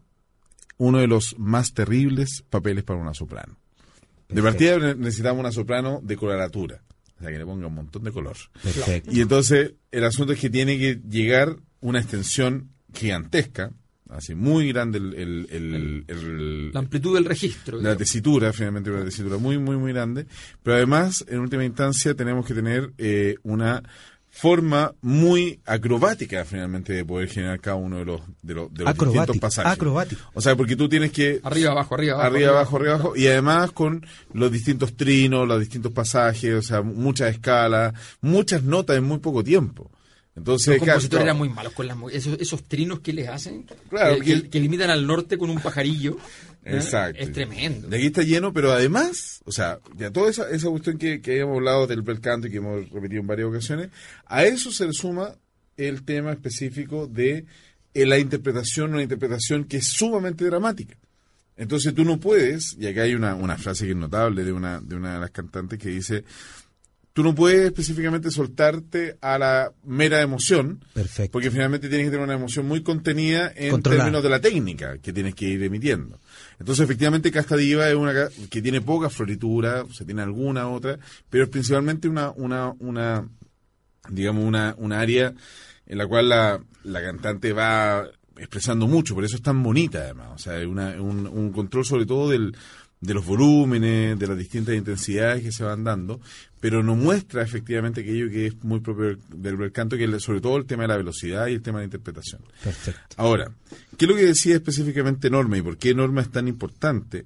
uno 0.78 0.98
de 0.98 1.06
los 1.06 1.36
más 1.38 1.74
terribles 1.74 2.44
papeles 2.50 2.84
para 2.84 3.00
una 3.00 3.14
soprano. 3.14 3.56
De 4.30 4.42
partida 4.42 4.80
ne- 4.80 4.96
necesitamos 4.96 5.40
una 5.42 5.52
soprano 5.52 6.00
de 6.02 6.16
coloratura, 6.18 6.82
o 7.20 7.22
sea, 7.22 7.32
que 7.32 7.38
le 7.38 7.46
ponga 7.46 7.68
un 7.68 7.76
montón 7.76 8.04
de 8.04 8.12
color. 8.12 8.36
Perfecto. 8.64 9.12
Y 9.14 9.22
entonces 9.22 9.74
el 9.92 10.04
asunto 10.06 10.34
es 10.34 10.40
que 10.40 10.50
tiene 10.50 10.80
que 10.80 11.00
llegar 11.08 11.56
una 11.82 12.00
extensión 12.00 12.72
gigantesca, 12.96 13.72
así 14.12 14.36
muy 14.36 14.68
grande 14.72 14.98
el, 15.00 15.14
el- 15.16 15.48
el- 15.52 16.06
el- 16.08 16.72
La 16.72 16.80
amplitud 16.80 17.14
del 17.16 17.26
registro. 17.26 17.78
la 17.78 17.82
digamos. 17.82 17.98
tesitura, 17.98 18.54
finalmente 18.54 18.92
una 18.92 19.06
tesitura 19.06 19.38
muy, 19.38 19.58
muy, 19.58 19.78
muy 19.78 19.94
grande. 19.94 20.26
Pero 20.64 20.76
además, 20.78 21.26
en 21.28 21.40
última 21.40 21.64
instancia, 21.66 22.14
tenemos 22.14 22.46
que 22.46 22.54
tener 22.54 22.92
eh, 22.98 23.36
una 23.44 23.82
forma 24.34 24.94
muy 25.02 25.60
acrobática, 25.66 26.46
finalmente, 26.46 26.94
de 26.94 27.04
poder 27.04 27.28
generar 27.28 27.60
cada 27.60 27.76
uno 27.76 27.98
de 27.98 28.06
los, 28.06 28.22
de 28.42 28.54
los, 28.54 28.74
de 28.74 28.86
los 28.86 28.98
distintos 28.98 29.38
pasajes. 29.40 29.74
Acrobático. 29.74 30.22
O 30.34 30.40
sea, 30.40 30.56
porque 30.56 30.78
tú 30.78 30.88
tienes 30.88 31.12
que 31.12 31.42
Arriba, 31.44 31.72
abajo, 31.72 31.96
arriba, 31.96 32.14
abajo. 32.14 32.28
arriba, 32.36 32.50
abajo, 32.52 32.76
arriba, 32.78 32.94
abajo, 32.94 33.14
y 33.18 33.28
además 33.28 33.72
con 33.74 34.06
los 34.34 34.50
distintos 34.50 34.96
trinos, 34.96 35.46
los 35.48 35.60
distintos 35.60 35.92
pasajes, 35.92 36.54
o 36.54 36.62
sea, 36.62 36.82
muchas 36.82 37.32
escalas, 37.32 37.94
muchas 38.22 38.64
notas 38.64 38.96
en 38.98 39.04
muy 39.04 39.20
poco 39.20 39.44
tiempo. 39.44 39.92
Entonces, 40.36 40.68
Los 40.68 40.78
compositores 40.80 41.10
claro, 41.10 41.24
eran 41.26 41.38
muy 41.38 41.50
malos 41.50 41.74
con 41.74 41.88
las 41.88 41.98
esos, 42.14 42.40
esos 42.40 42.64
trinos 42.64 43.02
que 43.02 43.12
les 43.12 43.28
hacen, 43.28 43.66
Claro, 43.90 44.16
que, 44.20 44.24
que- 44.26 44.42
que- 44.44 44.50
que 44.50 44.60
limitan 44.62 44.90
al 44.90 45.06
norte 45.06 45.38
con 45.38 45.50
un 45.50 45.60
pajarillo. 45.60 46.18
¿eh? 46.64 46.76
Exacto. 46.76 47.20
Es 47.22 47.34
tremendo. 47.34 47.90
De 47.90 47.98
aquí 47.98 48.06
está 48.06 48.22
lleno, 48.24 48.54
pero 48.54 48.72
además, 48.72 49.42
o 49.46 49.52
sea, 49.52 49.80
ya 49.98 50.10
toda 50.12 50.30
esa, 50.30 50.50
esa 50.50 50.70
cuestión 50.70 50.98
que, 50.98 51.22
que 51.22 51.32
habíamos 51.32 51.58
hablado 51.58 51.86
del 51.88 52.02
bel 52.02 52.22
canto 52.22 52.48
y 52.48 52.52
que 52.52 52.58
hemos 52.58 52.90
repetido 52.92 53.20
en 53.22 53.28
varias 53.28 53.50
ocasiones, 53.50 53.90
a 54.26 54.46
eso 54.46 54.72
se 54.72 54.86
le 54.88 54.94
suma 54.94 55.36
el 55.76 56.04
tema 56.04 56.32
específico 56.32 57.08
de 57.08 57.46
eh, 57.94 58.06
la 58.06 58.18
interpretación, 58.18 58.94
una 58.94 59.04
interpretación 59.04 59.66
que 59.66 59.78
es 59.78 59.88
sumamente 59.88 60.46
dramática. 60.46 60.96
Entonces 61.58 61.94
tú 61.94 62.06
no 62.06 62.20
puedes, 62.22 62.78
y 62.80 62.88
acá 62.88 63.02
hay 63.04 63.16
una, 63.16 63.36
una 63.36 63.58
frase 63.58 63.84
que 63.86 63.92
es 63.92 63.98
notable 63.98 64.46
de 64.46 64.54
una, 64.54 64.80
de 64.80 64.96
una 64.96 65.16
de 65.16 65.20
las 65.20 65.32
cantantes 65.32 65.78
que 65.78 65.90
dice, 65.90 66.24
tú 67.14 67.24
no 67.24 67.36
puedes 67.36 67.66
específicamente 67.66 68.32
soltarte 68.32 69.18
a 69.22 69.38
la 69.38 69.74
mera 69.84 70.22
emoción, 70.22 70.84
Perfecto. 70.94 71.32
porque 71.34 71.52
finalmente 71.52 71.90
tienes 71.90 72.08
que 72.08 72.12
tener 72.12 72.24
una 72.24 72.36
emoción 72.36 72.66
muy 72.68 72.84
contenida 72.84 73.52
en 73.56 73.72
Controlada. 73.72 74.04
términos 74.06 74.24
de 74.24 74.30
la 74.30 74.40
técnica 74.40 74.98
que 75.00 75.12
tienes 75.12 75.36
que 75.36 75.46
ir 75.50 75.64
emitiendo. 75.64 76.20
Entonces, 76.60 76.84
efectivamente, 76.86 77.32
Casta 77.32 77.58
Diva 77.58 77.90
es 77.90 77.96
una 77.96 78.14
que 78.50 78.62
tiene 78.62 78.82
poca 78.82 79.10
floritura, 79.10 79.84
o 79.84 79.92
sea, 79.94 80.06
tiene 80.06 80.22
alguna 80.22 80.70
otra, 80.70 80.98
pero 81.30 81.44
es 81.44 81.50
principalmente 81.50 82.08
una, 82.08 82.32
una, 82.32 82.72
una 82.80 83.28
digamos, 84.10 84.44
una, 84.46 84.76
una 84.78 85.00
área 85.00 85.34
en 85.86 85.98
la 85.98 86.08
cual 86.08 86.30
la, 86.30 86.64
la 86.84 87.02
cantante 87.02 87.52
va 87.54 88.08
expresando 88.38 88.88
mucho, 88.88 89.14
por 89.14 89.24
eso 89.24 89.36
es 89.36 89.42
tan 89.42 89.62
bonita 89.62 90.00
además. 90.00 90.30
O 90.34 90.38
sea, 90.38 90.60
es 90.60 90.66
una- 90.66 91.00
un, 91.02 91.28
un 91.28 91.52
control 91.52 91.86
sobre 91.86 92.06
todo 92.06 92.30
del, 92.30 92.56
de 93.02 93.16
los 93.16 93.26
volúmenes, 93.26 94.18
de 94.18 94.28
las 94.28 94.38
distintas 94.38 94.76
intensidades 94.76 95.44
que 95.44 95.52
se 95.52 95.64
van 95.64 95.84
dando, 95.84 96.22
pero 96.60 96.84
no 96.84 96.96
muestra 96.96 97.42
efectivamente 97.42 98.02
aquello 98.02 98.30
que 98.30 98.48
es 98.48 98.64
muy 98.64 98.80
propio 98.80 99.18
del, 99.30 99.58
del 99.58 99.72
canto, 99.72 99.98
que 99.98 100.06
es 100.06 100.24
sobre 100.24 100.40
todo 100.40 100.58
el 100.58 100.66
tema 100.66 100.84
de 100.84 100.90
la 100.90 100.98
velocidad 100.98 101.48
y 101.48 101.54
el 101.54 101.62
tema 101.64 101.80
de 101.80 101.84
la 101.84 101.86
interpretación. 101.86 102.44
Perfecto. 102.64 103.16
Ahora, 103.18 103.52
¿qué 103.98 104.06
es 104.06 104.10
lo 104.10 104.16
que 104.16 104.26
decía 104.26 104.56
específicamente 104.56 105.32
Norma 105.32 105.58
y 105.58 105.64
por 105.64 105.78
qué 105.78 105.96
Norma 105.96 106.22
es 106.22 106.30
tan 106.30 106.48
importante? 106.48 107.26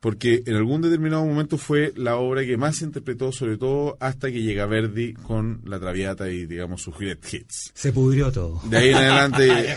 Porque 0.00 0.42
en 0.46 0.56
algún 0.56 0.80
determinado 0.80 1.26
momento 1.26 1.58
fue 1.58 1.92
la 1.94 2.16
obra 2.16 2.42
que 2.46 2.56
más 2.56 2.76
se 2.76 2.86
interpretó, 2.86 3.32
sobre 3.32 3.58
todo 3.58 3.98
hasta 4.00 4.32
que 4.32 4.42
llega 4.42 4.64
Verdi 4.64 5.12
con 5.12 5.60
La 5.66 5.78
Traviata 5.78 6.30
y, 6.30 6.46
digamos, 6.46 6.80
sus 6.80 6.96
great 6.96 7.22
hits. 7.30 7.70
Se 7.74 7.92
pudrió 7.92 8.32
todo. 8.32 8.62
De 8.64 8.78
ahí 8.78 8.88
en 8.88 8.96
adelante, 8.96 9.76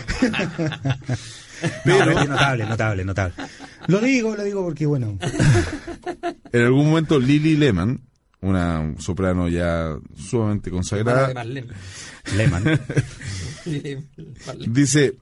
Pero- 1.84 2.04
pero 2.04 2.24
notable, 2.24 2.66
notable, 2.66 3.04
notable. 3.04 3.34
Lo 3.86 3.98
digo, 4.00 4.34
lo 4.36 4.42
digo 4.44 4.62
porque, 4.64 4.86
bueno, 4.86 5.18
en 6.52 6.62
algún 6.62 6.86
momento 6.88 7.18
Lily 7.18 7.56
Lehman, 7.56 8.00
una 8.40 8.94
soprano 8.98 9.48
ya 9.48 9.96
sumamente 10.16 10.70
consagrada. 10.70 11.44
Lehman. 12.36 12.80
Dice 14.66 15.14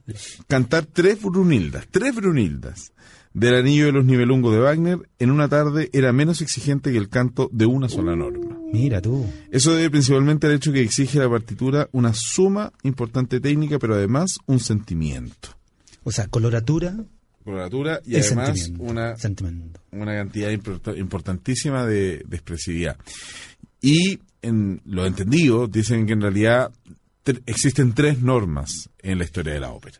cantar 0.49 0.87
tres 0.87 1.23
Brunildas, 1.23 1.87
tres 1.91 2.15
Brunildas 2.15 2.93
del 3.35 3.55
Anillo 3.55 3.87
de 3.87 3.93
los 3.93 4.05
Nibelungos 4.05 4.53
de 4.53 4.61
Wagner 4.61 4.99
en 5.19 5.31
una 5.31 5.49
tarde 5.49 5.89
era 5.93 6.13
menos 6.13 6.43
exigente 6.43 6.91
que 6.93 6.99
el 6.99 7.09
canto 7.09 7.49
de 7.53 7.67
una 7.67 7.89
sola 7.89 8.15
norma. 8.17 8.59
Mira 8.73 9.01
tú. 9.01 9.25
Eso 9.51 9.75
debe 9.75 9.91
principalmente 9.91 10.47
al 10.49 10.55
hecho 10.55 10.73
que 10.73 10.83
exige 10.83 11.19
la 11.19 11.31
partitura 11.31 11.89
una 11.93 12.13
suma 12.15 12.73
importante 12.83 13.41
técnica, 13.41 13.79
pero 13.79 13.95
además 13.95 14.39
un 14.47 14.61
sentimiento. 14.61 15.51
O 16.05 16.11
sea, 16.13 16.27
coloratura 16.29 16.95
Coloratura 17.45 18.01
y 18.05 18.17
además 18.17 18.57
sentimiento. 18.59 18.85
una, 18.85 19.17
Sentimiento. 19.17 19.81
una 19.91 20.15
cantidad 20.15 20.51
import- 20.51 20.97
importantísima 20.97 21.85
de, 21.85 22.23
de 22.27 22.37
expresividad. 22.37 22.97
Y 23.81 24.21
en 24.43 24.81
lo 24.85 25.05
entendido, 25.07 25.67
dicen 25.67 26.07
que 26.07 26.13
en 26.13 26.21
realidad 26.21 26.73
existen 27.47 27.95
tres 27.95 28.21
normas 28.23 28.89
en 29.01 29.19
la 29.19 29.25
historia 29.25 29.55
de 29.55 29.61
la 29.61 29.73
ópera. 29.73 29.99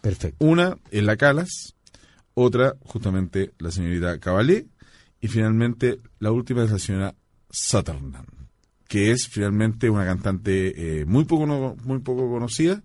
Perfecto. 0.00 0.44
Una 0.44 0.78
es 0.92 1.02
la 1.02 1.16
Calas, 1.16 1.74
otra 2.34 2.74
justamente 2.84 3.52
la 3.58 3.70
señorita 3.72 4.18
Cavalier 4.20 4.66
y 5.20 5.26
finalmente 5.28 5.98
la 6.20 6.30
última 6.30 6.62
es 6.64 6.70
la 6.70 6.78
señora 6.78 7.14
Sutherland, 7.50 8.14
que 8.86 9.10
es 9.12 9.26
finalmente 9.28 9.90
una 9.90 10.04
cantante 10.04 11.00
eh, 11.00 11.04
muy 11.06 11.24
poco 11.24 11.46
no- 11.46 11.76
muy 11.84 11.98
poco 12.00 12.30
conocida, 12.30 12.82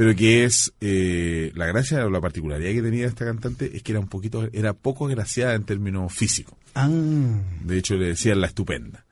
pero 0.00 0.16
que 0.16 0.44
es 0.44 0.72
eh, 0.80 1.52
la 1.54 1.66
gracia 1.66 2.06
o 2.06 2.08
la 2.10 2.22
particularidad 2.22 2.72
que 2.72 2.80
tenía 2.80 3.06
esta 3.06 3.26
cantante 3.26 3.70
es 3.76 3.82
que 3.82 3.92
era 3.92 4.00
un 4.00 4.08
poquito 4.08 4.48
era 4.50 4.72
poco 4.72 5.06
agraciada 5.06 5.54
en 5.54 5.64
términos 5.64 6.10
físicos. 6.10 6.54
Ah, 6.74 6.88
De 6.88 7.76
hecho 7.76 7.96
le 7.96 8.06
decían 8.06 8.40
la 8.40 8.46
estupenda. 8.46 9.04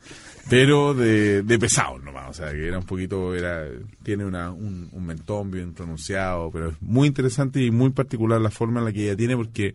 Pero 0.49 0.95
de, 0.95 1.43
de 1.43 1.59
pesado 1.59 1.99
nomás, 1.99 2.30
o 2.30 2.32
sea, 2.32 2.53
que 2.53 2.68
era 2.68 2.78
un 2.78 2.86
poquito, 2.86 3.34
era 3.34 3.66
tiene 4.03 4.24
una, 4.24 4.51
un, 4.51 4.89
un 4.91 5.05
mentón 5.07 5.51
bien 5.51 5.74
pronunciado, 5.74 6.51
pero 6.51 6.70
es 6.70 6.76
muy 6.80 7.07
interesante 7.07 7.62
y 7.62 7.70
muy 7.70 7.91
particular 7.91 8.41
la 8.41 8.51
forma 8.51 8.78
en 8.80 8.86
la 8.86 8.93
que 8.93 9.05
ella 9.05 9.14
tiene, 9.16 9.36
porque 9.36 9.74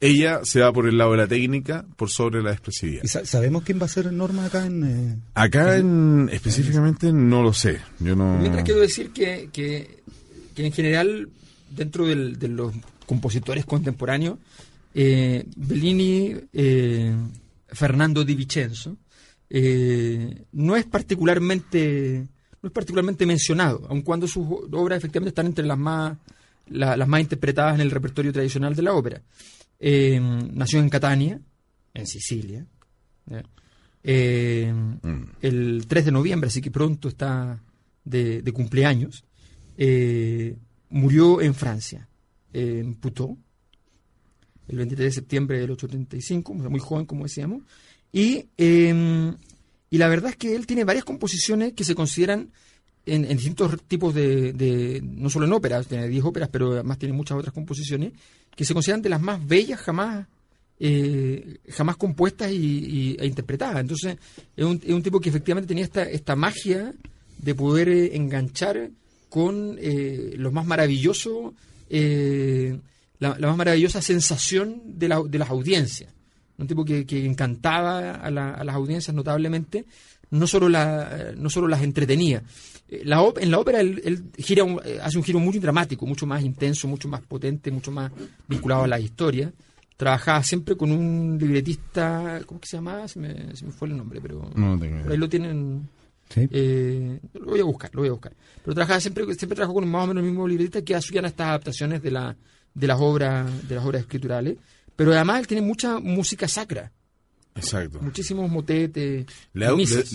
ella 0.00 0.40
se 0.42 0.60
va 0.60 0.70
por 0.74 0.86
el 0.86 0.98
lado 0.98 1.12
de 1.12 1.16
la 1.16 1.26
técnica 1.26 1.86
por 1.96 2.10
sobre 2.10 2.42
la 2.42 2.52
expresividad. 2.52 3.02
¿y 3.02 3.08
sa- 3.08 3.24
sabemos 3.24 3.62
quién 3.62 3.80
va 3.80 3.86
a 3.86 3.88
ser 3.88 4.12
Norma 4.12 4.44
acá 4.44 4.66
en... 4.66 4.84
eh, 4.84 5.16
Acá 5.32 5.78
en, 5.78 6.28
específicamente 6.30 7.10
no 7.10 7.42
lo 7.42 7.54
sé, 7.54 7.78
yo 8.00 8.14
no... 8.14 8.36
Mientras 8.38 8.64
quiero 8.64 8.80
decir 8.80 9.10
que, 9.10 9.48
que, 9.50 10.02
que 10.54 10.64
en 10.66 10.72
general, 10.72 11.28
dentro 11.70 12.06
del- 12.06 12.38
de 12.38 12.48
los 12.48 12.72
compositores 13.06 13.64
contemporáneos, 13.66 14.38
eh, 14.94 15.44
Bellini, 15.56 16.34
eh, 16.52 17.12
Fernando 17.68 18.24
Di 18.24 18.34
Vincenzo, 18.34 18.96
eh, 19.50 20.44
no 20.52 20.76
es 20.76 20.84
particularmente 20.86 22.26
no 22.62 22.68
es 22.68 22.72
particularmente 22.72 23.26
mencionado, 23.26 23.86
aun 23.90 24.00
cuando 24.00 24.26
sus 24.26 24.46
obras 24.72 24.96
efectivamente 24.96 25.28
están 25.28 25.46
entre 25.46 25.66
las 25.66 25.76
más 25.76 26.16
la- 26.68 26.96
las 26.96 27.06
más 27.06 27.20
interpretadas 27.20 27.74
en 27.74 27.82
el 27.82 27.90
repertorio 27.90 28.32
tradicional 28.32 28.74
de 28.74 28.82
la 28.82 28.94
ópera. 28.94 29.20
Nació 29.80 30.78
en 30.80 30.88
Catania, 30.88 31.38
en 31.92 32.06
Sicilia, 32.06 32.64
Mm. 34.02 34.92
el 35.42 35.84
3 35.88 36.04
de 36.06 36.12
noviembre, 36.12 36.48
así 36.48 36.60
que 36.60 36.70
pronto 36.70 37.08
está 37.08 37.60
de, 38.04 38.42
de 38.42 38.52
cumpleaños, 38.52 39.24
eh, 39.78 40.56
murió 40.90 41.40
en 41.40 41.54
Francia, 41.54 42.08
en 42.52 42.94
Puteaux, 42.94 43.38
el 44.68 44.78
23 44.78 45.06
de 45.08 45.12
septiembre 45.12 45.58
del 45.60 45.70
835, 45.72 46.52
o 46.52 46.60
sea, 46.60 46.68
muy 46.70 46.80
joven, 46.80 47.06
como 47.06 47.24
decíamos. 47.24 47.62
Y, 48.12 48.46
eh, 48.56 49.32
y 49.90 49.98
la 49.98 50.08
verdad 50.08 50.30
es 50.30 50.36
que 50.36 50.54
él 50.54 50.66
tiene 50.66 50.84
varias 50.84 51.04
composiciones 51.04 51.72
que 51.74 51.84
se 51.84 51.94
consideran 51.94 52.50
en, 53.06 53.24
en 53.26 53.36
distintos 53.36 53.82
tipos 53.86 54.14
de, 54.14 54.52
de- 54.54 55.02
no 55.04 55.28
solo 55.28 55.44
en 55.46 55.52
óperas, 55.52 55.86
tiene 55.86 56.08
10 56.08 56.24
óperas, 56.24 56.48
pero 56.50 56.72
además 56.72 56.98
tiene 56.98 57.12
muchas 57.14 57.36
otras 57.38 57.52
composiciones, 57.52 58.12
que 58.56 58.64
se 58.64 58.72
consideran 58.72 59.02
de 59.02 59.08
las 59.10 59.20
más 59.20 59.46
bellas 59.46 59.80
jamás 59.80 60.26
eh, 60.80 61.58
jamás 61.70 61.96
compuestas 61.96 62.50
y- 62.50 63.16
e 63.18 63.26
interpretadas. 63.26 63.80
Entonces, 63.80 64.16
es 64.56 64.64
un, 64.64 64.80
es 64.84 64.92
un 64.92 65.02
tipo 65.02 65.20
que 65.20 65.28
efectivamente 65.28 65.68
tenía 65.68 65.84
esta, 65.84 66.02
esta 66.04 66.34
magia 66.34 66.92
de 67.38 67.54
poder 67.54 67.88
eh, 67.90 68.16
enganchar 68.16 68.90
con 69.34 69.76
eh, 69.80 70.34
lo 70.36 70.52
más 70.52 70.64
maravilloso, 70.64 71.54
eh, 71.90 72.78
la, 73.18 73.36
la 73.36 73.48
más 73.48 73.56
maravillosa 73.56 74.00
sensación 74.00 74.80
de, 74.86 75.08
la- 75.08 75.22
de 75.28 75.38
las 75.40 75.50
audiencias. 75.50 76.12
Un 76.56 76.68
tipo 76.68 76.84
que, 76.84 77.04
que 77.04 77.26
encantaba 77.26 78.12
a, 78.12 78.30
la- 78.30 78.54
a 78.54 78.62
las 78.62 78.76
audiencias 78.76 79.12
notablemente, 79.12 79.86
no 80.30 80.46
solo, 80.46 80.68
la, 80.68 81.32
no 81.36 81.50
solo 81.50 81.66
las 81.66 81.82
entretenía. 81.82 82.44
Eh, 82.88 83.02
La, 83.04 83.24
en 83.40 83.50
la 83.50 83.58
ópera 83.58 83.80
él, 83.80 84.00
él 84.04 84.22
gira 84.38 84.62
un- 84.62 84.80
eh, 84.84 85.00
hace 85.02 85.18
un 85.18 85.24
giro 85.24 85.40
muy 85.40 85.58
dramático, 85.58 86.06
mucho 86.06 86.26
más 86.26 86.44
intenso, 86.44 86.86
mucho 86.86 87.08
más 87.08 87.22
potente, 87.22 87.72
mucho 87.72 87.90
más 87.90 88.12
vinculado 88.46 88.84
a 88.84 88.88
la 88.88 89.00
historia. 89.00 89.52
Trabajaba 89.96 90.42
siempre 90.44 90.76
con 90.76 90.92
un 90.92 91.38
libretista, 91.40 92.40
¿cómo 92.46 92.60
que 92.60 92.68
se 92.68 92.76
llamaba? 92.76 93.08
Se 93.08 93.18
me, 93.18 93.56
se 93.56 93.64
me 93.66 93.72
fue 93.72 93.88
el 93.88 93.96
nombre, 93.96 94.20
pero 94.20 94.48
No 94.54 94.78
tengo 94.78 95.02
por 95.02 95.10
ahí 95.12 95.18
lo 95.18 95.28
tienen. 95.28 95.88
Sí. 96.34 96.48
Eh, 96.50 97.20
lo 97.34 97.46
voy 97.46 97.60
a 97.60 97.64
buscar, 97.64 97.90
lo 97.94 98.00
voy 98.00 98.08
a 98.08 98.12
buscar. 98.12 98.32
Pero 98.64 98.74
trabajaba 98.74 99.00
siempre, 99.00 99.24
siempre 99.34 99.54
trabajó 99.56 99.74
con 99.74 99.88
más 99.88 100.04
o 100.04 100.06
menos 100.08 100.22
el 100.24 100.28
mismo 100.30 100.48
libretista 100.48 100.82
que 100.82 100.94
hacían 100.96 101.24
estas 101.26 101.46
adaptaciones 101.48 102.02
de, 102.02 102.10
la, 102.10 102.36
de 102.74 102.86
las 102.86 102.98
obras, 103.00 103.68
de 103.68 103.74
las 103.76 103.84
obras 103.84 104.02
escriturales. 104.02 104.56
Pero 104.96 105.12
además 105.12 105.40
él 105.40 105.46
tiene 105.46 105.62
mucha 105.66 105.98
música 106.00 106.46
sacra, 106.48 106.90
Exacto. 107.56 108.00
muchísimos 108.00 108.50
motetes, 108.50 109.26
Le, 109.52 109.66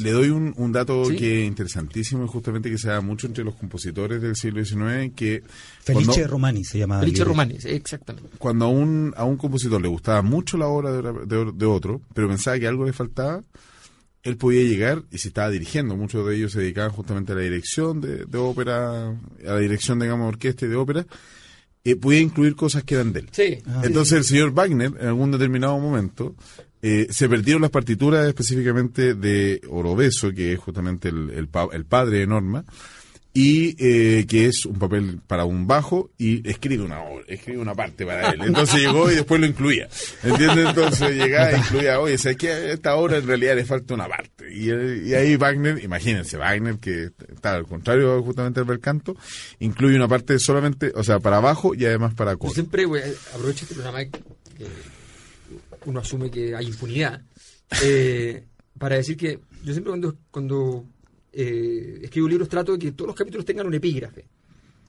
le 0.02 0.12
doy 0.12 0.30
un, 0.30 0.54
un 0.58 0.72
dato 0.74 1.06
Sí. 1.06 1.16
que 1.16 1.42
es 1.44 1.48
interesantísimo, 1.48 2.26
es 2.26 2.30
justamente 2.32 2.70
que 2.70 2.78
se 2.78 2.90
da 2.90 3.00
mucho 3.00 3.28
entre 3.28 3.46
los 3.46 3.56
compositores 3.56 4.22
del 4.22 4.36
siglo 4.36 4.64
XIX, 4.64 5.14
que 5.16 5.42
Felice 5.82 6.06
cuando, 6.12 6.28
Romani 6.28 6.64
se 6.66 6.80
llama. 6.80 7.00
Felice. 7.00 7.24
Romani, 7.24 7.58
exactamente. 7.64 8.30
cuando 8.38 8.66
a, 8.66 8.68
un, 8.68 9.14
a 9.16 9.24
un 9.24 9.38
compositor 9.38 9.82
le 9.82 9.88
gustaba 9.88 10.22
mucho 10.22 10.58
la 10.58 10.68
obra 10.68 10.92
de, 10.92 11.02
de- 11.26 11.52
de 11.54 11.66
otro, 11.66 12.02
pero 12.14 12.28
pensaba 12.28 12.60
que 12.60 12.68
algo 12.68 12.84
le 12.86 12.92
faltaba, 12.92 13.42
él 14.24 14.38
podía 14.38 14.64
llegar 14.64 15.04
y 15.12 15.18
se 15.20 15.30
estaba 15.30 15.50
dirigiendo. 15.50 15.96
Muchos 15.96 16.28
de 16.28 16.36
ellos 16.36 16.52
se 16.52 16.60
dedicaban 16.60 16.92
justamente 16.92 17.32
a 17.32 17.36
la 17.36 17.42
dirección 17.42 18.02
de, 18.02 18.26
de 18.26 18.38
ópera, 18.38 19.10
a 19.10 19.16
la 19.44 19.60
dirección, 19.60 20.00
digamos, 20.00 20.26
de 20.26 20.30
orquesta 20.30 20.66
y 20.66 20.70
de 20.70 20.76
ópera, 20.76 21.06
y 21.84 21.96
podía 21.96 22.20
incluir 22.20 22.56
cosas 22.56 22.84
que 22.84 22.96
eran 22.96 23.14
de 23.14 23.22
él. 23.22 23.30
Sí, 23.32 23.58
Ah. 23.66 23.82
Entonces 23.86 24.18
el 24.18 24.24
señor 24.26 24.52
Wagner, 24.52 24.92
en 25.00 25.08
algún 25.08 25.32
determinado 25.32 25.80
momento, 25.80 26.36
eh, 26.82 27.08
se 27.10 27.28
perdieron 27.30 27.62
las 27.62 27.72
partituras 27.72 28.28
específicamente 28.28 29.14
de 29.14 29.62
Orobeso, 29.70 30.32
que 30.34 30.54
es 30.54 30.60
justamente 30.60 31.10
el, 31.10 31.30
el, 31.32 31.48
pa- 31.48 31.70
el 31.72 31.86
padre 31.86 32.20
de 32.20 32.28
Norma, 32.28 32.64
y 33.34 33.76
eh, 33.78 34.26
que 34.28 34.48
es 34.48 34.66
un 34.66 34.80
papel 34.80 35.20
para 35.28 35.46
un 35.46 35.68
bajo, 35.68 36.10
y 36.18 36.48
escribe 36.50 36.84
una 36.84 37.02
obra, 37.02 37.24
escribe 37.28 37.60
una 37.60 37.76
parte 37.76 38.06
para 38.06 38.32
él. 38.32 38.42
Entonces 38.44 38.82
llegó 38.82 39.10
y 39.12 39.16
después 39.16 39.40
lo 39.40 39.48
incluía. 39.48 39.88
¿Entiendes? 40.24 40.68
Entonces 40.70 41.16
llegaba 41.16 41.52
y 41.52 41.56
incluía, 41.60 42.00
oye, 42.00 42.18
¿sabes 42.18 42.38
qué? 42.38 42.50
A 42.50 42.74
esta 42.74 42.96
obra 42.96 43.18
en 43.18 43.28
realidad 43.28 43.56
le 43.56 43.66
falta 43.66 43.94
una 43.94 44.08
parte. 44.08 44.52
Y, 44.52 44.70
y 45.10 45.14
ahí 45.14 45.36
Wagner, 45.36 45.84
imagínense, 45.84 46.38
Wagner, 46.38 46.78
que 46.80 47.12
está 47.32 47.56
al 47.56 47.68
contrario 47.68 48.22
justamente 48.24 48.60
del 48.60 48.68
bel 48.68 48.80
canto, 48.80 49.16
incluye 49.60 49.96
una 49.96 50.08
parte 50.08 50.40
solamente, 50.40 50.92
o 50.96 51.04
sea, 51.04 51.20
para 51.20 51.40
bajo 51.40 51.76
y 51.76 51.86
además 51.86 52.14
para 52.16 52.32
Yo 52.32 52.40
coro. 52.40 52.54
siempre 52.54 52.86
güey, 52.86 53.04
aprovecho 53.34 53.64
este 53.64 53.76
programa 53.76 54.04
que 54.06 54.20
uno 55.86 56.00
asume 56.00 56.30
que 56.30 56.56
hay 56.56 56.66
impunidad 56.66 57.22
eh, 57.84 58.44
para 58.78 58.96
decir 58.96 59.16
que 59.16 59.40
yo 59.64 59.74
siempre 59.74 59.92
cuando, 59.92 60.16
cuando 60.32 60.86
eh, 61.32 62.00
escribo 62.04 62.28
libros 62.28 62.50
trato 62.50 62.74
de 62.74 62.80
que 62.80 62.92
todos 62.92 63.08
los 63.08 63.16
capítulos 63.16 63.46
tengan 63.46 63.68
un 63.68 63.74
epígrafe. 63.74 64.26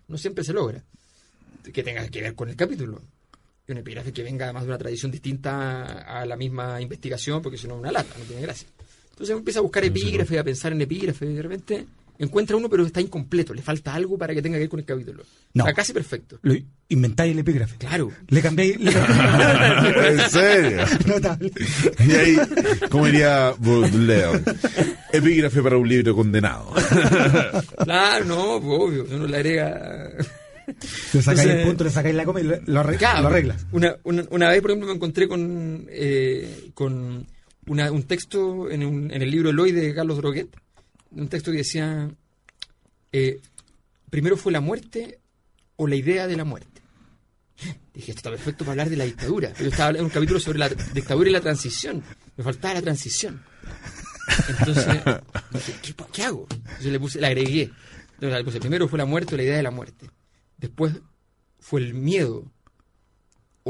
No 0.08 0.18
siempre 0.18 0.44
se 0.44 0.52
logra 0.52 0.82
que 1.72 1.82
tenga 1.82 2.06
que 2.08 2.22
ver 2.22 2.34
con 2.34 2.48
el 2.48 2.56
capítulo. 2.56 3.00
Y 3.66 3.72
un 3.72 3.78
epígrafe 3.78 4.12
que 4.12 4.22
venga 4.22 4.46
además 4.46 4.64
de 4.64 4.68
una 4.68 4.78
tradición 4.78 5.10
distinta 5.10 6.02
a 6.02 6.26
la 6.26 6.36
misma 6.36 6.80
investigación, 6.80 7.42
porque 7.42 7.58
si 7.58 7.68
no 7.68 7.74
es 7.74 7.80
una 7.80 7.92
lata, 7.92 8.16
no 8.18 8.24
tiene 8.24 8.42
gracia. 8.42 8.68
Entonces 9.10 9.30
uno 9.30 9.38
empieza 9.38 9.60
a 9.60 9.62
buscar 9.62 9.84
epígrafe, 9.84 10.38
a 10.38 10.44
pensar 10.44 10.72
en 10.72 10.80
epígrafe, 10.80 11.26
y 11.26 11.34
de 11.34 11.42
repente 11.42 11.86
encuentra 12.18 12.56
uno, 12.56 12.68
pero 12.68 12.84
está 12.84 13.00
incompleto, 13.00 13.54
le 13.54 13.62
falta 13.62 13.94
algo 13.94 14.18
para 14.18 14.34
que 14.34 14.42
tenga 14.42 14.56
que 14.56 14.60
ver 14.60 14.68
con 14.68 14.80
el 14.80 14.86
capítulo. 14.86 15.24
No. 15.54 15.64
Está 15.64 15.74
casi 15.74 15.92
perfecto. 15.92 16.38
Lo 16.42 16.54
inventáis 16.88 17.32
el 17.32 17.38
epígrafe. 17.38 17.76
Claro. 17.78 18.12
Le 18.28 18.42
cambiáis. 18.42 18.78
le 18.80 18.90
¿En 18.90 20.30
serio? 20.30 20.84
Notable. 21.06 21.52
Y 22.06 22.12
ahí, 22.12 22.36
como 22.90 23.06
diría 23.06 23.54
Baudelaire, 23.58 24.42
epígrafe 25.12 25.62
para 25.62 25.76
un 25.76 25.88
libro 25.88 26.14
condenado. 26.14 26.72
Claro, 27.84 28.24
no, 28.24 28.60
pues, 28.60 28.80
obvio. 28.80 29.06
Uno 29.16 29.26
le 29.26 29.36
agrega. 29.36 30.10
Le 31.12 31.22
sacáis 31.22 31.40
Entonces- 31.40 31.46
el 31.46 31.66
punto, 31.66 31.84
le 31.84 31.90
sacáis 31.90 32.14
la 32.14 32.24
coma 32.24 32.40
y 32.40 32.44
lo, 32.44 32.56
lo 32.66 32.80
arreglas. 32.80 33.66
Una, 33.72 33.96
una, 34.04 34.24
una 34.30 34.48
vez, 34.50 34.60
por 34.62 34.70
ejemplo, 34.70 34.88
me 34.88 34.94
encontré 34.94 35.26
con, 35.28 35.86
eh, 35.90 36.70
con 36.74 37.26
una- 37.66 37.90
un 37.90 38.02
texto 38.04 38.70
en, 38.70 38.84
un- 38.84 39.10
en 39.12 39.22
el 39.22 39.30
libro 39.30 39.50
Eloy 39.50 39.72
de 39.72 39.94
Carlos 39.94 40.16
Droguet. 40.18 40.48
Un 41.12 41.28
texto 41.28 41.50
que 41.50 41.58
decía: 41.58 42.08
eh, 43.12 43.40
Primero 44.10 44.36
fue 44.36 44.52
la 44.52 44.60
muerte 44.60 45.18
o 45.76 45.86
la 45.86 45.96
idea 45.96 46.26
de 46.26 46.36
la 46.36 46.44
muerte. 46.44 46.68
Dije, 47.92 48.12
esto 48.12 48.20
está 48.20 48.30
perfecto 48.30 48.64
para 48.64 48.72
hablar 48.72 48.88
de 48.90 48.96
la 48.96 49.04
dictadura. 49.04 49.52
Yo 49.58 49.66
estaba 49.66 49.90
en 49.98 50.04
un 50.04 50.10
capítulo 50.10 50.38
sobre 50.40 50.58
la 50.60 50.68
dictadura 50.68 51.28
y 51.28 51.32
la 51.32 51.40
transición. 51.40 52.02
Me 52.36 52.44
faltaba 52.44 52.74
la 52.74 52.82
transición. 52.82 53.42
Entonces, 54.48 54.86
dije, 55.52 55.74
¿qué, 55.82 55.94
pa- 55.94 56.06
qué 56.12 56.22
hago? 56.24 56.46
Entonces 56.50 56.92
le, 56.92 57.00
puse, 57.00 57.20
le 57.20 57.26
agregué. 57.26 57.70
Entonces, 58.14 58.38
le 58.38 58.44
puse, 58.44 58.60
primero 58.60 58.88
fue 58.88 58.98
la 58.98 59.04
muerte 59.06 59.34
o 59.34 59.36
la 59.36 59.42
idea 59.44 59.56
de 59.56 59.62
la 59.62 59.70
muerte. 59.70 60.10
Después 60.58 60.92
fue 61.58 61.80
el 61.80 61.94
miedo 61.94 62.44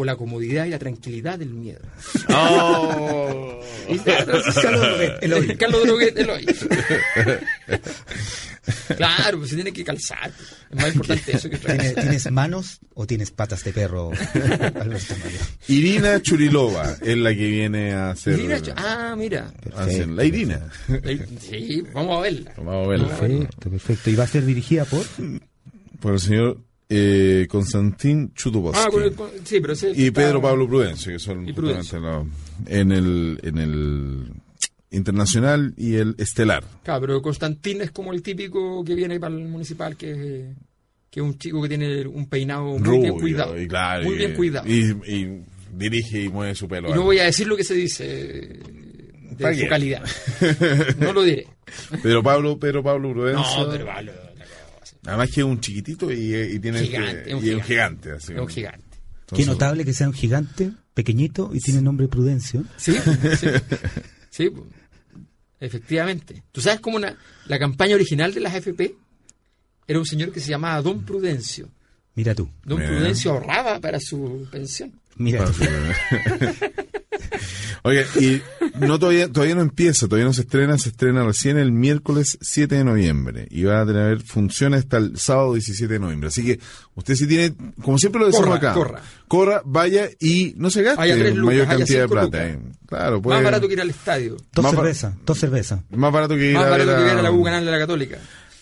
o 0.00 0.04
la 0.04 0.16
comodidad 0.16 0.64
y 0.64 0.70
la 0.70 0.78
tranquilidad 0.78 1.38
del 1.38 1.50
miedo. 1.50 1.80
Transición- 4.04 5.56
Carlos 5.58 5.82
Droguet, 5.84 6.14
Droguet, 6.14 6.18
Eloy. 6.18 6.46
Claro, 8.96 9.38
pues 9.38 9.50
se 9.50 9.56
tiene 9.56 9.72
que 9.72 9.82
calzar. 9.82 10.30
Es 10.70 10.76
más 10.76 10.94
importante 10.94 11.34
eso 11.34 11.48
que 11.50 11.56
otra 11.56 11.76
¿Tienes, 11.76 11.94
tienes 11.94 12.30
manos 12.30 12.78
o 12.94 13.06
tienes 13.06 13.30
patas 13.30 13.64
de 13.64 13.72
perro? 13.72 14.12
Irina 15.68 16.20
Churilova 16.22 16.96
es 17.00 17.16
la 17.16 17.34
que 17.34 17.46
viene 17.48 17.94
a 17.94 18.10
hacer. 18.10 18.38
Irina 18.38 18.60
ah, 18.76 19.14
mira. 19.16 19.52
la 20.08 20.24
Irina. 20.24 20.70
Sí, 21.40 21.82
vamos 21.92 22.18
a 22.18 22.20
verla. 22.20 22.52
Vamos 22.58 22.86
a 22.86 22.88
verla. 22.90 23.08
Perfecto, 23.08 23.70
perfecto. 23.70 24.10
¿Y 24.10 24.14
va 24.14 24.24
a 24.24 24.28
ser 24.28 24.44
dirigida 24.44 24.84
por? 24.84 25.04
Por 26.00 26.12
el 26.12 26.20
señor 26.20 26.58
eh, 26.90 27.46
Chudovsky. 28.34 28.78
Ah, 28.78 28.90
sí, 29.44 29.60
pero 29.60 29.72
ese 29.72 29.92
y 29.94 30.06
está- 30.08 30.20
Pedro 30.20 30.42
Pablo 30.42 30.66
Prudencio, 30.68 31.12
que 31.12 31.18
son 31.18 31.46
justamente 31.46 32.00
los- 32.00 32.26
en 32.66 32.92
el 32.92 33.38
en 33.42 33.58
el 33.58 34.32
internacional 34.90 35.72
y 35.76 35.94
el 35.94 36.14
estelar. 36.18 36.64
Claro, 36.82 37.00
pero 37.02 37.22
Constantín 37.22 37.80
es 37.80 37.90
como 37.92 38.12
el 38.12 38.22
típico 38.22 38.84
que 38.84 38.94
viene 38.94 39.20
para 39.20 39.34
el 39.34 39.48
municipal, 39.48 39.96
que 39.96 40.10
es, 40.10 40.56
que 41.10 41.20
es 41.20 41.24
un 41.24 41.38
chico 41.38 41.62
que 41.62 41.68
tiene 41.68 42.06
un 42.06 42.26
peinado 42.28 42.76
muy 42.78 42.98
bien 42.98 43.18
cuidado. 43.18 43.60
y 43.60 43.68
claro, 43.68 44.04
muy 44.04 44.14
y- 44.14 44.18
bien 44.18 44.34
cuidado. 44.34 44.68
Y, 44.68 44.96
Y, 45.06 45.42
dirige 45.72 46.22
y 46.24 46.28
mueve 46.28 46.54
su 46.56 46.66
pelo. 46.66 46.92
no 46.94 47.02
voy 47.02 47.18
a 47.20 47.24
decir 47.24 47.46
lo 47.46 47.56
que 47.56 47.62
se 47.64 47.74
dice 47.74 48.04
de 48.04 48.58
¿Para 49.40 49.54
su 49.56 49.66
calidad. 49.68 50.02
No 50.98 51.12
lo 51.12 51.22
diré. 51.22 51.46
Pedro 52.02 52.22
Pablo, 52.22 52.58
Pedro 52.58 52.82
Pablo 52.82 53.12
Prudencio. 53.12 53.64
No, 53.64 53.70
pero 53.70 53.86
cosa. 53.86 54.02
Además 55.06 55.30
que 55.30 55.40
es 55.40 55.46
un 55.46 55.60
chiquitito 55.60 56.12
y, 56.12 56.34
y 56.34 56.58
tiene 56.58 56.82
Gigante, 56.84 57.22
que- 57.24 57.30
es 57.30 57.36
un 57.36 57.44
y 57.46 57.50
un 57.50 57.62
gigante. 57.62 58.12
así 58.12 58.32
un 58.32 58.38
como- 58.38 58.48
gigante. 58.48 58.84
Qué 59.34 59.44
notable 59.46 59.84
que 59.84 59.92
sea 59.94 60.08
un 60.08 60.12
gigante, 60.14 60.72
pequeñito 60.92 61.50
y 61.54 61.60
tiene 61.60 61.80
nombre 61.80 62.08
Prudencio. 62.08 62.64
Sí, 62.76 62.94
sí. 63.38 63.46
Sí, 64.28 64.50
efectivamente. 65.60 66.42
¿Tú 66.52 66.60
sabes 66.60 66.80
cómo 66.80 66.96
una- 66.96 67.16
la 67.46 67.58
campaña 67.58 67.94
original 67.94 68.32
de 68.34 68.40
las 68.40 68.54
AFP 68.54 68.94
era 69.86 69.98
un 69.98 70.06
señor 70.06 70.32
que 70.32 70.40
se 70.40 70.50
llamaba 70.50 70.80
Don 70.82 71.04
Prudencio? 71.04 71.68
Mira 72.14 72.34
tú, 72.34 72.48
Don 72.64 72.78
Mira. 72.78 72.90
Prudencio 72.90 73.32
ahorraba 73.32 73.80
para 73.80 73.98
su 74.00 74.46
pensión. 74.50 74.92
Mira. 75.16 75.44
Oye, 77.82 78.04
y 78.20 78.42
no 78.78 78.98
todavía, 78.98 79.28
todavía 79.32 79.54
no 79.54 79.62
empieza, 79.62 80.06
todavía 80.06 80.26
no 80.26 80.34
se 80.34 80.42
estrena, 80.42 80.76
se 80.76 80.90
estrena 80.90 81.24
recién 81.24 81.56
el 81.58 81.72
miércoles 81.72 82.36
7 82.42 82.74
de 82.74 82.84
noviembre 82.84 83.48
y 83.50 83.64
va 83.64 83.80
a 83.80 83.86
tener 83.86 84.20
funciones 84.22 84.80
hasta 84.80 84.98
el 84.98 85.16
sábado 85.16 85.54
17 85.54 85.90
de 85.94 85.98
noviembre. 85.98 86.28
Así 86.28 86.44
que 86.44 86.60
usted 86.94 87.14
si 87.14 87.26
tiene, 87.26 87.54
como 87.82 87.96
siempre 87.98 88.20
lo 88.20 88.26
decimos 88.26 88.46
Corra, 88.48 88.56
acá, 88.58 88.74
corra. 88.74 89.02
corra, 89.28 89.62
vaya 89.64 90.10
y 90.20 90.52
no 90.56 90.68
se 90.70 90.82
gaste 90.82 91.30
lucas, 91.30 91.44
mayor 91.44 91.66
cantidad 91.68 92.00
de 92.02 92.08
plata. 92.08 92.46
eh. 92.48 92.58
Claro, 92.86 93.22
pues, 93.22 93.34
Más 93.34 93.44
barato 93.44 93.66
que 93.66 93.72
ir 93.74 93.80
al 93.80 93.90
estadio. 93.90 94.36
Dos 94.52 94.70
cervezas, 94.70 95.14
dos 95.24 95.38
cervezas. 95.38 95.80
más 95.90 96.12
barato 96.12 96.34
que 96.36 96.48
ir 96.50 96.54
Más 96.54 96.66
a 96.66 96.70
barato 96.70 96.90
ver 96.90 96.98
que 96.98 97.12
ir 97.12 97.18
a 97.18 97.22
la 97.22 97.32
U 97.32 97.42
Canal 97.42 97.64
de 97.64 97.70
la 97.70 97.78
Católica. 97.78 98.18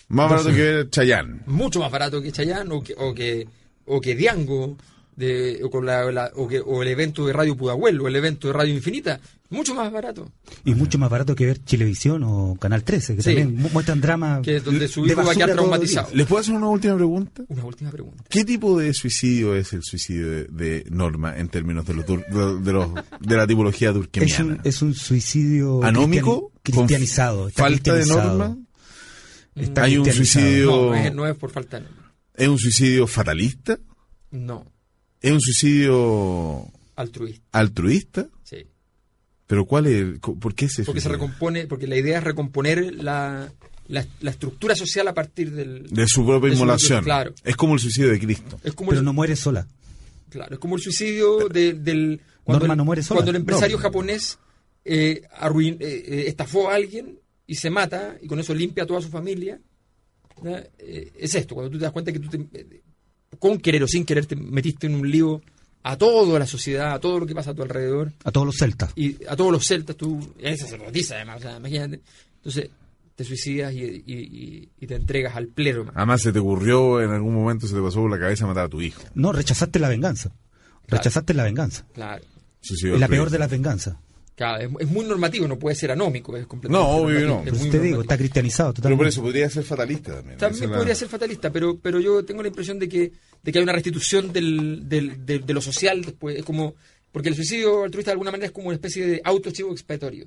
Más 0.07 0.29
barato 0.29 0.49
que 0.49 0.55
ver 0.61 0.89
Chayán. 0.89 1.43
mucho 1.45 1.79
más 1.81 1.91
barato 1.91 2.21
que 2.21 2.29
o 2.29 2.81
que, 2.83 2.95
o 2.97 3.13
que, 3.13 3.47
o 3.85 3.99
que 4.01 4.15
Diango, 4.15 4.77
de, 5.19 5.59
o, 5.63 5.69
con 5.69 5.85
la, 5.85 6.09
la- 6.11 6.31
o, 6.35 6.47
que, 6.47 6.59
o 6.59 6.81
el 6.81 6.87
evento 6.87 7.27
de 7.27 7.33
Radio 7.33 7.55
Pudahuel 7.55 7.99
o 8.01 8.07
el 8.07 8.15
evento 8.15 8.47
de 8.47 8.53
Radio 8.53 8.73
Infinita. 8.73 9.19
Mucho 9.51 9.73
más 9.73 9.91
barato. 9.91 10.31
Y 10.63 10.75
mucho 10.75 10.97
más 10.99 11.09
barato 11.09 11.35
que 11.35 11.45
ver 11.47 11.63
Chilevisión 11.65 12.23
o 12.23 12.55
Canal 12.59 12.83
13, 12.83 13.15
que 13.15 13.21
Sí. 13.23 13.29
también 13.35 13.55
mu- 13.55 13.69
muestran 13.73 13.99
drama. 13.99 14.41
Que 14.43 14.57
es 14.57 14.63
donde 14.63 14.87
su 14.87 15.03
de 15.05 15.11
hijo 15.13 15.23
va 15.23 15.31
a 15.31 15.35
quedar 15.35 15.51
traumatizado. 15.53 16.09
¿Les 16.13 16.27
puedo 16.27 16.39
hacer 16.41 16.53
una 16.53 16.67
última 16.69 16.95
pregunta? 16.95 17.43
Una 17.47 17.65
última 17.65 17.89
pregunta. 17.91 18.23
¿Qué 18.29 18.45
tipo 18.45 18.77
de 18.79 18.93
suicidio 18.93 19.55
es 19.55 19.73
el 19.73 19.81
suicidio 19.83 20.29
de, 20.29 20.43
de 20.45 20.85
Norma 20.91 21.35
en 21.37 21.49
términos 21.49 21.85
de, 21.87 21.93
los, 21.95 22.05
de, 22.05 22.17
de 22.61 22.71
los- 22.73 22.89
de 23.19 23.35
la 23.37 23.47
tipología 23.47 23.89
Es 23.89 23.95
durkheimiana? 23.95 24.53
un, 24.53 24.61
es 24.63 24.81
un 24.83 24.93
suicidio 24.93 25.83
¿Anómico? 25.83 26.51
cristiani- 26.63 26.85
cristianizado. 26.85 27.39
¿Con 27.39 27.49
está 27.49 27.63
falta 27.63 27.93
de 27.93 27.99
cristianizado. 28.01 28.37
norma? 28.37 28.57
Está 29.55 29.83
¿Hay 29.83 29.97
un 29.97 30.11
suicidio 30.11 30.65
No, 30.71 30.85
no 30.89 30.95
es, 30.95 31.13
no 31.15 31.27
es 31.27 31.35
por 31.35 31.49
falta 31.51 31.77
de 31.79 31.85
nombre. 31.85 32.03
¿Es 32.35 32.47
un 32.47 32.57
suicidio 32.59 33.07
fatalista? 33.07 33.79
No, 34.31 34.63
¿Es 35.21 35.31
un 35.31 35.41
suicidio 35.41 36.67
altruista, 36.95 37.45
altruista? 37.51 38.27
sí. 38.43 38.65
¿Pero 39.47 39.65
cuál 39.65 39.87
es? 39.87 40.19
¿Por 40.19 40.53
qué 40.53 40.65
ese 40.65 40.83
Porque 40.83 41.01
se 41.01 41.07
suicidio? 41.09 41.25
recompone, 41.27 41.65
porque 41.65 41.87
la 41.87 41.97
idea 41.97 42.19
es 42.19 42.23
recomponer 42.23 42.93
la, 42.93 43.51
la, 43.87 44.05
la 44.21 44.29
estructura 44.31 44.75
social 44.75 45.07
a 45.07 45.13
partir 45.15 45.51
del... 45.51 45.87
De 45.89 46.05
su 46.07 46.23
propia 46.23 46.51
de 46.51 46.55
su- 46.55 46.61
inmolación. 46.61 47.03
claro. 47.03 47.33
Es 47.43 47.55
como 47.55 47.73
el 47.73 47.79
suicidio 47.79 48.11
de 48.11 48.19
Cristo. 48.19 48.59
Es 48.63 48.73
como 48.75 48.89
Pero 48.91 48.99
el, 48.99 49.05
no 49.05 49.11
muere 49.13 49.35
sola. 49.35 49.67
Claro, 50.29 50.53
es 50.53 50.59
como 50.59 50.75
el 50.75 50.81
suicidio 50.83 51.49
de- 51.49 51.73
del... 51.73 52.21
Cuando 52.43 52.59
Norma 52.59 52.73
el, 52.75 52.77
no 52.77 52.85
muere 52.85 53.01
sola. 53.01 53.17
Cuando 53.17 53.31
el 53.31 53.37
empresario 53.37 53.77
No. 53.77 53.81
japonés 53.81 54.37
eh, 54.85 55.23
arruin- 55.39 55.77
eh, 55.81 56.03
eh, 56.07 56.23
estafó 56.27 56.69
a 56.69 56.75
alguien 56.75 57.17
y 57.47 57.55
se 57.55 57.71
mata 57.71 58.17
y 58.21 58.27
con 58.27 58.37
eso 58.39 58.53
limpia 58.53 58.83
a 58.83 58.87
toda 58.87 59.01
su 59.01 59.09
familia. 59.09 59.59
Eh, 60.45 61.11
es 61.17 61.33
esto, 61.33 61.55
cuando 61.55 61.71
tú 61.71 61.79
te 61.79 61.85
das 61.85 61.91
cuenta 61.91 62.11
que 62.13 62.19
tú 62.19 62.29
te, 62.29 62.37
eh, 62.53 62.81
con 63.39 63.57
querer 63.59 63.83
o 63.83 63.87
sin 63.87 64.05
querer 64.05 64.25
te 64.25 64.35
metiste 64.35 64.87
en 64.87 64.95
un 64.95 65.09
lío 65.09 65.41
a 65.83 65.97
toda 65.97 66.37
la 66.39 66.45
sociedad, 66.45 66.93
a 66.93 66.99
todo 66.99 67.19
lo 67.21 67.25
que 67.25 67.33
pasa 67.33 67.51
a 67.51 67.53
tu 67.53 67.61
alrededor 67.63 68.11
A 68.25 68.31
todos 68.31 68.45
los 68.45 68.57
celtas. 68.57 68.91
y 68.95 69.15
a 69.27 69.35
todos 69.35 69.51
los 69.51 69.65
celtas, 69.65 69.95
tú 69.95 70.19
eres 70.37 70.59
sacerdotisa 70.59 71.15
además, 71.15 71.37
o 71.37 71.41
sea, 71.41 71.57
imagínate. 71.57 72.01
Entonces 72.37 72.69
te 73.15 73.23
suicidas 73.23 73.73
y, 73.73 73.79
y- 73.83 74.03
y- 74.07 74.69
y 74.79 74.87
te 74.87 74.95
entregas 74.95 75.35
al 75.35 75.47
pleroma. 75.47 75.91
Además, 75.95 76.21
se 76.21 76.31
te 76.31 76.39
ocurrió 76.39 77.01
en 77.01 77.11
algún 77.11 77.33
momento, 77.33 77.67
se 77.67 77.75
te 77.75 77.81
pasó 77.81 77.99
por 78.01 78.11
la 78.11 78.19
cabeza 78.19 78.45
matar 78.47 78.65
a 78.65 78.69
tu 78.69 78.81
hijo. 78.81 79.01
No, 79.13 79.31
rechazaste 79.33 79.77
la 79.79 79.89
venganza. 79.89 80.31
Rechazaste 80.87 81.33
la 81.33 81.43
venganza. 81.43 81.85
Claro. 81.93 82.23
Suicidio 82.61 82.95
Es 82.95 82.99
la 82.99 83.07
peor 83.07 83.29
de 83.29 83.39
las 83.39 83.49
venganzas. 83.49 83.95
Claro, 84.39 84.63
es, 84.63 84.69
es 84.79 84.89
muy 84.89 85.05
normativo, 85.05 85.49
no 85.49 85.59
puede 85.59 85.75
ser 85.75 85.91
anómico, 85.91 86.37
es 86.37 86.47
completamente 86.47 86.89
No, 86.89 86.97
obvio 87.03 87.27
no. 87.27 87.43
es 87.45 87.59
muy 87.59 87.69
te 87.69 87.77
digo, 87.77 87.99
está 88.01 88.17
cristianizado 88.17 88.69
Pero 88.73 88.75
por 88.75 88.83
totalmente. 88.83 89.09
eso 89.09 89.21
podría 89.21 89.49
ser 89.49 89.63
fatalista 89.65 90.15
también. 90.15 90.37
También 90.37 90.63
es 90.63 90.69
la- 90.69 90.77
podría 90.77 90.95
ser 90.95 91.09
fatalista, 91.09 91.51
pero, 91.51 91.77
pero 91.77 91.99
yo 91.99 92.23
tengo 92.23 92.41
la 92.41 92.47
impresión 92.47 92.79
de 92.79 92.87
que, 92.87 93.11
de 93.43 93.51
que 93.51 93.57
hay 93.59 93.63
una 93.63 93.73
restitución 93.73 94.31
del, 94.31 94.87
del- 94.87 95.25
de, 95.25 95.39
de 95.39 95.53
lo 95.53 95.59
social 95.59 96.01
después. 96.05 96.37
Es 96.37 96.45
como, 96.45 96.75
porque 97.11 97.27
el 97.27 97.35
suicidio 97.35 97.83
altruista 97.83 98.11
de 98.11 98.13
alguna 98.13 98.31
manera 98.31 98.45
es 98.45 98.53
como 98.53 98.67
una 98.67 98.75
especie 98.75 99.05
de 99.05 99.21
autochivo 99.25 99.73
expiatorio. 99.73 100.25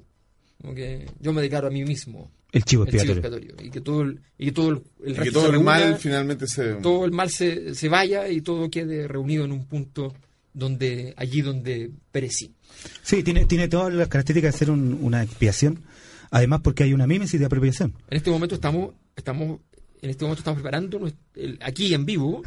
Como 0.61 0.75
que 0.75 1.07
yo 1.19 1.33
me 1.33 1.41
declaro 1.41 1.69
a 1.69 1.71
mí 1.71 1.83
mismo 1.83 2.31
El 2.53 2.65
chivo 2.65 2.85
el 2.85 2.91
chivo 2.93 3.13
expiatorio. 3.15 3.55
Y 3.63 3.71
que 3.71 3.81
todo 3.81 4.03
el, 4.03 4.21
y 4.37 4.45
que 4.45 4.53
todo 4.53 4.69
el, 4.73 4.83
el 5.07 5.13
Y 5.13 5.21
que 5.21 5.31
todo 5.33 5.47
el 5.47 5.53
reúna, 5.53 5.71
mal 5.71 5.97
finalmente 5.97 6.47
se... 6.47 6.75
todo 6.75 7.07
el 7.07 7.13
mal 7.13 7.31
se, 7.31 7.75
se 7.75 7.89
vaya 7.89 8.29
y 8.29 8.43
todo 8.43 8.69
quede 8.71 9.09
reunido 9.09 9.47
en 9.47 9.53
un 9.53 9.65
punto 9.67 10.13
donde 10.55 11.15
allí 11.17 11.41
donde 11.43 11.91
perecí. 12.11 12.55
Sí, 13.03 13.23
tiene, 13.23 13.47
tiene 13.47 13.69
todas 13.69 13.93
las 13.93 14.09
características 14.09 14.55
de 14.55 14.59
ser 14.59 14.71
un- 14.71 14.99
una 15.03 15.23
expiación. 15.23 15.83
Además, 16.31 16.61
porque 16.65 16.85
hay 16.85 16.93
una 16.95 17.07
mímesis 17.07 17.39
de 17.39 17.47
apropiación. 17.47 17.95
En 18.09 18.17
este 18.17 18.31
momento 18.31 18.55
estamos, 18.55 18.95
estamos, 19.17 19.61
en 20.01 20.11
este 20.11 20.25
momento 20.25 20.41
estamos 20.41 20.63
preparando 20.63 21.01
el- 21.35 21.59
aquí 21.63 21.93
en 21.95 22.07
vivo 22.07 22.43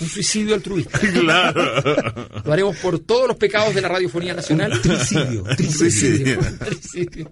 un 0.00 0.08
suicidio 0.08 0.54
altruista. 0.54 0.98
Claro. 1.12 1.62
Lo 2.44 2.52
haremos 2.52 2.76
por 2.78 2.98
todos 3.00 3.28
los 3.28 3.36
pecados 3.36 3.74
de 3.74 3.80
la 3.80 3.88
radiofonía 3.88 4.34
nacional. 4.34 4.80
Tricidio. 4.80 5.42
Tricidio. 5.56 6.38
Tricidio. 6.58 7.30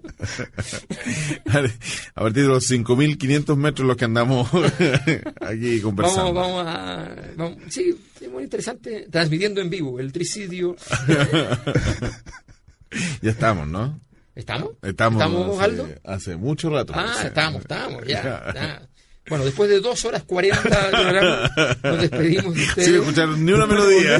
A 2.15 2.21
partir 2.21 2.43
de 2.43 2.49
los 2.49 2.69
5.500 2.69 3.55
metros 3.55 3.87
los 3.87 3.97
que 3.97 4.05
andamos 4.05 4.49
aquí 5.41 5.79
conversando. 5.81 6.33
Vamos, 6.33 6.63
vamos 6.65 6.67
a. 6.67 7.15
vamos- 7.35 7.57
sí, 7.69 7.95
es 8.21 8.29
muy 8.29 8.43
interesante. 8.43 9.07
Transmitiendo 9.11 9.61
en 9.61 9.69
vivo 9.69 9.99
el 9.99 10.11
tricidio. 10.11 10.75
Ya 13.21 13.31
estamos, 13.31 13.67
¿no? 13.67 13.99
¿Estamos? 14.33 14.71
Estamos, 14.81 15.57
hace, 15.59 15.63
Aldo? 15.63 15.87
hace 16.05 16.35
mucho 16.37 16.69
rato. 16.69 16.93
Ah, 16.95 17.13
estamos, 17.25 17.61
estamos, 17.61 18.05
ya, 18.07 18.23
ya. 18.55 18.87
Bueno, 19.29 19.45
después 19.45 19.69
de 19.69 19.79
dos 19.79 20.03
horas 20.05 20.23
cuarenta 20.23 20.85
de 20.87 20.91
programa, 20.91 21.51
nos 21.83 22.01
despedimos 22.01 22.55
de 22.55 22.61
ustedes. 22.63 22.87
Sin 22.87 22.95
escuchar 22.95 23.29
ni 23.29 23.51
una 23.51 23.65
melodía. 23.67 24.19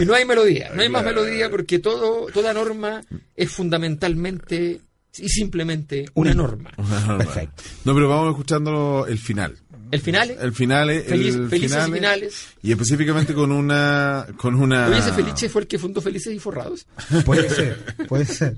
Y 0.00 0.04
no 0.06 0.14
hay 0.14 0.24
melodía, 0.24 0.70
no 0.74 0.82
hay 0.82 0.88
más 0.88 1.04
melodía 1.04 1.50
porque 1.50 1.78
todo, 1.78 2.26
toda 2.32 2.52
norma 2.54 3.02
es 3.36 3.50
fundamentalmente 3.50 4.80
y 5.16 5.28
simplemente 5.28 6.06
una 6.14 6.34
norma. 6.34 6.70
Perfecto. 7.18 7.62
No, 7.84 7.94
pero 7.94 8.08
vamos 8.08 8.30
escuchando 8.30 9.06
el 9.08 9.18
final. 9.18 9.56
El 9.90 10.00
final, 10.00 10.36
El 10.40 10.52
final 10.52 10.88
Feliz- 10.88 11.34
el 11.36 11.48
felices 11.48 11.70
finale, 11.84 11.94
finales. 11.94 12.46
y 12.62 12.72
específicamente 12.72 13.32
con 13.34 13.52
una 13.52 14.26
con 14.36 14.56
una 14.56 14.88
Oye, 14.88 14.98
ese 14.98 15.12
Felice 15.12 15.48
fue 15.48 15.62
el 15.62 15.68
que 15.68 15.78
fundó 15.78 16.00
Felices 16.00 16.34
y 16.34 16.38
Forrados. 16.40 16.86
Puede 17.24 17.48
ser, 17.48 17.94
puede 18.08 18.24
ser. 18.24 18.56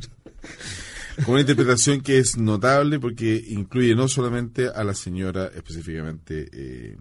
Con 1.24 1.32
una 1.32 1.40
interpretación 1.40 2.00
que 2.00 2.18
es 2.18 2.36
notable 2.36 2.98
porque 2.98 3.42
incluye 3.48 3.94
no 3.94 4.08
solamente 4.08 4.68
a 4.68 4.84
la 4.84 4.94
señora 4.94 5.50
específicamente 5.54 6.48
eh, 6.52 6.96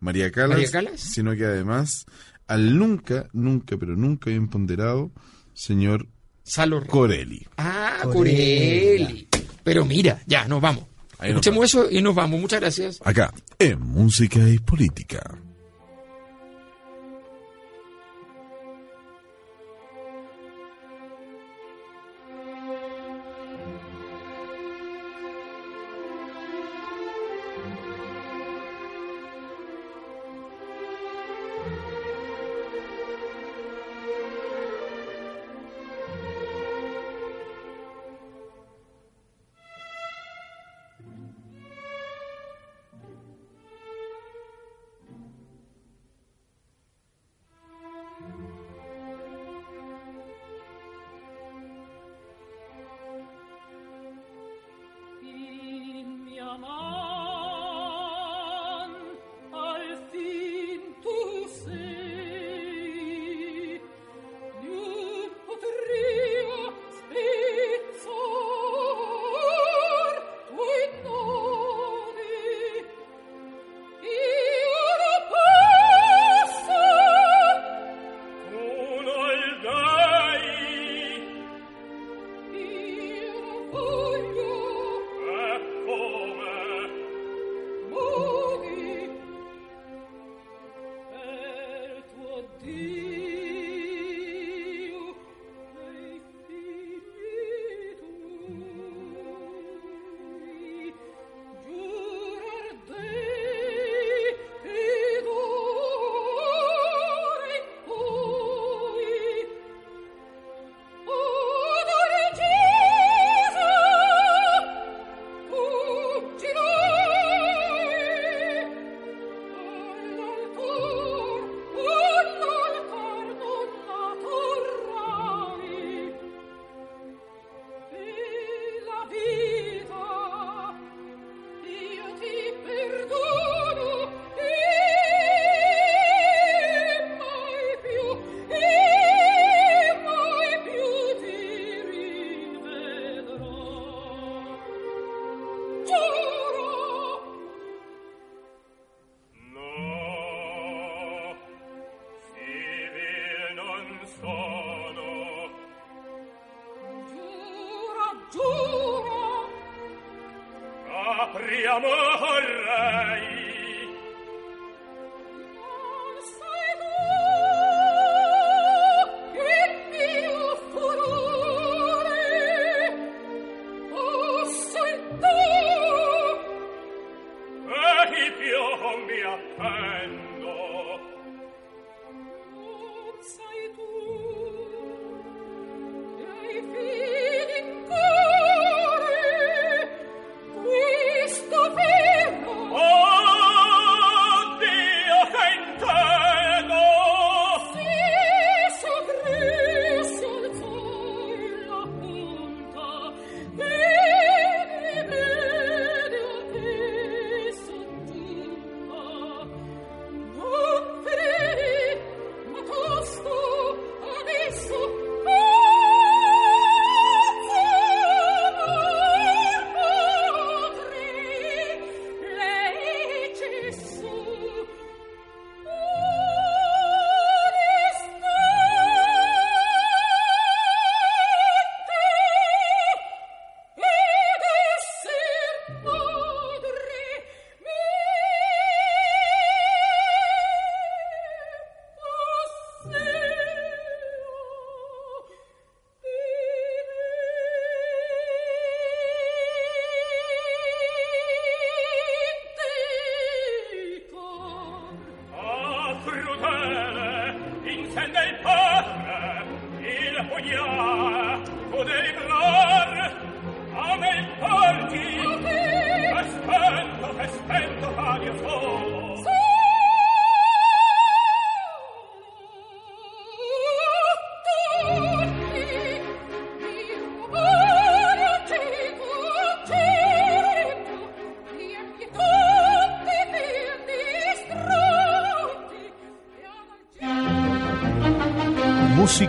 María 0.00 0.30
Calas, 0.30 0.58
María 0.58 0.70
Calas. 0.70 1.00
sino 1.00 1.34
que 1.34 1.44
además 1.44 2.06
al 2.46 2.78
nunca, 2.78 3.28
nunca, 3.32 3.76
pero 3.76 3.96
nunca 3.96 4.30
bien 4.30 4.48
ponderado 4.48 5.12
señor 5.54 6.08
Salo 6.42 6.84
Corelli. 6.84 7.46
Ah. 7.58 8.00
Corelli. 8.02 9.28
Pero 9.62 9.84
mira, 9.84 10.20
ya, 10.26 10.48
nos 10.48 10.60
vamos. 10.60 10.84
Ahí 11.18 11.32
nos 11.32 11.40
Escuchemos 11.46 11.64
eso 11.66 11.90
y 11.90 12.02
nos 12.02 12.14
vamos. 12.14 12.40
Muchas 12.40 12.60
gracias. 12.60 12.98
Acá, 13.04 13.32
en 13.58 13.80
Música 13.80 14.48
y 14.48 14.58
Política. 14.58 15.38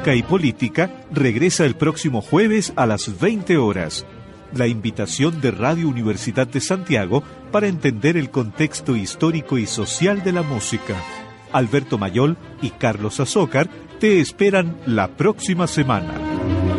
Y 0.04 0.24
Política 0.24 0.90
regresa 1.12 1.64
el 1.64 1.76
próximo 1.76 2.22
jueves 2.22 2.74
a 2.76 2.88
las 2.88 3.20
20 3.20 3.58
horas. 3.58 4.06
La 4.52 4.66
invitación 4.68 5.40
de 5.40 5.52
Radio 5.52 5.88
Universidad 5.88 6.48
de 6.48 6.60
Santiago 6.60 7.24
para 7.52 7.68
entender 7.68 8.18
el 8.18 8.32
contexto 8.32 8.96
histórico 8.96 9.60
y 9.60 9.68
social 9.68 10.24
de 10.24 10.34
la 10.34 10.42
música. 10.42 10.96
Alberto 11.54 12.00
Mayol 12.00 12.36
y 12.62 12.72
Carlos 12.72 13.20
Azócar 13.20 13.70
te 14.00 14.20
esperan 14.20 14.76
la 14.88 15.08
próxima 15.08 15.68
semana. 15.68 16.71